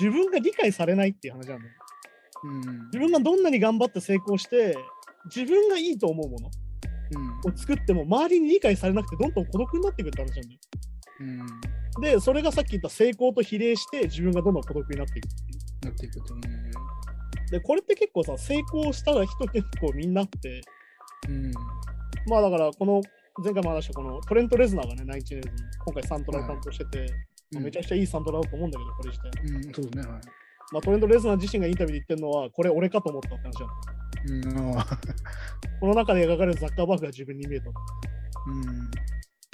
[0.00, 1.60] 自分が理解されないっていう話なんだよ。
[2.44, 4.76] うん、自分がどんなに頑張って成功して、
[5.26, 6.50] 自分がいいと思うもの
[7.44, 10.60] うん、を作っても、周りに理解されなくて、どんどん孤独になっていくって話なんだよ。
[11.20, 15.90] うん、で、それがさっき言った成功と比例して、自分がどんどん孤独になっていくっていう。
[15.90, 16.34] なっていくと。
[16.34, 16.40] うん、
[17.50, 20.60] で、これって結構さ、成功したら人結構みんなって、
[21.28, 21.52] うん、
[22.28, 23.02] まあだから、この
[23.42, 27.06] 前回も話したこのトレント・レズナーがね、ナインチネルズに今回サントラを担当してて、
[27.52, 29.56] まあめちゃくちゃいいサントラだと思うんだけど、これ自体。
[29.56, 30.20] うん、そうですね、はい。
[30.72, 33.66] まあ、トレント・レズナー自身がインタビューで言ってるのは、これ俺かと思ったって話だ
[34.28, 34.84] うん、あ
[35.78, 37.66] この中で描かれるザッカーバーグが自分に見えた。
[37.68, 37.70] う
[38.50, 38.90] ん、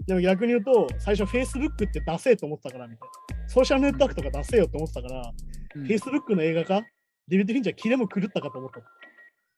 [0.06, 3.48] でも逆に言うと、最初 Facebook ってダセえと思ってたからみたいな。
[3.48, 6.82] ソーシャルネットワークとかダセえよって思ってたから、うん Facebook の映画化
[7.28, 8.80] デビッド・フィンチャーキレも狂ったかと思った。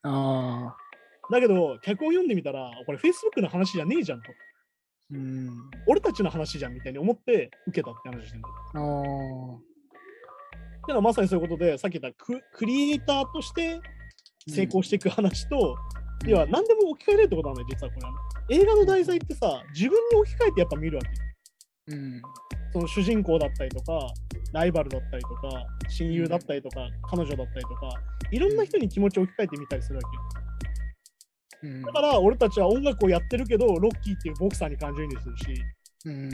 [0.08, 0.76] ああ、
[1.32, 4.32] だけど、脚本読んでみたら、これ Facebook の話じゃねえじゃんと。
[5.10, 8.54] うん、俺たちの話じゃんみたいに思って受けたって話してるんだよ。
[8.74, 9.60] ああ、っ
[10.86, 13.80] ていうのはまさにそういうことで、さっき言ったククリエイターとして
[14.48, 15.76] 成功していく話と、
[16.26, 18.12] 要は何でも置き換えれるってことなんだよ、実はこれは。
[18.50, 21.08] 映画の題材ってさ、自分に置き換えてやっぱ見るわけ。
[21.86, 22.22] うん、
[22.72, 23.98] その主人公だったりとか、
[24.52, 27.90] ライバルだったりとか、親友だったりとか、彼女だったりとか、
[28.30, 30.43] いろんな人に気持ちを置き換えてみたりするわけよ。
[31.64, 35.64] うん、だから俺たちは音楽をやってるけど、ロッキーっていうボクサーに感情移入するし、
[36.06, 36.30] うん、っ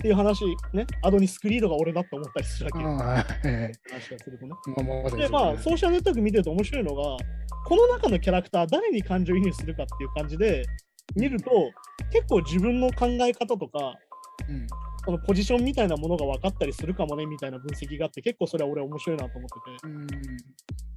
[0.00, 2.78] ていう話、ね、アドニス・クリードが俺だって思ったりするわけ
[5.18, 7.16] で、まあ、ソーシャルネットワーク見てると面白いのが、
[7.66, 10.64] この中のキャラクター、誰に感情移入するかっていう感じで
[11.14, 11.50] 見ると、
[12.10, 13.94] 結構自分の考え方とか、
[14.48, 14.66] うん、
[15.04, 20.06] そのポジションみたいなものが分かったりするかもねみたいな分析があって、結構それは俺面白いなと思ってうん、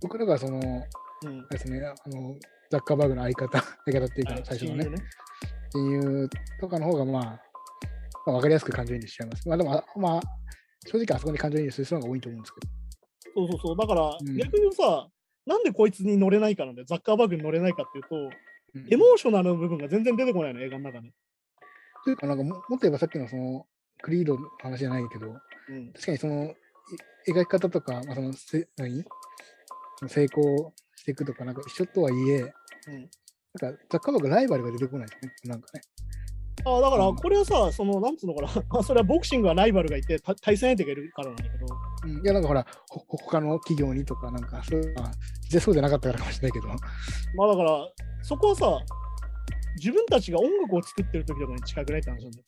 [0.01, 0.61] 僕らがその、
[1.27, 2.35] あれですね、あの、
[2.69, 4.95] ザッカーバーグの相方、 相方っていうか、最初のね、
[5.73, 7.23] 親友とかの方が、まあ、
[8.25, 9.47] まあ、わかりやすく感情移入しちゃいます。
[9.47, 10.21] まあ、でも、あまあ、
[10.87, 12.73] 正直あそこに感情移入する人が多いと思うんですけど。
[13.35, 13.77] そうそうそう。
[13.77, 15.07] だから、ん逆にさ、
[15.45, 18.29] なんでこいつに乗れないかなんで、ザッカーバーグに乗れないかっていうと、うん
[18.89, 21.09] エモーショナルの部分が全然出てこないの、映画の中で。
[22.03, 23.65] というか、なんかも、もっと言えばさっきのその、
[24.01, 25.27] クリードの話じゃないけど、
[25.69, 25.93] うん。
[25.93, 26.53] 確かにその、
[27.25, 29.05] い描き方とか、まあ、その、せ何？
[30.07, 32.53] 成功していくとか、なんか一緒とはいえ、
[32.87, 33.09] うん
[33.61, 35.31] なんか、ザッカーバーグライバルが出てこないですね。
[35.45, 35.81] なんかね。
[36.65, 41.65] あだから、うんこれはさ、その、なんつうのかな、まあ、それはボクシングはライバルがいて、た対戦相手がいるからなんだけど、
[42.03, 45.11] うん、いや、なんかほら、ほ他の企業にとか、なんか、そういうのは、
[45.61, 47.89] そうじゃなかったからかもしれないけど、まあだから、
[48.23, 48.79] そこはさ、
[49.77, 52.43] 自分たちが音楽を作ってる時とかに近くないって話なんだよ。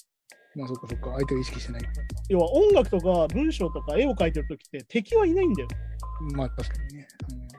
[0.56, 1.94] まあそっかそっか、相手を意識してないから。
[2.30, 5.68] 要は音楽とか文章とか絵を描いてる時って敵はいないんだよ。
[6.34, 7.08] まあ確かにね。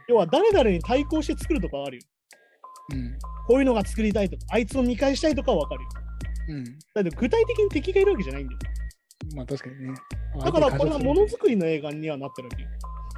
[0.09, 2.02] 要は誰々に対抗して作るとかはあるよ。
[2.92, 3.18] うん。
[3.46, 5.88] こういうのが作りたいとか、あいつを見返したいとかはわかるよ。
[6.48, 6.56] うん。
[6.56, 6.64] うん。
[6.94, 8.59] だけど具体的に敵がいるわけじゃないんだよ。
[9.34, 9.94] まあ確かにね。
[10.42, 12.68] だからこれはものづくくりの映画にはなってるわけよ。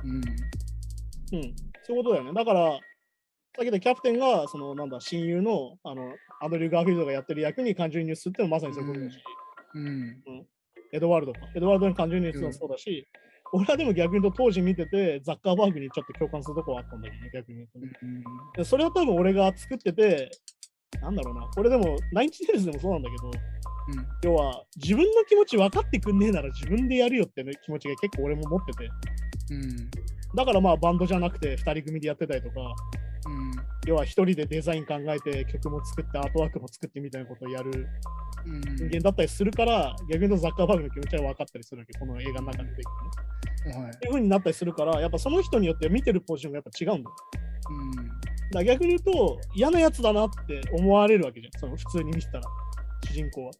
[0.05, 0.15] うん。
[0.15, 1.55] うん。
[1.85, 2.33] そういうことだよね。
[2.33, 9.19] だから、さっき言ったキャプテンが、その、なんだ、親友の、あの、アドリュー・ガーフィールドがやってる役に感情移入するってのはまさにそういうことだし、
[9.75, 10.23] うん。
[10.93, 11.41] エドワルドか。
[11.55, 13.07] エドワルドに感情移入するのもそうだし、
[13.53, 18.07] 俺はでも逆に言うと当時見てて、ザッカーバーグにちょっと共感するところはあったんだけどね、逆に言うと
[18.57, 18.65] ね。
[18.65, 20.31] それは多分俺が作ってて、
[21.01, 23.31] なんだろうな、これでも、ナインチネルズでもそうなんだけど、
[24.23, 28.89] 要は自分の気持ち分かってくんねえなら自分でやるよって、ね、気持ちが結構俺も持ってて、
[29.51, 29.91] うん。
[30.37, 32.61] だからまあバンドじゃなくて2人組でやってたりとか、
[33.27, 33.53] うん。
[33.87, 37.89] 要は1人でデザイン考えて曲も作ってアートワークも作ってみたいなことをやる
[38.47, 38.61] うん。
[38.77, 43.83] 人間だったりするから、逆に言うとザッカーバーグの気持ちは分かったりするわけ、この映画の中で出てきてね。
[43.85, 43.91] はい。
[43.91, 47.17] っていう風になったりするから、やっぱその人によって見てるポジションがやっぱ違うんだよ。
[47.71, 48.51] うん。
[48.51, 52.43] だ逆に言うと、嫌なやつだなって思われるわけじゃん、その普通に見てたら、
[53.09, 53.51] 主人公は。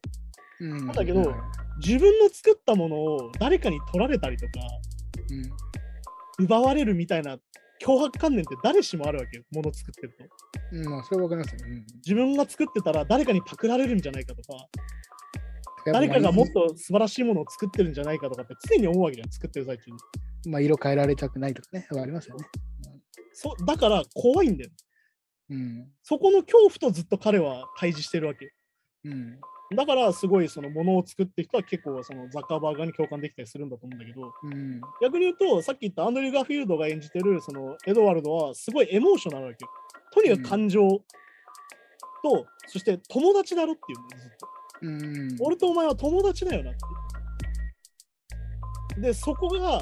[0.59, 0.87] うん。
[0.87, 1.35] だけどはい
[1.83, 4.51] 自分の作ったものを誰かに取られたりとか、
[6.37, 7.39] 奪われるみたいな
[7.81, 10.25] 脅迫観念って誰しもあるわけよ、もの作ってると。
[10.71, 10.85] うん。
[10.85, 10.91] うん。
[10.91, 11.67] まあ、それはわかりますよ。
[11.67, 11.85] うん。
[11.95, 14.67] 自分が作ってたら誰かにパクられるんじゃないかとか、
[15.85, 19.97] 誰かがもっと素晴らしいものを作ってるんじゃないかとかって常に思うわけじゃん、作ってる最中に。
[20.51, 21.87] まあ、色変えられたくないとかね。
[21.91, 22.45] ありますよね。
[23.33, 24.69] そだから怖いんだよ。
[25.49, 25.87] うん。
[26.03, 28.51] そこの恐怖とずっと彼は対峙してるわけよ。
[29.05, 29.39] うん。
[29.75, 34.81] だからすごいそのものを作ってる人は結構そのザッカーバーガーに共感できたりするんだと思うんだけど、うん。
[35.01, 39.71] 逆に言うと、さっき言ったアンドリュー・ガーフィールドが演じてるそのエドワルドはすごいエモーショナルなわけよ。
[40.13, 41.03] とにかく感情と、
[42.67, 44.47] そして友達だろっていうのずっと。
[44.81, 45.37] うん。
[45.39, 46.79] 俺とお前は友達だよなって
[48.95, 49.01] いう。
[49.01, 49.81] で、そこが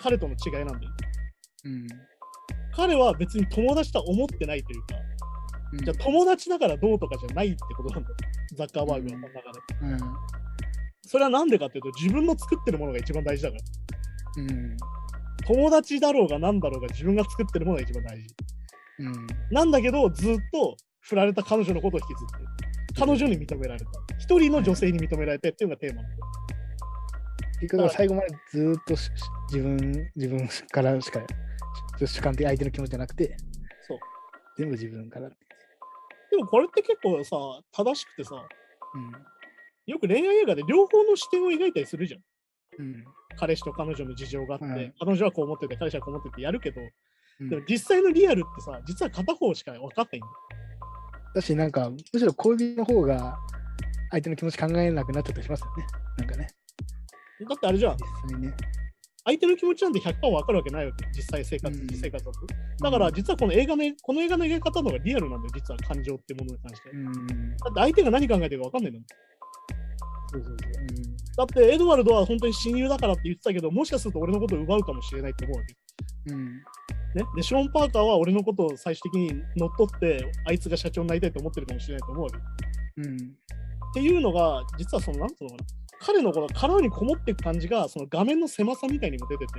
[0.00, 0.92] 彼との違いなんだよ。
[1.66, 1.86] うん。
[2.74, 5.09] 彼は別に友達とは思ってないというか、うん
[5.72, 8.16] じゃあ友達だからどうとかじゃないってことなんだよ。
[8.56, 9.40] ザッカーバーグの中で。
[9.82, 9.98] うん。
[11.02, 14.42] それはなんでかっていうと、自分の作ってるものが一番大事だから。
[14.42, 14.76] うん。
[15.46, 18.26] 友達だろうが何だろうが自分が作ってるものが一番大事。
[19.00, 19.26] うん。
[19.50, 22.50] なんだけど、ずっと振られた彼女のことを引きずってる。
[22.98, 23.86] 彼女に認められた。
[24.18, 26.24] 一人の女性に認められてっていうのがテーマなんだよ。
[27.60, 29.10] 結局最後までずーっとし
[29.52, 31.20] 自分自分からしか
[31.98, 33.36] し 主観的相手の気持ちじゃなくて
[33.86, 33.98] そう。
[34.56, 35.36] 全部自分からって
[36.30, 37.36] でもこれって結構さ、
[37.72, 38.46] 正しくてさ、
[38.94, 39.12] うん。
[39.86, 42.20] よく恋愛映画で両方の視点を描いたりするじゃん。
[42.78, 43.04] うん。
[43.36, 46.80] 彼氏と彼女の事情があって、はい彼女はこう思ってて、彼氏はこう思っててやるけど、
[47.40, 47.50] うん。
[47.50, 50.28] でも実際のリアルってさ、実は片方しか分かってない。
[50.28, 50.32] んだよ。
[51.34, 53.38] だしなんかむしろ恋人の方が
[54.10, 55.86] 相手の気持ち考えなくなっちゃったりしますよね。
[56.18, 56.48] なんかね。
[57.48, 58.54] だってあれじゃん、ね
[59.30, 62.40] 相手の気持ちなんて100%分かるわけないわけ、実際生活、うん実生活だと。
[62.82, 66.90] だから実はこの映画の、この映画の描き方の方がリアルなんだよ、実は感情ってものに関して。
[66.90, 69.06] うんだって相手が何考えてるか分かんないんだもん。
[70.32, 70.80] そうそうそう
[71.36, 75.74] だってエドワルドは本当に親友だからって言ってたけど、もしかすると俺のことを奪うかもしれないって思うわけ。
[76.32, 76.48] うんうん
[77.12, 82.36] ね、で、ショーン・パーカーは俺のことを最終的に乗っ取って、あいつが社長になりたいと思ってるかもしれないと思うわけ。
[82.36, 82.40] っ
[82.98, 83.34] うん
[83.92, 85.64] ていうのが、実はその、なんつうのかな、
[86.00, 89.52] 彼のこの殻にこもっていく感じが、その画面の狭さみたいにも出てて、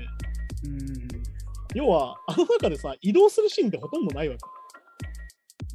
[1.76, 4.42] 要は、あの中でさ、移動するシーンってほとんどないわけ。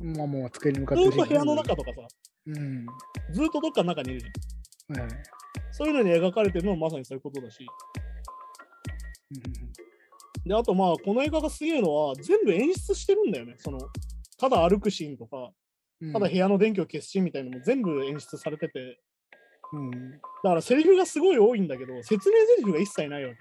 [0.04, 1.10] うんまあもう机に向かってる。
[1.10, 2.02] ずっと部屋の中とかさ、
[2.46, 2.86] うん。
[3.32, 5.00] ずっとどっかの中にいるじゃん。
[5.00, 5.10] はい。
[5.72, 7.66] そういうのに描かれてるのもまさにそういうことだし。
[10.44, 13.54] で、あとまあ、この映画がすげえのは、全部演出してるんだよね。
[13.58, 13.78] その、
[14.38, 15.50] ただ歩くシーンとか、
[16.00, 16.12] うん。
[16.12, 19.00] ただ部屋の電気を消すシーンみたいなのも全部演出されてて、
[19.72, 23.38] うんだからセリフがすごい多いんだけど、説明セリフが一切ないわけ。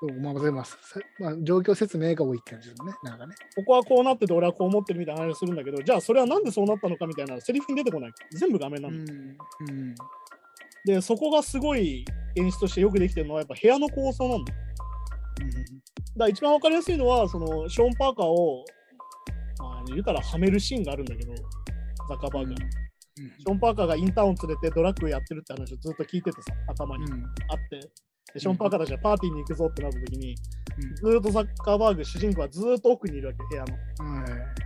[0.00, 0.76] そうまあ、まあ、さ
[1.20, 2.92] まあ、状況説明が多いって感じですね。
[3.04, 3.34] なんかね。
[3.54, 8.12] ここはこうなってて、俺はこう思ってるみたいな話をするんだけど、じゃあそれはなんでそうなったのかみたいなセリフに出てこない。
[8.32, 8.96] 全部画面なの。
[8.96, 9.06] うん。
[9.08, 9.94] うん。
[10.84, 14.58] で、そこがすごい演出としてよくできてるのは、やっぱ部屋の構想なんだよ。
[14.58, 18.64] だから一番わかりやすいのは、そのショーン・パーカーを、
[19.58, 21.32] まあ、言うたらはめるシーンがあるんだけど、
[22.08, 22.81] ザッカーバーグが。
[23.16, 27.04] ショーン・パーカーがインターンを連れてドラッグやってるって話をずっと聞いててさ、頭に
[27.48, 27.80] あって。
[28.32, 30.34] でショーン・パーカーたちがパーティーに行くぞってなった時に、
[30.94, 33.76] ずーっとザッカーバーグ、主人公はずーっと奥にいるわけ、部屋の。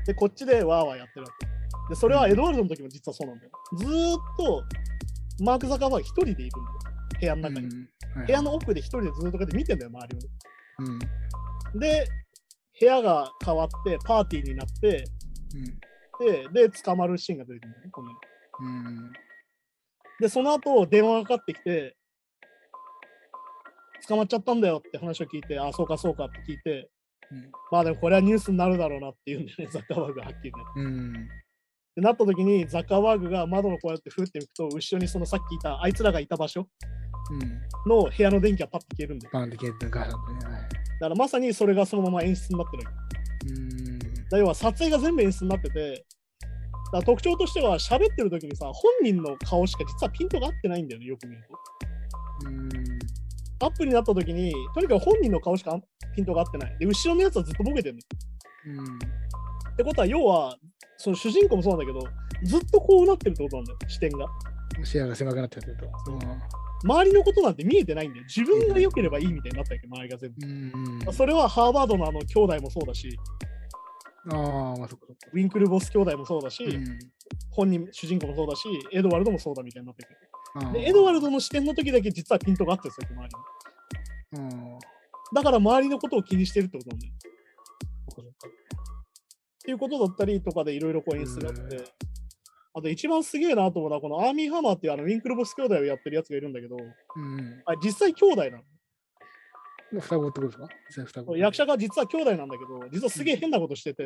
[0.04, 1.46] で、こっちでワーワーやってるわけ。
[1.88, 3.50] で、それはエドワルドの時も実はそうなんだよ。
[3.76, 4.62] ずーっと
[5.42, 6.52] マーク・ザッカーバーグ一人でいるんだよ、
[7.20, 7.68] 部屋の中に。
[8.26, 10.16] 部屋の奥で一人でずっとこうやって見てんだよ、周り
[11.74, 11.78] を。
[11.80, 12.08] で、
[12.78, 15.04] 部屋が変わって、パーティーになって、
[16.52, 18.10] で、で、捕まるシーンが出てくるんだよね、この
[20.20, 21.96] で、その後、電話がかかってきて、
[24.08, 26.90] 捕まっちゃったんだよって話を聞いて、あ、そうかそうかって聞いて、
[27.70, 30.62] まあでもこれはニュースになるだろうなっていうんでね、ザッカーバーグがはっきりね。
[30.76, 31.12] うん。
[31.96, 36.68] でなった時に、ザッカーバーグが窓のこうやってふっていくと、後ろにそのさっき言ったあいつらがいた場所
[37.30, 37.90] うん。
[37.90, 39.30] の部屋の電気がパッと消えるんだよ。
[39.32, 40.54] バンって消えてガーンとね。
[40.54, 40.62] はい。
[40.62, 40.68] だ
[41.00, 42.84] からまさにそれがそのまま演出になってる。
[43.48, 43.98] うん。
[44.30, 46.06] だ要は撮影が全部演出になってて、
[46.92, 51.42] だ特徴としては喋ってる時にさ、本人の顔しか実はピントが合ってないんだよね、よく見る
[52.42, 52.48] と。
[52.48, 52.68] うん。
[53.58, 55.78] アップになった時に、とにかく本人の顔しか
[56.14, 56.76] ピントが合ってない。
[56.78, 57.96] で、後ろのやつはずっとボケてる
[58.66, 58.82] の。
[58.82, 58.94] うん。
[58.94, 58.98] っ
[59.76, 60.56] てことは、要は、
[60.98, 62.06] その主人公もそうなんだけど、
[62.44, 64.26] ずっとこうなってるってことなんだよ、視点が。
[64.84, 65.86] 視野が狭くなっちゃってると。
[66.84, 68.24] 周りのことなんて見えてないんだよ。
[68.24, 70.46] 自分が良ければいいみたいになったわけ、周りが全部。
[71.06, 71.12] うん。
[71.12, 73.08] それはハーバードのあの兄弟もそうだし、
[74.30, 75.18] ああ、まあそこそこ。
[75.32, 76.98] ウィンクルボス兄弟もそうだし、うん
[77.50, 80.72] 本人、主人公もそうだし、エドワルドもそうだみたいになってくる。
[80.72, 83.28] で、エドワルドの視点の時だけ実はピントが合ってるんですよ、周
[84.38, 84.50] りに。
[84.50, 84.78] うん
[85.34, 87.12] だから周りのことを気にしてるってことなんだよ。
[87.12, 87.16] っ
[89.66, 91.84] ていうことだったりとかでいろいろこう演出があっうんて、
[92.74, 97.62] あと一番すげえなと思うのは、このアーミーハマーっていうあのウィンクルボス兄弟をやってるやつがいるんだけど、うん。
[97.66, 98.62] あ実際兄弟な
[100.00, 101.04] 双子ってことですか？
[101.06, 101.32] 双子。
[101.32, 101.36] の。
[101.38, 104.02] 役者が実は兄弟なんだけど、実はすげえ変なことしてて、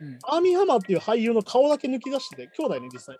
[0.00, 3.16] うんアーミーハマーっていう俳優の顔だけ抜き出してて、兄弟ね、実際。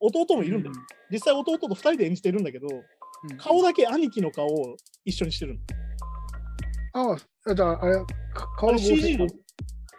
[0.00, 0.74] 弟もいるんだよ。
[1.10, 5.54] 実際弟と二人で演じてるんだけど、うん顔だけ兄貴の顔を一緒にしてる
[6.94, 7.10] の。
[7.12, 7.96] ああ、じゃあ、あれ、
[8.56, 9.26] 顔合成？CG の？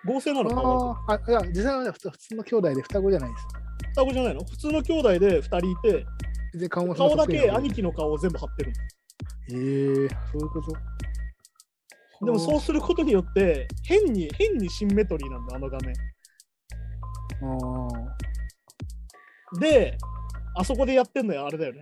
[0.05, 3.47] 合成なの顔ああ、あいや、実際は普通普通の兄弟で双子じゃないです。
[3.89, 4.39] 双子じゃないの？
[4.45, 6.05] 普通の兄弟で2人いて、
[6.57, 8.73] で顔だけ兄貴の顔を全部貼ってる
[9.51, 10.71] えー、そういうこと？
[10.71, 10.77] の。
[12.26, 15.93] でもそうすることによって、変に、変にシンメトリーなんだ、あの画面。
[17.41, 17.88] あ
[19.55, 19.59] あ。
[19.59, 19.97] で、
[20.55, 21.82] あそこでやってんのよ、あれだよね。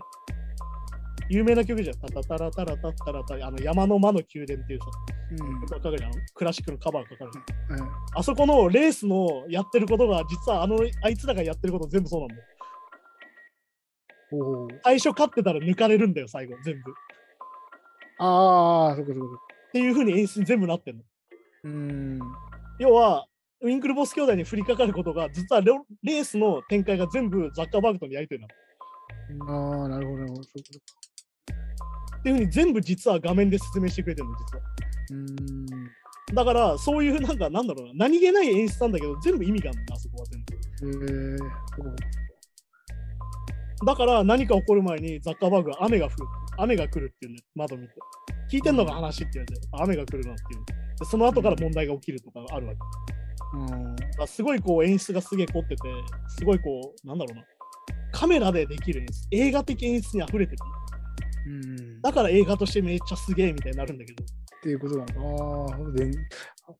[1.30, 2.00] 有名な曲じゃん。
[2.00, 4.86] タタタラタラタッタラタあの山の間の宮殿っていうさ、
[5.32, 5.62] うん。
[6.34, 7.82] クラシックのカバーがかかるじゃん。
[7.82, 12.44] はいあそこのレースのやってることが、実はあのあいつらがやってること全部そうなんだよ。
[14.84, 16.92] 最初勝ってたら抜かれるんだよ、最後、全部。
[16.92, 16.94] っ
[18.20, 19.26] ああ、そこそこ
[19.68, 19.72] そこ。
[19.74, 21.04] ていう風に演出に全部なってんの。
[21.64, 22.20] うーん。
[22.80, 23.28] 要は、
[23.62, 28.48] ウィンクルボス兄弟に降りかかることが、実はレースの展開が全部ザッカーバーグとのやりとりな
[29.46, 29.82] の。
[29.82, 30.42] ああ、なるほど、なるほど。
[30.42, 30.44] っ
[32.24, 34.64] ていう風に全部実は画面で説明してくれてるの、実は。
[35.10, 36.36] うーん。
[36.36, 40.56] だから、そういうなんか、なんだろうな、何気ない演出なんだけど、全部意味があるんだ、あそこは全部。
[40.88, 41.46] えー、そ
[41.82, 41.96] こ
[43.86, 46.16] だから、何か起こる前にザッカーバーグは雨が降る。
[46.58, 47.94] 雨が来るっていうんだよ、窓見て。
[48.52, 50.66] 聞いてんのが話って言うんで、雨が来るなっていう。
[51.00, 52.80] でその後から問題が起きるとかがあるわけ。
[54.22, 54.28] うん。
[54.28, 55.82] すごいこう演出がすげえ凝ってて、
[56.28, 57.44] すごいこう、なんだろうな。
[58.12, 60.58] カメラでできる演出、映画的演出に溢れてる。
[61.48, 62.02] うん。
[62.02, 64.24] だから映画としてめっちゃすげえみたいになるんだけど。
[64.58, 65.74] っていうことなのか。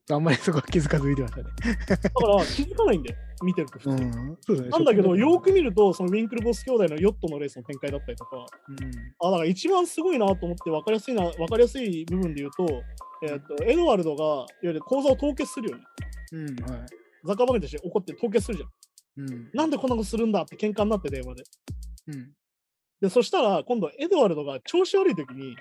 [0.10, 1.44] ああ、んまりそこは気づかず見てましたね。
[1.88, 4.04] だから気づかないんだよ、見てると普通に。
[4.04, 4.64] うん。
[4.64, 4.70] ね。
[4.70, 5.44] なんだけど、よーく。
[5.46, 9.28] く見ると、そのウィンクルボス兄弟のヨットのレースの展開だったりとか、うん。
[9.28, 12.84] あだから一番すごいなと思って分かりやすいな、分かりやすい部分で言うと、
[13.24, 15.84] えー、とエドワルドがいわゆる口座を凍結するよね。
[16.34, 16.46] うん。
[16.72, 16.86] はい。
[17.26, 18.66] ザッカーバーグとして怒って凍結するじゃ
[19.22, 19.32] ん。
[19.32, 19.50] うん。
[19.54, 21.44] なんでこんなことするんだって喧嘩になって電話で。
[22.08, 22.32] うん。
[23.02, 25.56] で、そしたら今度エドワルドが調子悪い時に、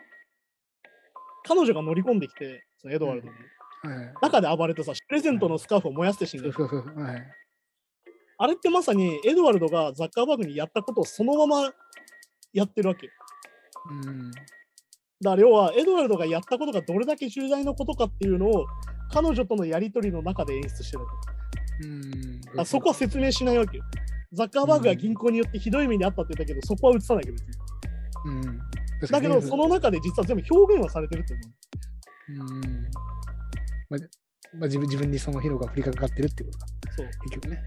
[1.47, 3.35] 彼女が乗り込んできて、そのエドワルドに。
[3.95, 4.15] はい。
[4.21, 6.69] 中で暴れてさ、プレゼントのスカーフを燃やして死んだそう。
[6.69, 7.03] そうそう。
[7.03, 7.23] はい。
[8.39, 11.73] あれってまさにエドワルドがザッカーバーグにやったことをそのまま
[12.53, 13.13] やってるわけよ。
[13.91, 14.31] うん。
[14.31, 18.67] だから要はエドワルドがやったことがどれだけ重大なことかっていうのを
[19.11, 21.11] 彼女とのやり取りの中で演出してるわ
[22.57, 22.67] うん。
[22.67, 23.85] そこは説明しないわけよ。
[24.33, 27.55] ザッカーバーグが銀行によってひどい目にあったって言ったけど、そこは映さないけど別に。
[28.27, 28.61] うん。
[29.11, 32.57] だけど、その中で実は全部表現はされてると思う。
[32.57, 32.61] うん。
[33.89, 34.01] まあ、
[34.59, 36.67] まあ、自分自分にそのヒロが降りかかってるってことか、
[36.97, 37.07] そう。
[37.07, 37.63] 結局ね。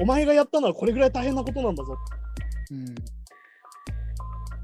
[0.00, 1.96] お前がやったのはこれぐらい大変なことなんだぞ。
[2.70, 2.74] う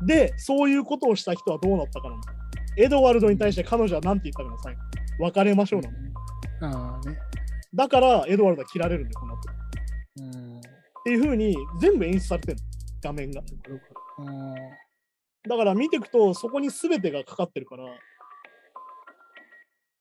[0.05, 0.07] ん。
[0.07, 2.23] で、そういうことをした人はどうなったかなの。
[2.77, 4.81] エドワルドに対して彼女は何て言ったかな、最後。
[5.25, 5.81] 別れましょう
[6.61, 6.77] なの。
[6.77, 7.19] ああね。
[7.75, 9.49] だから、エドワルドは切られるんだよ、この後。
[10.21, 10.59] うん。
[10.59, 10.63] っ
[11.05, 12.63] ていう風に全部演出されてるの、
[13.03, 13.41] 画面が。
[13.41, 13.43] あ
[14.23, 14.86] あ。
[15.47, 17.85] だから見ていくと、そこに全てがかかってるから、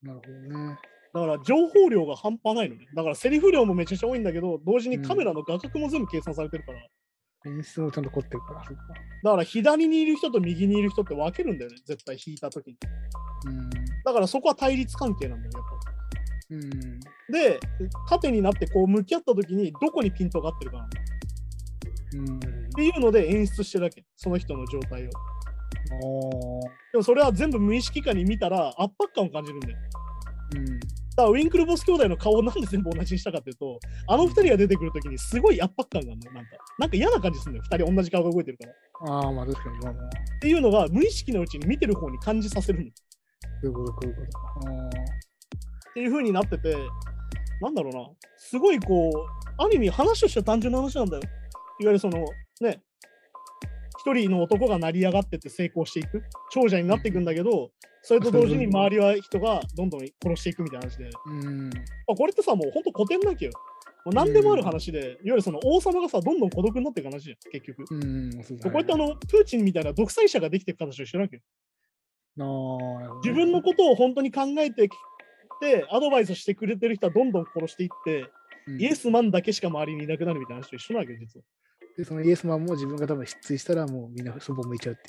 [0.02, 0.78] なるほどね。
[1.14, 2.88] だから情報量が半端ないのね。
[2.94, 6.80] だからセリフ量もめちゃくちゃ多いんだけど、同時にカメラの画角も全部計算されてるから、
[7.46, 8.62] 演出もちゃんと凝ってるから。
[8.62, 12.78] だから左にいる人と右にいる人って分けるんだよね、絶対引いた時に。
[13.48, 13.70] うん。
[14.04, 15.76] だからそこは対立関係なんだよ、やっぱ。
[16.50, 17.00] うん。
[17.32, 17.60] で、
[18.10, 20.88] 縦になってこう向き合った時にどこにピントが合ってるかなっ
[22.14, 22.65] うん。
[22.76, 25.10] ていうので演出してるわけ、その人の状態を。
[26.92, 29.78] でもそれは全部無意識下に見たら圧迫感を感じるんだよ。
[30.56, 30.66] うん。
[31.16, 36.52] だからウィンクルボス兄弟の顔をなんで全部同じにしたかっていうと、あの二人が出てくるときにすごい圧迫感があるのよ、なんか。
[36.80, 38.72] なんか嫌な感じするんだよ、二人同じ顔が動いてるから。
[38.72, 38.76] っ
[39.24, 39.80] ああ、まあ確かに。
[39.80, 40.10] まあまあ。
[40.42, 42.86] ていうのが無意識のうちに見てる方に感じさせるの。
[42.86, 42.92] っ
[43.62, 44.70] そういうこと、こういうこと。
[44.70, 44.90] あ
[45.94, 46.76] ていう風になってて、
[47.62, 49.14] なんだろうな、すごいこう、
[49.58, 51.24] ある意味話としては単純な話なんだよ。
[51.24, 51.32] いわ
[51.80, 52.26] ゆるその、
[52.62, 52.82] ね、
[54.00, 57.72] 一人の男が成り上がってって成功していく、長者になっていくんだけど、
[58.04, 61.30] それと同時に周りは人がどんどん殺していくみたいな話で、あ。
[61.30, 61.70] うん。
[62.08, 63.52] あこれってさ、もう本当古典なわけよ。
[64.06, 67.86] もう何でもある話で、いわゆるその王様がさ、どんどん孤独になっていく話じゃん、結局。
[67.90, 68.32] うん。
[68.44, 71.42] そうこうやってあの、プーチンみたいな独裁者ができていく形をしてるわけよ。
[73.24, 74.96] 自分のことを本当に考えてき
[75.60, 81.44] て、アドバイスしてくれてる人はどんどん殺していって、うんイエスマンだけしか周りにいなくなるみたいな話と一緒なわけよ、実は。
[81.98, 85.08] で、そのイエスマンも自分が多分失墜したらもうみんなそぼ向いちゃうってや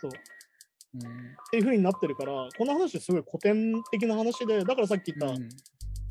[0.00, 0.10] そう。
[0.10, 1.50] っつ。
[1.50, 5.48] ていう風になってるから、この話すごい古典的な話で、だからさっき言った、うん。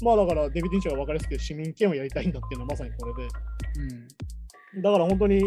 [0.02, 3.30] まあだからデビッド・インチョが分かりやすく市民権をやりたいんだっていうのはまさにこれで。
[4.76, 4.82] うん。
[4.82, 5.42] だから本当に、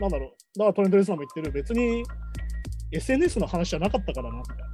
[0.00, 2.04] なんだろう、だからトレンドレスナーも言ってる、別に
[2.92, 4.64] SNS の話じゃなかったからな、みたいな。
[4.66, 4.72] うん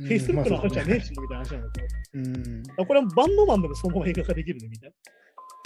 [0.00, 1.88] Facebook の話じゃねえまあし、みたいな話なんだけど。
[1.88, 2.62] そうん。
[2.62, 4.94] だからこれはバンドマンでもそのまま映画化できるね、みたいな。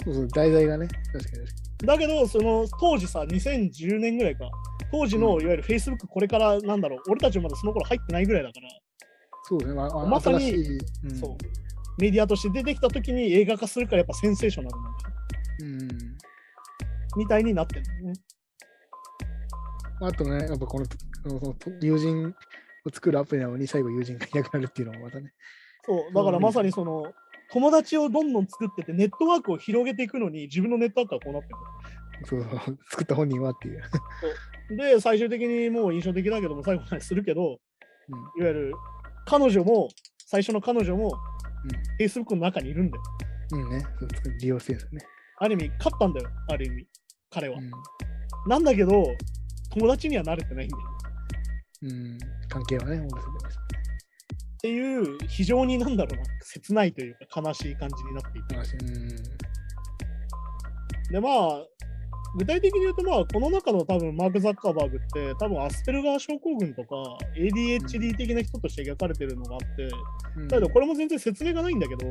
[0.03, 0.87] そうそう、題材がね。
[1.11, 1.47] 確かに
[1.85, 4.49] だけど、その当時さ、2010年ぐらいか、
[4.91, 8.69] 当時のうんいわゆる Facebook これからなんだろう、俺たちもまだその頃入ってないぐらいだから、
[9.43, 9.77] そうですね。
[9.77, 10.51] まあ、まさに
[11.03, 11.37] うん、そう、
[12.01, 15.07] メディアとして出てきた時に映画化するからやっぱセンセーショナルなんだよ。
[15.59, 17.17] うん。
[17.17, 18.13] みたいになってるんだよね。
[20.01, 20.85] あとね、やっぱこの
[21.81, 22.27] 友人
[22.85, 25.33] を作るアプリなのに最後友人がいなくなるっていうのもまたね。
[25.85, 27.03] そう、だからまさにその、
[27.51, 31.55] 友達をどんどん作ってて、ネットワークを広げていくのに、自分のネットワークはこうなってる。
[32.25, 33.81] そう作った本人はっていう。
[34.75, 37.59] で、最終的にもう印象的だけども、最後までするけど、
[38.09, 38.73] うんいわゆる
[39.25, 39.89] 彼女も、
[40.25, 41.13] 最初の彼女も、
[41.99, 43.03] Facebook の中にいるんだよ。
[43.51, 43.85] うんね、
[44.41, 45.05] 利用してるんですよね。
[45.39, 46.87] ある意味、勝ったんだよ、ある意味、
[47.29, 47.59] 彼は。
[47.59, 49.03] うなんだけど、
[49.73, 50.83] 友達には慣れてないんだよ。
[51.83, 52.19] ん、うん、
[52.49, 53.59] 関係はね、戻せてます。
[54.67, 58.55] っていう、非常になんだろうな、切ないというか、悲しい感じになっていて。
[61.13, 61.63] で、まあ、
[62.37, 69.89] 具体的に言うと、まあ、この中の多分、マーク・ザッカーバーグって、多分、アスペルガー症候群とか、ADHD 的な人として描かれてるのがあって、
[70.35, 72.05] うんだけど、これも全然説明がないんだけど、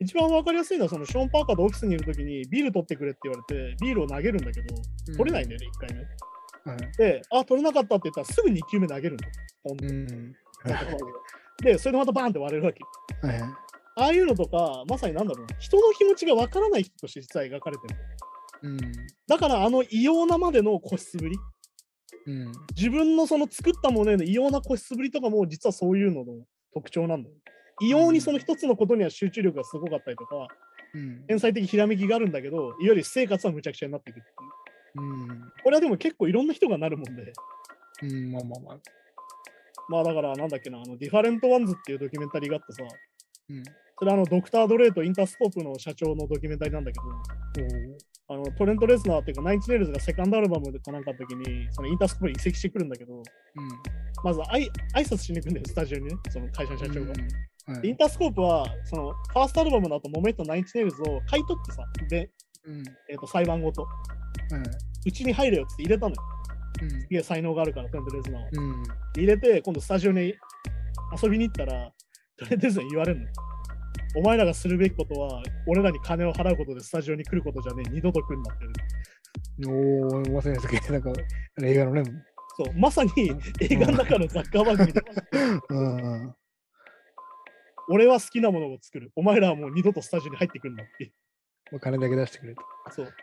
[0.00, 4.74] 一番わかりやすいのは、そのショーン・パーカーとオフィスにいるときに、ビール取ってくれって言われて、ビールを投げるんだけど、
[5.18, 6.00] 取れないんだよね、1回目。
[6.00, 6.06] はい
[6.98, 9.76] で、あ、取れなかったって言ったら、すぐ2球目投げるの。
[9.82, 10.34] うん。
[11.62, 12.80] で、それでまたバーンって割れるわけ。
[13.26, 13.40] はい。
[13.98, 17.96] ああいうのとか、まさになんだろうな、人の気持ちがわからない人として実は描かれてる。
[18.62, 18.78] うん。
[19.26, 21.38] だから、あの異様なまでの個室ぶり、
[22.26, 22.52] うん。
[22.76, 26.44] 自分のその作ったものへの異様な固執ぶりとかも、実はそういうのの
[26.74, 27.36] 特徴なんだよ。
[27.80, 30.48] 異様にその一つのことには集中力がすごかったりとか、
[30.94, 31.24] うん。
[31.26, 34.32] 天才的ひらめきがあるんだけど、いわゆる私生活はむちゃくちゃになっていくってい
[34.96, 35.02] う。
[35.02, 35.52] うん。
[35.62, 37.32] これはでも結構いろんな人がなるもんで、
[38.02, 38.32] うん。
[38.32, 38.78] まあまあまあ。
[39.88, 42.82] まあだからなんだっけな、あの Defiant Ones っていうドキュメンタリーがあってさ、
[43.48, 43.62] うん。
[43.98, 47.06] それはあのドクター・ドレイとインタースコープの社長のドキュメンタリーなんだけど、
[48.28, 53.22] おあのトレント・レズナーっていうか、ナインインチネイルズがセカンドアルバムでかなんかの時に、そのインタースコープに移籍してくるんだけど、
[54.24, 57.12] まずあい挨拶しに行くんだよ、スタジオにね、その会社の社長が。
[57.66, 57.88] はい。
[57.88, 62.30] インタースコープは、そのファーストアルバムの後、揉めてんのナインインチネイルズを買い取ってさ、で、
[62.64, 62.82] うん。
[63.08, 63.88] えー、と裁判ごと、は
[65.06, 66.22] うちに入れよって入れたのよ。
[66.78, 68.48] すげえ才能があるから、トレント・レズナーは。
[68.52, 68.82] うん。
[69.16, 70.34] 入れて、今度スタジオに
[71.22, 71.92] 遊びに行ったら、
[72.36, 73.26] トレント・レズナーに言われるの。
[74.16, 79.68] お前らがするべきことは、俺らに金を払うことでスタジオに来ることじゃねえ、二度と来るんだって。
[79.68, 81.12] おお、忘れないですけど、なんか、
[81.62, 82.02] 映画のね。
[82.56, 83.10] そう、まさに
[83.60, 85.04] 映画の中のザッカーバーグみたい
[85.48, 85.62] な。
[85.68, 86.34] うん。
[87.88, 89.12] 俺は好きなものを作る。
[89.14, 91.12] お前らはもう二度とスタジオに入ってくるんだって。
[91.72, 92.62] お金だけ出してくれと。
[92.90, 93.14] そう。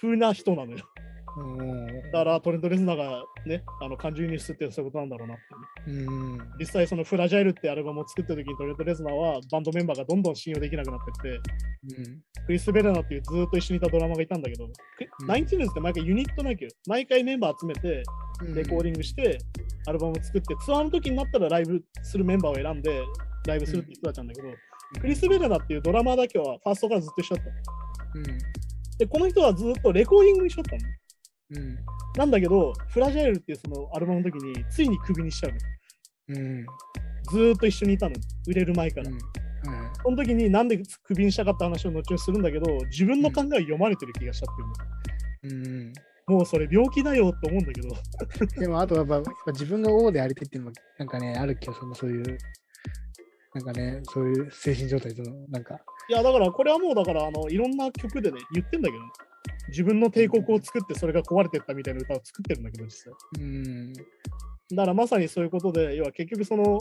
[0.00, 0.88] 風な人なのよ。
[1.36, 1.86] うん。
[1.86, 5.38] だからトレント・レスナーがね、あの感情移入するってそういうことなんだろうなっ
[5.84, 6.38] ていうね、うん。
[6.58, 11.40] 実際そのフラジャイルってアルバムを作った時にトレント・レズナーはバンドメンバーがどんどん信用できなくなってって、
[11.98, 12.22] うん。
[12.46, 14.72] クリス・ヴレナっていうずーっと一緒にいたドラマーがいたんだけど、うん
[15.26, 18.02] ナインインチネイルズって毎回ユニットなきゃ毎回メンバー集めて
[18.54, 19.38] レコーディングして
[19.86, 23.02] アルバムを作って、ツアーの時になったらライブするメンバーを選んで
[23.46, 24.48] ライブするって人たちなんだけど、
[25.00, 27.56] クリス・ヴレナっていうドラマーだけはファーストからずっと一緒だったの。
[28.16, 28.24] うん。
[28.98, 30.82] で、この人はずっとレコーディングにしとったの。
[31.50, 31.78] うん。
[32.16, 36.40] なんだけど、フラジャイルっていうそのアルバムの時についにクビにしちゃうの。
[36.40, 36.66] うん。
[37.30, 38.14] ずーっと一緒にいたの。
[38.48, 39.10] 売れる前から。
[39.10, 39.20] はい。
[40.02, 44.56] その時になんでクビにしたかった話を後にするんだけど、自分の考えを読まれてる気がしちゃっ
[45.42, 45.66] てるの。
[45.66, 45.92] うん。
[46.28, 47.94] もうそれ病気だよって思うんだけど。
[48.60, 52.38] でも、あとはやっぱ、やっぱ自分が王でありたいっていうのも、なんかね、ある気がするの、そういう、
[53.54, 59.10] なんかね、そういう精神状態との、なんか、いや、だからこれはもうだからあのいろんな曲でね、言ってんだけど、ね、
[59.68, 63.12] 自分の帝国を作ってそれが壊れてったみたいな歌を作ってるんだけど、実際。
[63.38, 63.92] うん。
[63.92, 64.02] だ
[64.76, 66.78] からまさにそういうことで、要は結局その、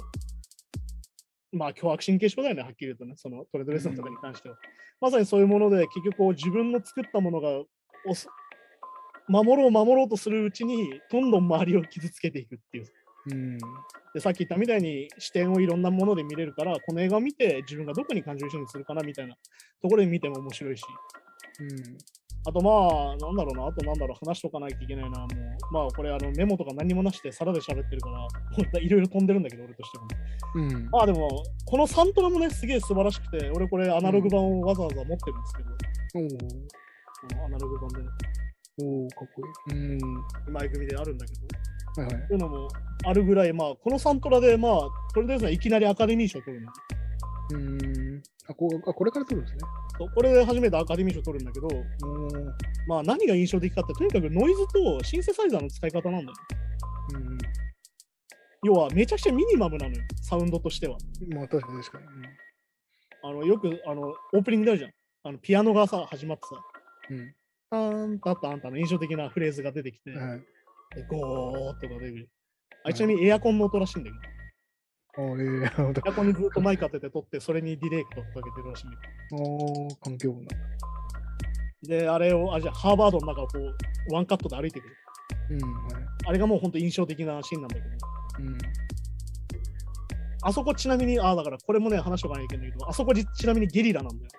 [1.51, 4.57] まあ凶悪神経症だよね、はっきり言うとね、そのトレードレスンとかに関しては。
[5.01, 7.49] まさにそういうもので、結局こう自分の作ったものが
[9.27, 12.85] 守ろう守ろうとするうちに、どんどん周りを傷つけていくっていう。
[13.31, 13.57] うん。
[14.13, 19.35] でさっき言ったみたいに視点をいろんなもので見れるから、この映画を見て自分がどこに感情移入するかなみたいな
[19.81, 20.83] ところで見ても面白いし。
[21.59, 21.97] うん。
[22.47, 22.69] あとま
[23.13, 25.27] あ、なんだろうな、あとなんだろう、話しとかないといけないな、もう。
[25.73, 28.27] まあこれあのメモとか何もなしで皿で喋ってるから、
[28.80, 30.05] いろいろ飛んでるんだけど、俺としても。
[30.55, 30.89] うん。
[30.91, 31.27] まあでも、
[31.65, 35.69] このサントラもね、すげえ素晴らしくて、俺これアナログ版をわざわざ持ってるんですけど、
[36.15, 38.09] おーこのアナログ版でね、
[38.84, 39.41] おーかっこ
[39.72, 39.77] いい。
[39.77, 39.99] うん。
[40.47, 42.27] 今井組であるんだけど、はいはい。
[42.27, 42.67] というのも
[43.05, 44.81] あるぐらい、まあこのサントラで、まあ、
[45.15, 46.72] とりあえずはいきなりアカデミー賞取るの。
[47.51, 48.23] うん。
[48.47, 49.59] あ、こうあこれから撮るんですね。
[50.13, 51.67] これで初めてアカデミー賞取るんだけど、
[52.88, 56.38] まあ何が印象的かって、とにかくノイズとシンセサイザーの使い方なんだよ。
[57.13, 57.38] うん。
[58.63, 60.97] 要はめちゃくちゃミニマムなのよ、サウンドとしては。
[61.30, 62.05] まあ、確かに確かに。
[63.23, 64.91] あのよくあのオープニングであるじゃん。
[65.23, 66.55] あのピアノがさ、始まってさ、
[67.09, 67.35] うん。
[67.69, 70.30] ターンタッタンタの印象的なフレーズが出てきて、うん。
[70.30, 70.39] はい。
[70.95, 72.30] でゴーってのが出てくる。
[72.84, 74.34] あちなみにエアコンの音らしいんだけど、あ
[75.17, 79.43] エアコンにずっとマイク当てて撮って、それにディレイとかけてるらしいんだけど。
[79.43, 80.45] おー環境音。
[81.83, 84.95] で、あれを、あ、じゃあハーバードの中をこう、ワンカットで歩いてくる。
[85.51, 85.61] うん。
[85.61, 87.87] はいあれがもう本当印象的なシーンなんだけど、
[88.39, 88.57] うん。
[90.41, 94.29] あそこちなみに、あだからこれもね、話しとかないといけないけど、あそこじちなみにゲリラなんだよ。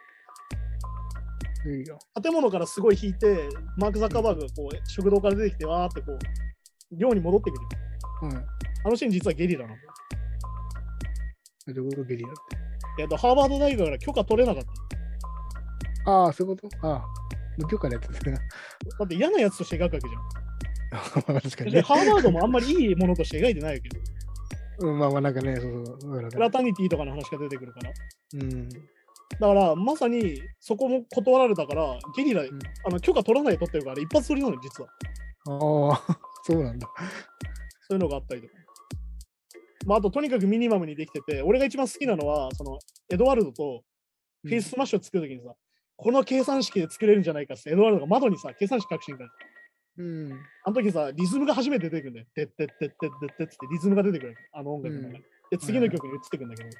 [2.22, 6.18] 建物からすごい引いて、マーク・ザッカーバーグがこう食堂から出てきて、わーってこう、
[6.92, 8.34] 寮に戻ってくる。
[8.34, 8.44] はい。
[8.84, 9.90] あのシーン実はゲリラなんだよ。
[11.74, 12.32] どういうことゲリラっ
[12.96, 13.02] て。
[13.02, 14.64] えっと、ハーバード大学から許可取れなかっ
[16.04, 16.10] た。
[16.10, 16.88] ああ、そういうこと？
[16.88, 17.04] ああ、
[17.58, 18.36] 無許可でやってたな。
[18.38, 18.42] だ
[19.04, 21.34] って嫌なやつとして描くわけじゃん。
[21.34, 21.80] で、 確かにね。
[21.82, 24.00] ハーバードもあんまりいいものとして描いてないわけど。
[24.88, 26.30] うん、まあまあなんかね、そうそう。
[26.30, 27.90] フラタニティとかの話が出てくるから。
[28.34, 28.68] うん。
[28.68, 28.78] だ
[29.40, 32.46] から、まさにそこも断られたから、ゲリラ、ん
[32.84, 34.90] あの許可取らないで撮ってるから、一発撮りなのよ、実は。
[35.48, 36.88] ああ、そうなんだ。
[37.88, 38.54] そういうのがあったりとか。
[39.86, 43.84] まあ、あと、とにかくミニマムにできてて、俺が一番好きなのは、その、エドワルドと
[44.42, 45.54] フェイスマッシュを作るときにさ、
[45.96, 49.34] この計算式で作れるんじゃないかって、エドワルドが窓にさ、計算式書くシーンがある。
[49.98, 50.32] うん。
[50.64, 52.26] あの時さ、リズムが初めて出てくるんだよ。
[52.34, 54.34] てってってってってってってリズムが出てくる。
[54.52, 55.24] あの音楽の中に。
[55.50, 56.70] で、次の曲に移ってくるんだけど、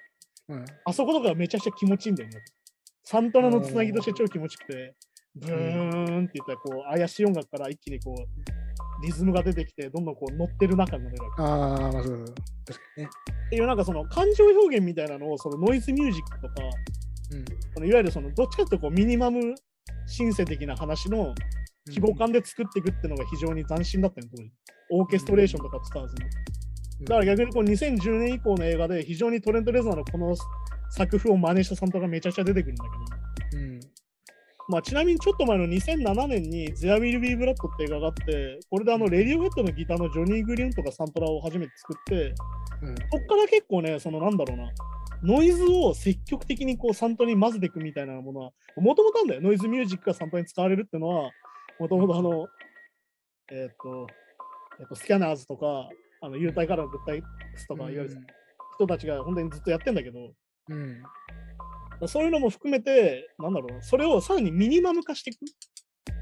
[0.49, 0.65] うん。
[0.85, 2.41] あそことかめちゃくちゃ気持ちいいんだよね。
[3.05, 4.95] サントラのつなぎとして超気持ちよくて、
[5.37, 8.56] ブーンって言ったら、こう、怪しい音楽から一気にこう、
[9.03, 11.43] リズムが出てきて、どんどんこう乗ってる中になるわけ。
[11.43, 12.25] ああ、まあそう。
[12.25, 12.35] 確か
[12.97, 13.11] にね。
[13.47, 16.55] っていうなんかその感情表現みたいなのをそのノイズミュージックとか、
[17.33, 17.45] うん。
[17.75, 19.55] そのいわゆるそのどっちかっていうとこうミニマム
[20.07, 21.35] シンセ的な話の
[21.87, 24.51] 規模感で作っていくっていうのが非常に斬新だったよ、当時。
[24.91, 26.21] オーケストレーションとか使わずに。
[27.05, 30.35] だから逆にこう2010年以降の映画で非常にトレント・レズナーのこの
[30.91, 32.85] 作風を真似したサントラがめちゃくちゃ出てくるんだ
[33.51, 33.81] けど、うん。
[34.69, 42.35] まあ、ちなみにちょっと前の2007年に There Will Be Blood って映画があって、これであのレディオヘッドのギターのジョニー・グリュンとかサントラを初めて作って、
[42.83, 42.95] うん。
[43.13, 44.71] そっから結構ね、そのなんだろうな、
[45.23, 49.41] ノイズを積極的にこうサントラに混ぜていくみたいなものは、もともとあんだよ。
[49.41, 51.31] ノイズミュージックがサントラに使われるっていうのは、
[51.79, 52.49] もともとあの、
[53.53, 54.07] えっ、と、
[54.81, 55.89] えっと、スキャナーズとか、
[56.21, 57.23] あの、幽体からの物体
[57.55, 58.17] スとか、いわゆる
[58.77, 60.33] 人たちが本当にずっとやってんだけど、
[60.69, 61.03] うん。
[62.07, 65.41] そういうのも含めて、なんだろうな、それをさらにミニマム化していく。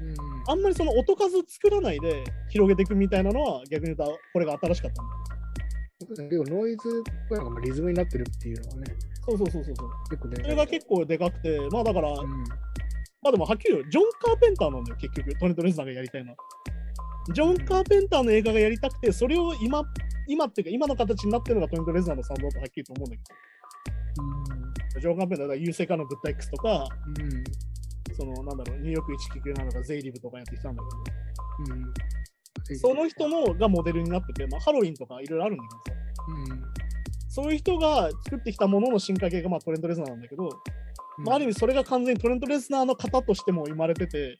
[0.01, 0.51] うん。
[0.51, 6.29] あんまりその音数を作らないで広げていくみたいなのは、逆に言うと、これが新しかったんだ。
[6.29, 8.95] でもノイズがまあリズムになってるっていうのはね、
[9.27, 9.89] そうそうそうそうそう。
[10.09, 10.37] 結構ね。
[10.43, 12.43] それが結構でかくて、まあだから、うん。
[13.21, 16.37] まあでもはっきり言うよ、ジョン・カーペンターなんだよ、結局、トレント・レズナーがやりたいのは。
[17.33, 19.83] ジョン・カーペンターの映画がやりたくて、それを今、
[20.27, 26.87] 今っていうか、今の形になってるのがトレント・レズナーのサウンドだとはっきりと思うんだけど、ジョン・カーペンターが優勢化の物体 X とか、
[27.19, 27.43] うん。
[28.15, 30.83] その、なんだろう、ニューヨーク199なのか、ゼイリブとかやってきたんだ
[31.65, 31.83] けうん。
[31.83, 31.89] ど、
[32.79, 36.63] その人のがモデルになってて、まあ、ハロウィンとかいろいろあるんだけどさ、うん。
[37.29, 40.49] そういう人が作ってきたものの進化系がまあトレント・レズナーなんだけど、
[41.17, 44.37] まあ、ある意味それが完全にトレント・レズナーの型としても生まれてて、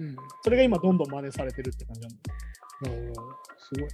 [0.00, 0.16] うん。
[0.42, 2.08] それが今どんどん真似されてるって感じな
[2.90, 3.14] んだよ。
[3.58, 3.88] すごい。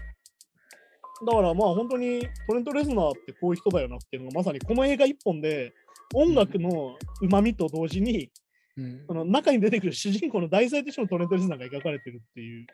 [1.27, 5.75] だからまあ本当にトレント・レズナーってこういう人だよなっていうのがまさにこの映画一本で
[6.15, 8.31] 音楽のうまみと同時に、
[8.77, 12.67] うんその中に出てくる主人公の題材としてのトレント・レズナーが描かれてるっていう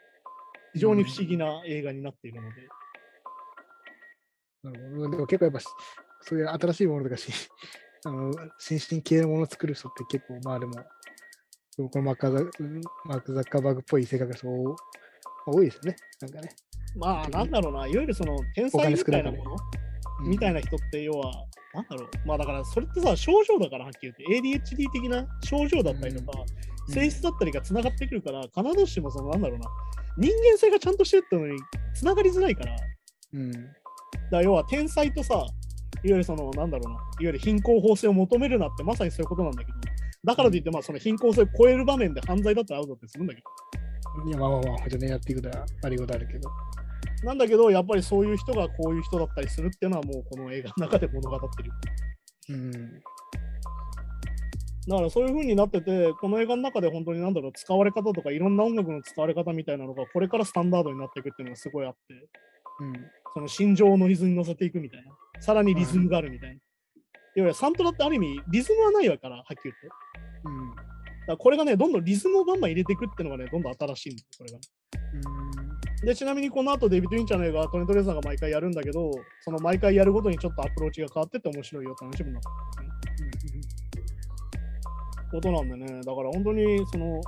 [0.75, 2.69] 非常に不思議な映画になっているので、
[4.63, 5.11] なるほど。
[5.11, 5.67] でも結構やっぱし、
[6.21, 7.33] そういう新しいものとかし、
[8.05, 10.75] あの、新進系のものを作る人って結構、まあでも、
[11.77, 12.45] このマークザ
[13.05, 14.77] マーク・ザッカーバーグっぽい性格がそう、まあ
[15.47, 15.97] 多いですよね。
[16.21, 16.51] なんかね。
[16.97, 19.57] まあなんだろうないわゆるその天才みたいなもの
[20.23, 20.57] みたいな。
[20.57, 21.33] な人って要は、
[21.75, 22.09] なんだろう。
[22.27, 24.59] まあだからそれってさ症状だからはっきり言って。
[24.75, 26.41] ADHD 的な症状だったりとか、
[26.89, 26.95] うん。
[26.95, 29.67] 性質だったりがつながってくるから必ずしもそのなんだろうな。
[30.19, 31.59] 人間性がちゃんとしてるってのに
[31.95, 32.77] つながりづらいから。
[33.35, 33.53] うん。
[33.53, 33.69] だか
[34.31, 35.47] ら要は天才とさ、いわ
[36.05, 39.79] ゆるその、なんだろうな、いわゆる貧困法制を求めるなってまさにそういうことなんだけど、
[40.25, 43.43] だからといって、まあその貧困性を超える場面で犯罪だったらアウトってするんだけ
[44.27, 46.49] いや、まあまあまあ、ほんとね、やっていくことはありことあるけど。
[47.27, 51.71] ど、なんだけど、やっぱりそういう人がこういう人だったりするっていうのはもうこの映画の中で物語ってる。
[52.51, 52.73] うん。
[54.89, 61.99] だからそういう風になってて、この映画の中で本当になんだろう、使われ方とかいろんな音楽の使われ方みたいなのがこれからスタンダードになっていくっていうのがすごいあって、
[62.81, 62.93] うん。
[63.35, 65.13] その心情をノイズに乗せていくみたいな。
[65.43, 66.55] さらにリズムがあるみたいな。
[66.55, 66.63] いわ
[67.37, 69.89] ゆるサントラってある意味リズムはないわから、はっきり言って。
[70.45, 70.71] うん。
[70.71, 70.83] だか
[71.29, 75.66] らこれがね、どんどんリズムをバンバン入れていくっていうのがね、どんどん新しいんですこれが。
[76.07, 79.11] で、ちなみにこの後デビッド・ウィンチャーの映画はトレント・レーザーが毎回やるんだけど、
[79.41, 82.41] その毎回やるごとにちょっとアプローチが変わってって面白いよって話にな
[85.33, 87.21] ことなんでね、だから本当にその、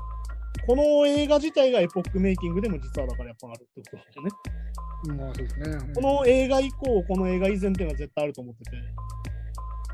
[0.65, 4.31] この映画自体がエポックメイキングでも実はだからやっぱあるってことですよね。
[5.09, 5.17] うん。
[5.17, 5.71] まあ、そうですね。
[5.71, 8.71] うんこの映画以降、この映画以前っていうのは絶対あると思ってて、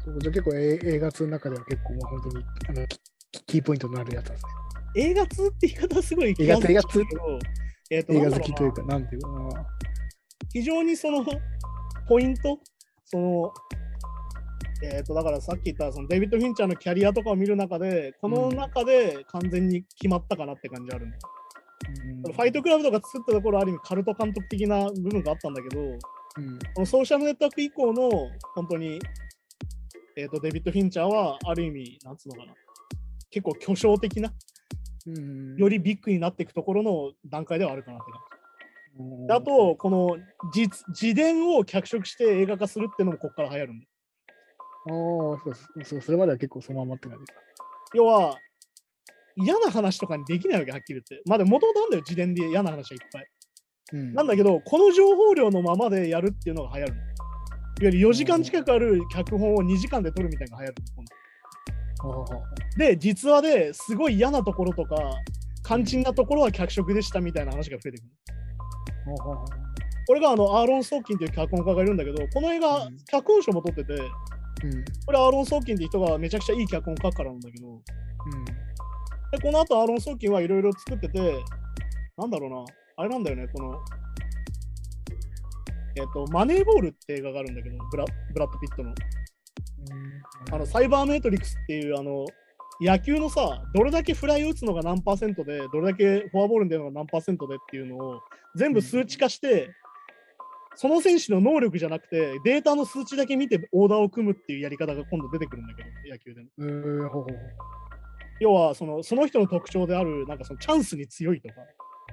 [0.05, 2.87] そうじゃあ結構え映画通の中では結構、まあ本当にあの
[3.33, 4.51] キキーポイントになるやつですね。
[4.97, 7.39] 映画通って言い方はすごい映画通気がするけど、
[7.91, 9.67] えーと映画好きというか、なんていうかな。
[10.53, 11.25] 非常にその
[12.09, 12.59] ポイント、
[13.05, 13.53] その、
[14.83, 21.19] えっ、と、だからさっき言ったそのデビッド・フィンチャーのキャリアとかを見る中で、この中で完全に決まったかなって感じあるんだ、
[22.27, 22.33] うん。
[22.33, 25.99] ファイトクラブとか作ったところある意味カルト監督的な部分があったんだけど、うん。
[26.75, 28.11] このソーシャルネットワーク以降の
[28.55, 29.01] 本当に、
[30.17, 32.55] えー、とデビッド・フィンチャーはある意味、なんつうのかな、
[33.31, 34.35] 結構巨匠的な、うん
[35.07, 38.21] よりビッグになっていくところの段階ではあるかなって感
[39.29, 39.33] じ。
[39.33, 40.17] あと、この
[40.53, 43.91] 実自伝を脚色して映画化するっていうのもここから流行るんだよ。
[44.87, 47.41] ああ、そうそうそれまでは結構そのままって感じか。
[47.95, 48.39] 要は、
[49.37, 51.23] 嫌な話とかにできないわけ、はっきり言って。
[51.29, 53.27] まあでも、もともとあんだよ、自伝で嫌な話はいっぱい。
[53.93, 57.01] うんなんだけど、この情報量のままでやるっていうのが流行るの。
[57.01, 57.13] いわ
[57.81, 60.83] ゆる4時間近くある脚本を2時間で撮るみたいなのが流行る
[62.77, 64.97] で、実話ですごい嫌なところとか、
[65.65, 68.11] 肝心なところは脚色でしたみたいな話が増えてくる。
[70.07, 74.09] これがあのアーロン・ソーキンという脚本家がいるんだけど、この映画うん、脚本賞も取ってて、うん
[75.07, 77.81] これアーロン・ソーキンって人がめちゃくちゃいい脚本書くからなんだけど、うん
[79.33, 81.45] でこの後アーロン・ソーキンはいろいろ作ってて、
[82.17, 82.65] なんだろうな、
[82.97, 83.81] あれなんだよね、この、
[85.97, 88.95] えっ、と、マネーボールって映画があるんだけど、ブラブラッド・ピットの。
[90.53, 92.27] あの、サイバーメトリックスっていう、あの、
[92.81, 98.21] 野球のさ、どれだけフライを打つのが何パーセントで、どれだけフォアボールに出るのが何パーセントでっていうのを
[98.57, 99.71] 全部数値化して、
[100.77, 106.49] その選手の能力じゃなくて、データの数値だけ見てオーダーを組むっていうやり方が今度出てくるんだけど、野球でも。
[106.59, 107.37] えー、ほうほう
[108.41, 111.55] 要はその、その人の特徴である、なんかそのチャンスに強いとか、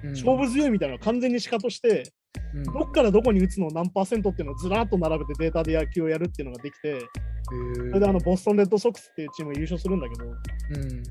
[0.04, 0.10] うん。
[0.10, 2.12] 勝負強いみたいなのが完全にしかとして、
[2.54, 11.02] うんどっからどこに打つの何パーセントっていうのをずらっと並べてデータで野球をやるっていうのができて、えーそれであのボストン・レッドソックスっていうチームが優勝するんだけど、うん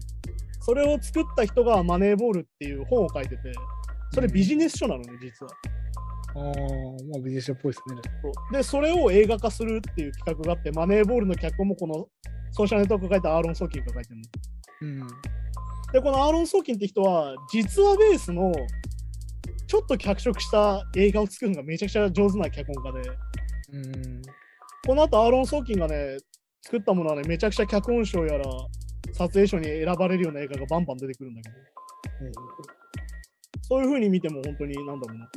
[0.63, 3.37] それを作った人がマネーボールっていう本を書いてて、
[4.13, 5.51] それビジネス書なのね、実は。
[6.35, 8.01] ああ、まあビジネス書っぽいですね。
[8.51, 12.07] で、それを映画化するっていう企画があって、マネーボールの脚本もこの
[12.51, 14.23] ソーシャルネットワークが書いたアーロン・ソーキンが書いてるの。
[14.81, 15.07] うん。
[15.93, 18.51] で、このアーロン・ソーキンって人は、実話ベースの
[19.71, 23.09] ちょっと脚色した映画を作るのがめちゃくちゃ上手な脚本家で、
[23.71, 24.21] うん。
[24.85, 26.17] この後アーロン・ソーキンがね、
[26.61, 28.43] 作ったものはね、めちゃくちゃ脚本賞やら、
[29.13, 31.55] 撮影賞に選ばれるような映画がバンバン出てくるんだけど、
[33.61, 35.31] そういう風に見ても本当に、なんだろうな、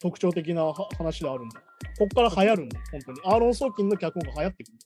[0.00, 1.66] 特徴的なは話であるんだよ。
[2.00, 3.20] こっから流行るんだよ、本当に。
[3.26, 4.78] アーロン・ソーキンの脚本が流行ってくる。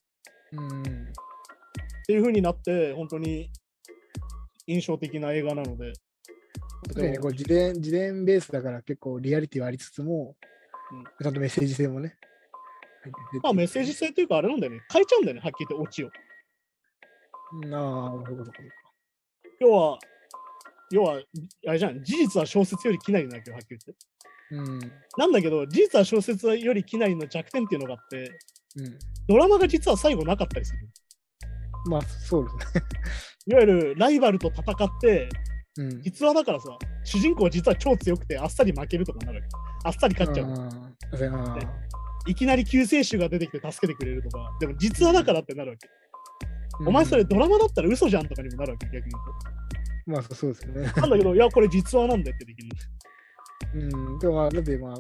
[0.52, 0.82] うん。
[0.82, 0.84] っ
[2.06, 3.50] ていう風になって、本当に
[4.66, 5.94] 印象的な映画なので、
[6.88, 10.34] 特にねこう自伝自伝ベースだから結構リアリティはありつつも、
[10.92, 12.16] うんちゃんとメッセージ性もね。
[13.42, 16.06] まあメッセージ性というかあれなんだよね、変えちゃうんだよね、はっきり言ってオチを。
[16.06, 16.12] うん
[17.74, 18.60] ああ、そうかそうかそうか。
[19.60, 19.98] 要は、
[20.90, 21.20] 要は、
[21.66, 23.78] あれじゃん、事実は小説よりきなりなんだけど、はっきり
[24.50, 24.82] 言って。
[24.82, 24.92] うん。
[25.18, 28.38] なんだけど、事実は小説よりきなりの弱点っていうのがあって、
[28.76, 28.98] うん。
[29.28, 30.88] ドラマが実は最後なかったりする。
[31.86, 32.82] まあ、そうですね。
[33.46, 35.28] いわゆるライバルと戦って、
[35.78, 36.02] うん。
[36.02, 39.48] 実話だからさ、主人公は実は超強くて、あっさり負けるとかなるわけ。
[39.84, 41.82] あっさり勝っちゃう。
[42.26, 45.88] いきなり救世主が出てきて助けてくれるとか、でも実話だからってなるわけ。
[46.86, 49.22] お前それドラマだったら嘘じゃんとかにもなるわけ、逆に言う
[50.04, 50.88] まあ、そうですよね。
[50.90, 51.00] と。
[51.00, 52.68] なんだけど、いや、これ実話なんだよってできる。
[53.74, 54.18] うん。
[54.18, 54.94] でもまあ、だってまあ、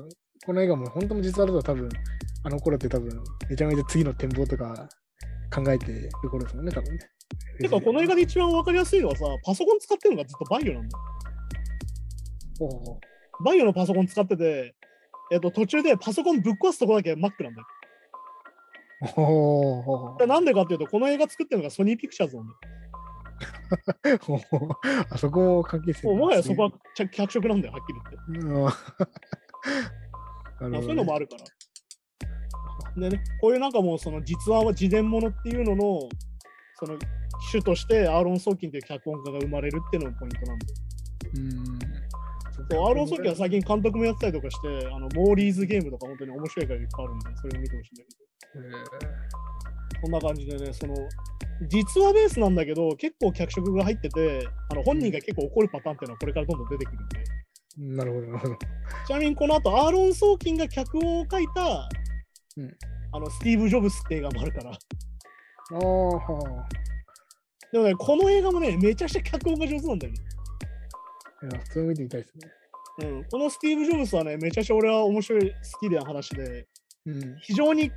[0.46, 1.88] この映画も本当の実話だと多分、
[2.44, 4.88] あの頃って多分、めちゃめちゃ次の展望とか
[5.52, 7.00] 考えてる頃ですもんね、多分ね。
[7.60, 11.04] てか、この映画で一番わかりやすいのはさ、パソコン使ってるのがずっとバイオなんだよ。
[12.58, 13.00] ほうほうほ
[13.44, 14.74] バイオのパソコン使ってて、
[15.30, 17.66] えっと、途中でパソコンぶっ壊すとこだけ Mac なんだよ。
[20.26, 22.58] なんでかっていうと、この映画作ってるのがソニーピクチャーズなんだよ。
[25.10, 28.00] あそこも関係してもうもはやそこはちゃ脚色なんだよ、はっきり
[28.38, 28.76] 言って。
[30.60, 30.70] うん。
[30.72, 31.44] まあ、そういうのもあるから。
[32.96, 36.08] でね、こういうなんかもうその実話は自伝物っていうのの
[36.78, 36.98] その
[37.50, 40.66] 主としてアーロン・ソーキンという脚本家が生まれるっていうのがポイントなんで。
[41.34, 41.78] うん。
[42.70, 49.22] そうアーロン・ソーキンは最近監督もやってたりとかして、あのモーリーズゲームとか本当に面白い映画がいっぱいあるんで、それを見てほしいんだけど。
[50.02, 50.94] こんな感じでね、その
[51.68, 57.22] 実話ベースなんだけど、結構脚色が入ってて、あの本人が結構怒るパターンっていうのはこれからどんどん出てくるんで。
[57.96, 58.56] なるほど、なるほど。
[59.06, 61.88] ちなみにこの後、アーロン・ソーキンが脚本を書いた、
[62.58, 62.76] うん
[63.14, 64.70] あのスティーブ・ジョブスって映画もあるから。
[64.70, 64.74] あ
[65.74, 66.68] あ、は
[67.72, 70.20] でもね、この映画もね、めちゃくちゃ脚本が上手なんだよね。
[71.42, 71.46] あ。
[71.46, 72.52] いや、普通に見てみたいですね。
[72.98, 76.66] うん、このスティーブ・ジョブスはね、めちゃくちゃ俺は面白い、好きな話で、
[77.06, 77.36] うん。
[77.40, 77.90] 非常に、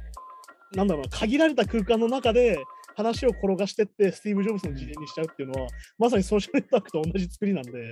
[0.73, 2.57] なんだろうな、限られた空間の中で、
[2.95, 5.67] 話を転がしてって、スティーブ・ジョブズの事例にしちゃうっていうのは、
[5.97, 7.91] まさにソーシャルネットワークと同じ作りなんで、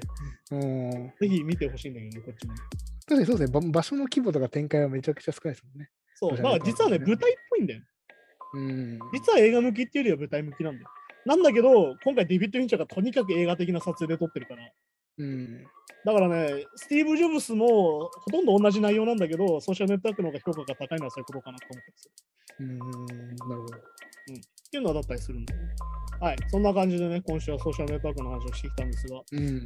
[0.51, 1.13] うん。
[1.19, 2.53] ぜひ見てほしいんだけどね、こっちも。
[2.55, 3.59] 確かにそうですね。
[3.59, 5.89] ば場所の規模とか展開はめちゃくちゃ少ないですもんね。
[6.15, 7.81] そう、だソーシャルネットワークから実はね、ね舞台っぽいんだよ。
[8.53, 8.99] うん。
[9.13, 10.89] 実は映画向きっていうよりは舞台向きなんだよ。
[11.25, 14.71] なんだけど、今回デビッド・フィンチャーがとにかく映画的な撮影で撮ってるから。
[15.17, 15.63] うん。
[16.05, 22.11] だからね、スティーブ・ジョブスもほとんど同じ内容なんだけど、ソーシャルネットワークの方が評価が高いのはそういうことかなと思ってます。
[22.59, 22.77] うん。
[22.77, 23.77] なるほど。
[23.77, 23.79] っ
[24.71, 25.53] ていうのはだったりするんで。
[26.19, 29.65] はい、そんな感じでね、今週はソーシャルネットワークの話をしてきたんですが、うん。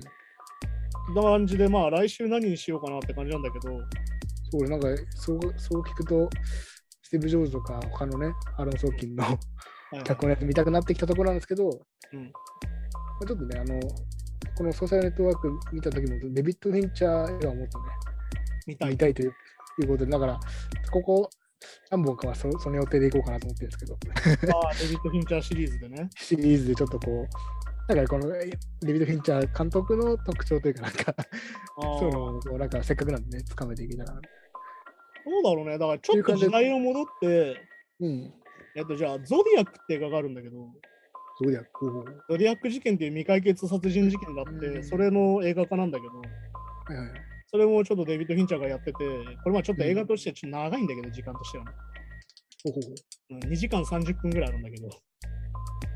[1.07, 3.79] こんな感じで、まあ来週何にしようかなって感じなんだけど、
[4.51, 6.29] そう、なんか、そう、そう聞くと、
[7.01, 9.37] スティーブ・ジョブズとか、他のね、アロン・ソーキンのはい
[10.03, 12.29] 脚本のやつ見たくなってきたところなんですけど、うんま
[13.23, 13.79] あちょっとね、あの、
[14.57, 17.85] このソーシャルネットワーク見たときも、デビッド・フィンチャー映画をもっとね、
[18.67, 18.89] 見たい。
[18.91, 19.33] 見たいという
[19.79, 20.39] いうことで、だから、
[20.91, 21.29] ここ
[21.89, 23.97] 何本かはそその予定でいこうかなと思ってるんですけど、
[24.57, 26.09] ああ、デビッド・フィンチャーシリーズでね。
[26.17, 27.27] シリーズでちょっとこう、
[27.87, 28.49] なんかこのえ
[28.81, 31.15] デビッド・フィンチャー監督の特徴というか、なんか、
[31.79, 34.21] そういうのをなんかせっかくなんでね、つかめていけたらな。
[34.21, 35.77] どうだろうね。
[35.77, 37.61] だからちょっと時代を戻って、
[37.99, 38.33] うん。
[38.75, 40.57] えっと、じゃあ、ゾディアックって映画があるんだけど、
[41.41, 42.05] そうや、こう。
[42.29, 46.23] ゾディアック事件っていう未解決殺人事件があって、うんそれの映画化なんだけど、は
[46.93, 47.21] いはいはい。
[47.49, 49.05] それもちょっとデビッド・フィンチャーがやってて、こ
[49.45, 51.71] れまあちょっと映画としてちょっと長いんだけど、時間としてはね。
[52.63, 52.89] ほうほうほ
[53.29, 54.89] うん2時間30分ぐらいあるんだけど、う。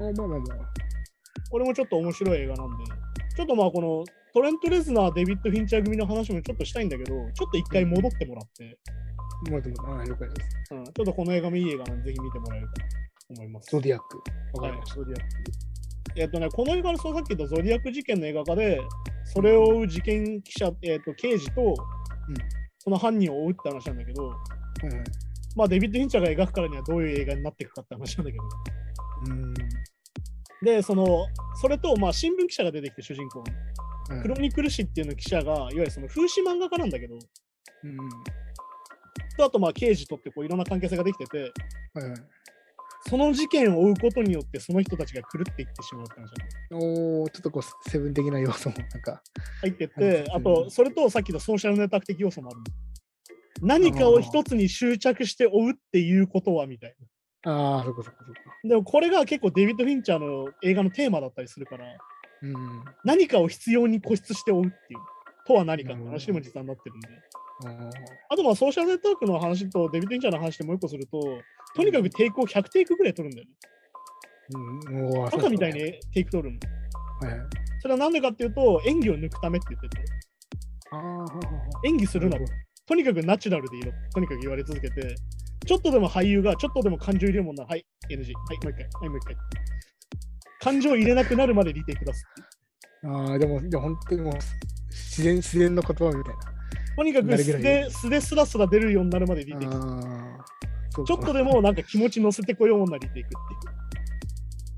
[0.10, 0.91] あまあまあまあ。
[1.52, 2.86] これもちょっと面白い映画なんで、
[3.36, 4.04] ちょっとまあこの
[4.34, 8.80] トレント・レズナー、デビッド・フィンチャー組の話もちょっとしたいんだけど、ちょっと一回戻ってもらって、
[9.52, 10.50] もうでも、あ了解です。
[10.72, 13.72] うん、ちょっとこの映画もいい映画なんで、ぜひ見てもらえると思います。
[13.72, 14.18] ゾディアック。
[14.58, 15.28] わかはいりまし、ゾディアック。
[16.16, 18.82] えっとね、この映画のそのさっき言ったゾディアック事件の映画化で、
[19.26, 21.76] それを追う事件記者、えっと刑事と、うん
[22.84, 24.34] その犯人を追うって話なんだけど、
[24.80, 24.88] た。
[24.88, 25.06] はいはい。
[25.56, 28.44] まあデビッド・フィンチャーが描くからにはどういう映画になっていくかって話なんだけど。
[29.28, 29.54] うん。
[30.64, 31.28] で、その、
[31.60, 33.44] それと、まあ新聞記者が出てきて、主人公の。
[33.46, 37.98] はいクロニクル誌っていうの記者が、いわゆるその風刺漫画家なんだけど、うん。
[39.38, 41.52] とあとまあ刑事とってこういろんな関係性ができてて、
[41.94, 42.18] はいはい。
[43.08, 46.22] その事件を追うことによってその人たちが狂っていってしまうって話
[46.72, 49.24] なんだおーちょっとこう、セブン的な要素も、なんか。
[49.62, 52.64] 入ってて、あと、それとさっきのソーシャルネットワーク的要素もあるの。
[53.68, 56.96] 何かを一つに執着して追うっていうことはみたい
[57.44, 58.32] ああ、そこそこそこ。
[58.64, 58.70] な。
[58.70, 61.86] でもこれが結構デビッド・フィンチャーの映画のテーマだったりするから、
[62.44, 62.56] うん。
[63.04, 65.00] 何かを必要に固執して追うっていう。
[65.48, 67.08] とは何かって話にも実際になってるんで。
[67.64, 67.90] あー
[68.30, 71.20] あとまあソーシャルネットワークの話とデビッド・フィンチャーの話でもう一個すると、
[71.76, 73.54] とにかくテイクを100テイクぐらい取るんだよね。
[74.54, 75.74] うん、バカみたい。
[75.74, 75.80] に
[76.14, 77.28] テイク取るの。
[77.28, 77.48] はいはい。
[77.82, 80.04] それはなんでかっていうと、演技を抜くためって言ってて、
[80.92, 81.32] ああ、ははは
[81.86, 82.46] 演技するなと。
[82.86, 83.92] とにかくナチュラルでいろ。
[84.14, 85.16] とにかく言われ続けて、
[85.66, 88.16] ちょっとでも俳優がちょっとでも感情入れるもんなら、はい、NG。
[88.16, 88.84] はい、もう一回。
[88.84, 89.36] はい、もう一回。
[90.62, 92.26] 感情入れなくなるまでリテイク出す。
[93.06, 94.34] ああ、でも、でも本当にもう、
[94.90, 96.36] 自然、自然の言葉みたい
[96.96, 99.74] とにかく素で素ですらすら出るようになるまでリテイク。
[101.06, 103.32] ちょっとでもなんか気持ち乗せてこようもんならリテイクっ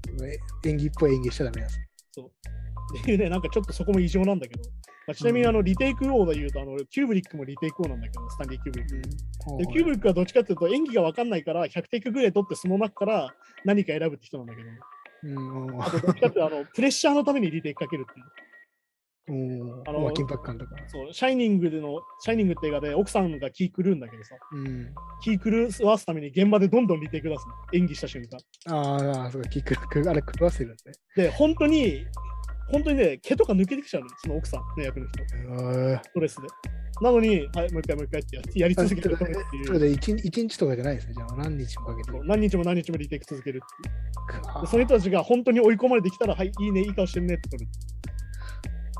[0.05, 0.21] ていう。
[0.21, 0.25] も
[0.65, 1.79] 演技っぽい演技しちゃダメなんです。
[2.11, 2.99] そう。
[2.99, 4.63] っていうね、なんかちょっとそこも異常なんだけど、
[5.05, 9.57] まあ、ちなみにあのリテイク王で言うと、あのキューブリックもリテイク王なんだけど、スタンリー・キューブリック。
[9.57, 13.35] でキューブリックはどっちかっていうと演技が分かんないから100テイクぐらい撮ってその中から
[13.65, 14.69] 何か選ぶって人なんだけど、
[15.23, 18.25] うん、あとどっちかってあのプレッシャーのためにリテイクかけるっていう。
[19.25, 20.75] うん、あのまあ、緊迫感とか。
[20.87, 24.93] そう、シャイニングでの、シャイニングって映画で奥さんが気狂うんだけどさ、うん。
[25.23, 27.53] 気狂わすために現場でどんどんリテイク出すの。
[27.71, 28.37] 演技した瞬間。
[28.75, 30.75] ああ、そうか、キック、クあれ、食わせるん
[31.15, 31.23] で。
[31.23, 32.05] で、本当に、
[32.71, 36.47] 本当にね、毛とか抜けてきちゃうの、その奥さんの役の人、へストレスで。
[37.01, 38.83] なのに、はい、もう一回もう一回ってやりえ。
[38.83, 39.65] 続けてるっていう。
[39.65, 41.15] それで一日一日とかじゃないですね。
[41.15, 42.11] じゃあ何日もかけて。
[42.23, 44.67] 何日も何日もリテイク続けるっていう。
[44.67, 47.71] その人たちが本当に追い込まれてきたら、はい、いいね、いい顔してるねって取る。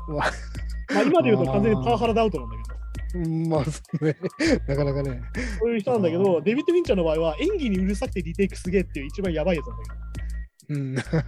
[0.08, 2.74] まあ、今で言うと完全にパワハラでアウトなんだけど、
[3.14, 4.16] うんまあ、そうね。
[4.66, 5.22] なかなかね。
[5.60, 11.14] そういう人なんだけど、デビッド・フィンチャーの場合は演技にうるさくてリテイクすげえっていう一番やばいやつなんだけど。
[11.14, 11.24] うん。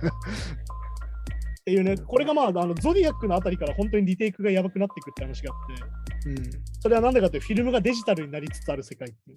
[1.67, 6.51] っていうね、これがまあ、あのゾディアックのあたりから本当にリテイクがやばくなっていくって話があって、うん。
[6.79, 9.35] それはなんでかっていうとフィルムがデジタルになりつつある世界ってい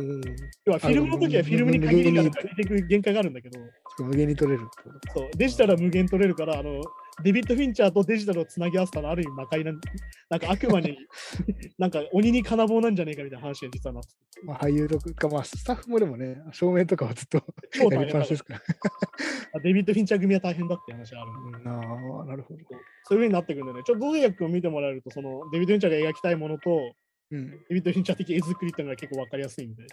[0.00, 0.12] う。
[0.14, 0.20] うん。
[0.64, 3.58] 要はフィルムの時はフィルムに限りがあるからリテイク限界があるんだけど、
[3.98, 4.64] 無限に取れる
[5.12, 6.80] そうデジタルは無限取れるから、あの
[7.22, 9.80] デビッド・フィンチャーとデジタルをつなぎ合わせたのはある意味魔界なん
[10.30, 10.96] なんか悪魔に、
[11.78, 18.60] なんか鬼に金棒なんじゃねえかみたいな話が実はなっててまあ、俳優とか、まあ、スタッフもでもね、照明とかはずっとやりっぱなしですから。
[19.52, 22.60] らデビッド・フィンチャー組は大変だって話があるんでうん、ああ、なるほど。
[23.04, 26.94] そういう風になってくるんでね、ちょっとゾディアックを見てもらえると、そのデビッド・フィンチャーが描きたいものと、
[27.30, 27.50] うん。
[27.68, 29.84] デビッド・フィンチャー的絵作りっていうのが結構わかりやすいんで、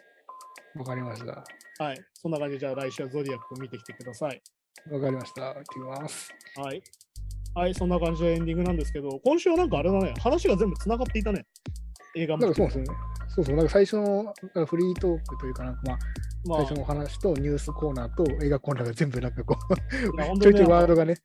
[0.75, 1.43] わかりました。
[1.83, 2.01] はい。
[2.13, 4.41] そんな感じで、じゃあ来週はゾディアック見てきてください。
[4.91, 5.47] わかりました。
[5.47, 6.33] 行ってきます。
[6.55, 6.81] はい。
[7.55, 11.45] はい、そんな感じでエンディングなんですけど、今週はなんかあれだね、話が全部つながっていたね。
[12.15, 12.53] 映画も。
[12.53, 12.89] そうですよね。
[13.27, 14.33] そうそう、なんか最初の
[14.65, 15.97] フリートークというか、なんかまあ、
[16.45, 21.15] まあ、最初のお話とニュースコーナーと映画コーナーが全部なんかこう、ちょいちょいワードがね、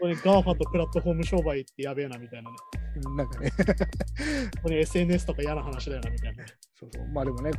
[0.00, 2.56] 当に GAFAとプラットフォーム商売ってやべえなみたいなね。
[3.16, 3.50] なんかね、
[4.62, 6.50] 本当に SNS とか嫌な話だよなみたいなね。
[6.74, 7.50] そうそう、まあでもね、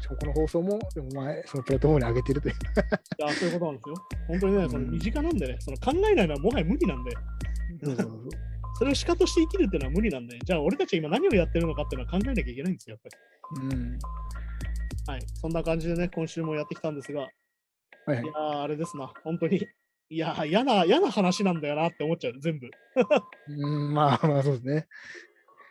[0.00, 2.54] しかもこの放送も、でも前、そのプラットフォームに上げてるという。
[2.54, 2.56] い
[3.18, 3.94] や、そういうことなんですよ。
[4.28, 7.10] 本当にね、そのうん身近なんでね、その考えないのはもはや無理なんで、
[7.84, 8.28] そうそうそう
[8.76, 13.76] それを仕方として生きるっていうのは無理なんで、じゃあ俺たちは今何をやってるのかっていうのは考えなきゃいけないんですよ、やっぱり。
[13.76, 13.98] うん。
[15.06, 15.22] はい。
[15.34, 17.28] そんな感じでね、今週もやってきたんですが、は
[18.08, 18.32] いはいいや。
[18.32, 19.64] ー、あれですな、本当に。
[20.10, 22.68] いやー、嫌な、嫌な話なんだよなって思っちゃう、全部。
[23.48, 24.88] うん、まあまあそうですね。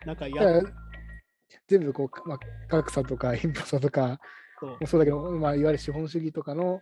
[0.05, 0.61] なんかだ嫌から
[1.67, 4.19] 全部こう、まあ、格差とか 貧富差とか
[4.59, 6.81] そうもそうだけど、まあ、いわゆる資本主義とかの、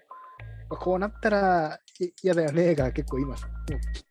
[0.70, 3.38] まあ、こうなったらい嫌だよねが結構今、もう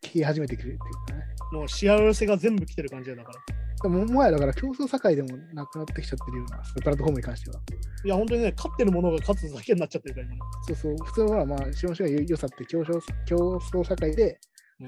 [0.05, 1.31] 聞き始めてくるっていうかね。
[1.51, 3.39] もう幸せが全部来てる感じだから。
[3.81, 7.59] でももはやだから競争社会でもなくなってきちゃってるような、プラットフォームに関しては。
[8.05, 10.27] いや、本当にね、勝ってるものが勝つだけになっちゃってるから、
[10.67, 14.39] そうそう、普通はまあ資本主義の良さって競争競争社会で
[14.79, 14.87] うん。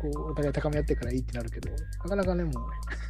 [0.00, 1.70] こうお互い高め合ってからいいってなるけど、
[2.04, 2.58] なかなかね、もうね、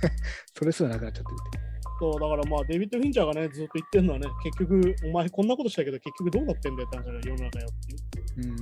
[0.55, 1.76] それすらなくなっちゃってるって。
[1.99, 8.53] そう、だからまあ、デビッド・フィンチャーがね、ずっと言ってるのはね、結局、お前こんなことしたけど、結局どうなってんだよって話だよ、世の中よっていう。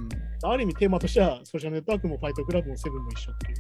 [0.45, 3.59] うん、ある意味テーマとしては、ソーシャルネットワークもファイトクラブもセブンも一緒っていう。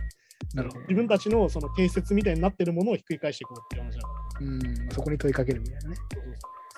[0.55, 0.80] なるほど。
[0.82, 4.09] 自分たちのその定説みたいになってるものをひっくり返していこうっていう話だか
[4.40, 4.46] ら。
[4.46, 5.96] うん、まあそこに問いかけるみたいなね。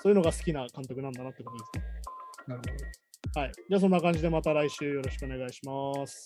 [0.01, 1.85] そういうのが好きな監督なんだなってことですね。
[2.47, 2.77] なるほ
[3.33, 3.41] ど。
[3.41, 3.51] はい。
[3.69, 6.25] じゃあそんな感じでまた来週よろしくお願いします。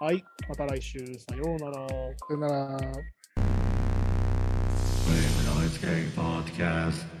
[0.00, 0.24] はい。
[0.48, 0.98] また来週。
[1.18, 1.88] さようなら。
[1.88, 1.96] さ
[2.30, 3.21] よなら。
[5.04, 7.11] Flame Noise Gang Podcast.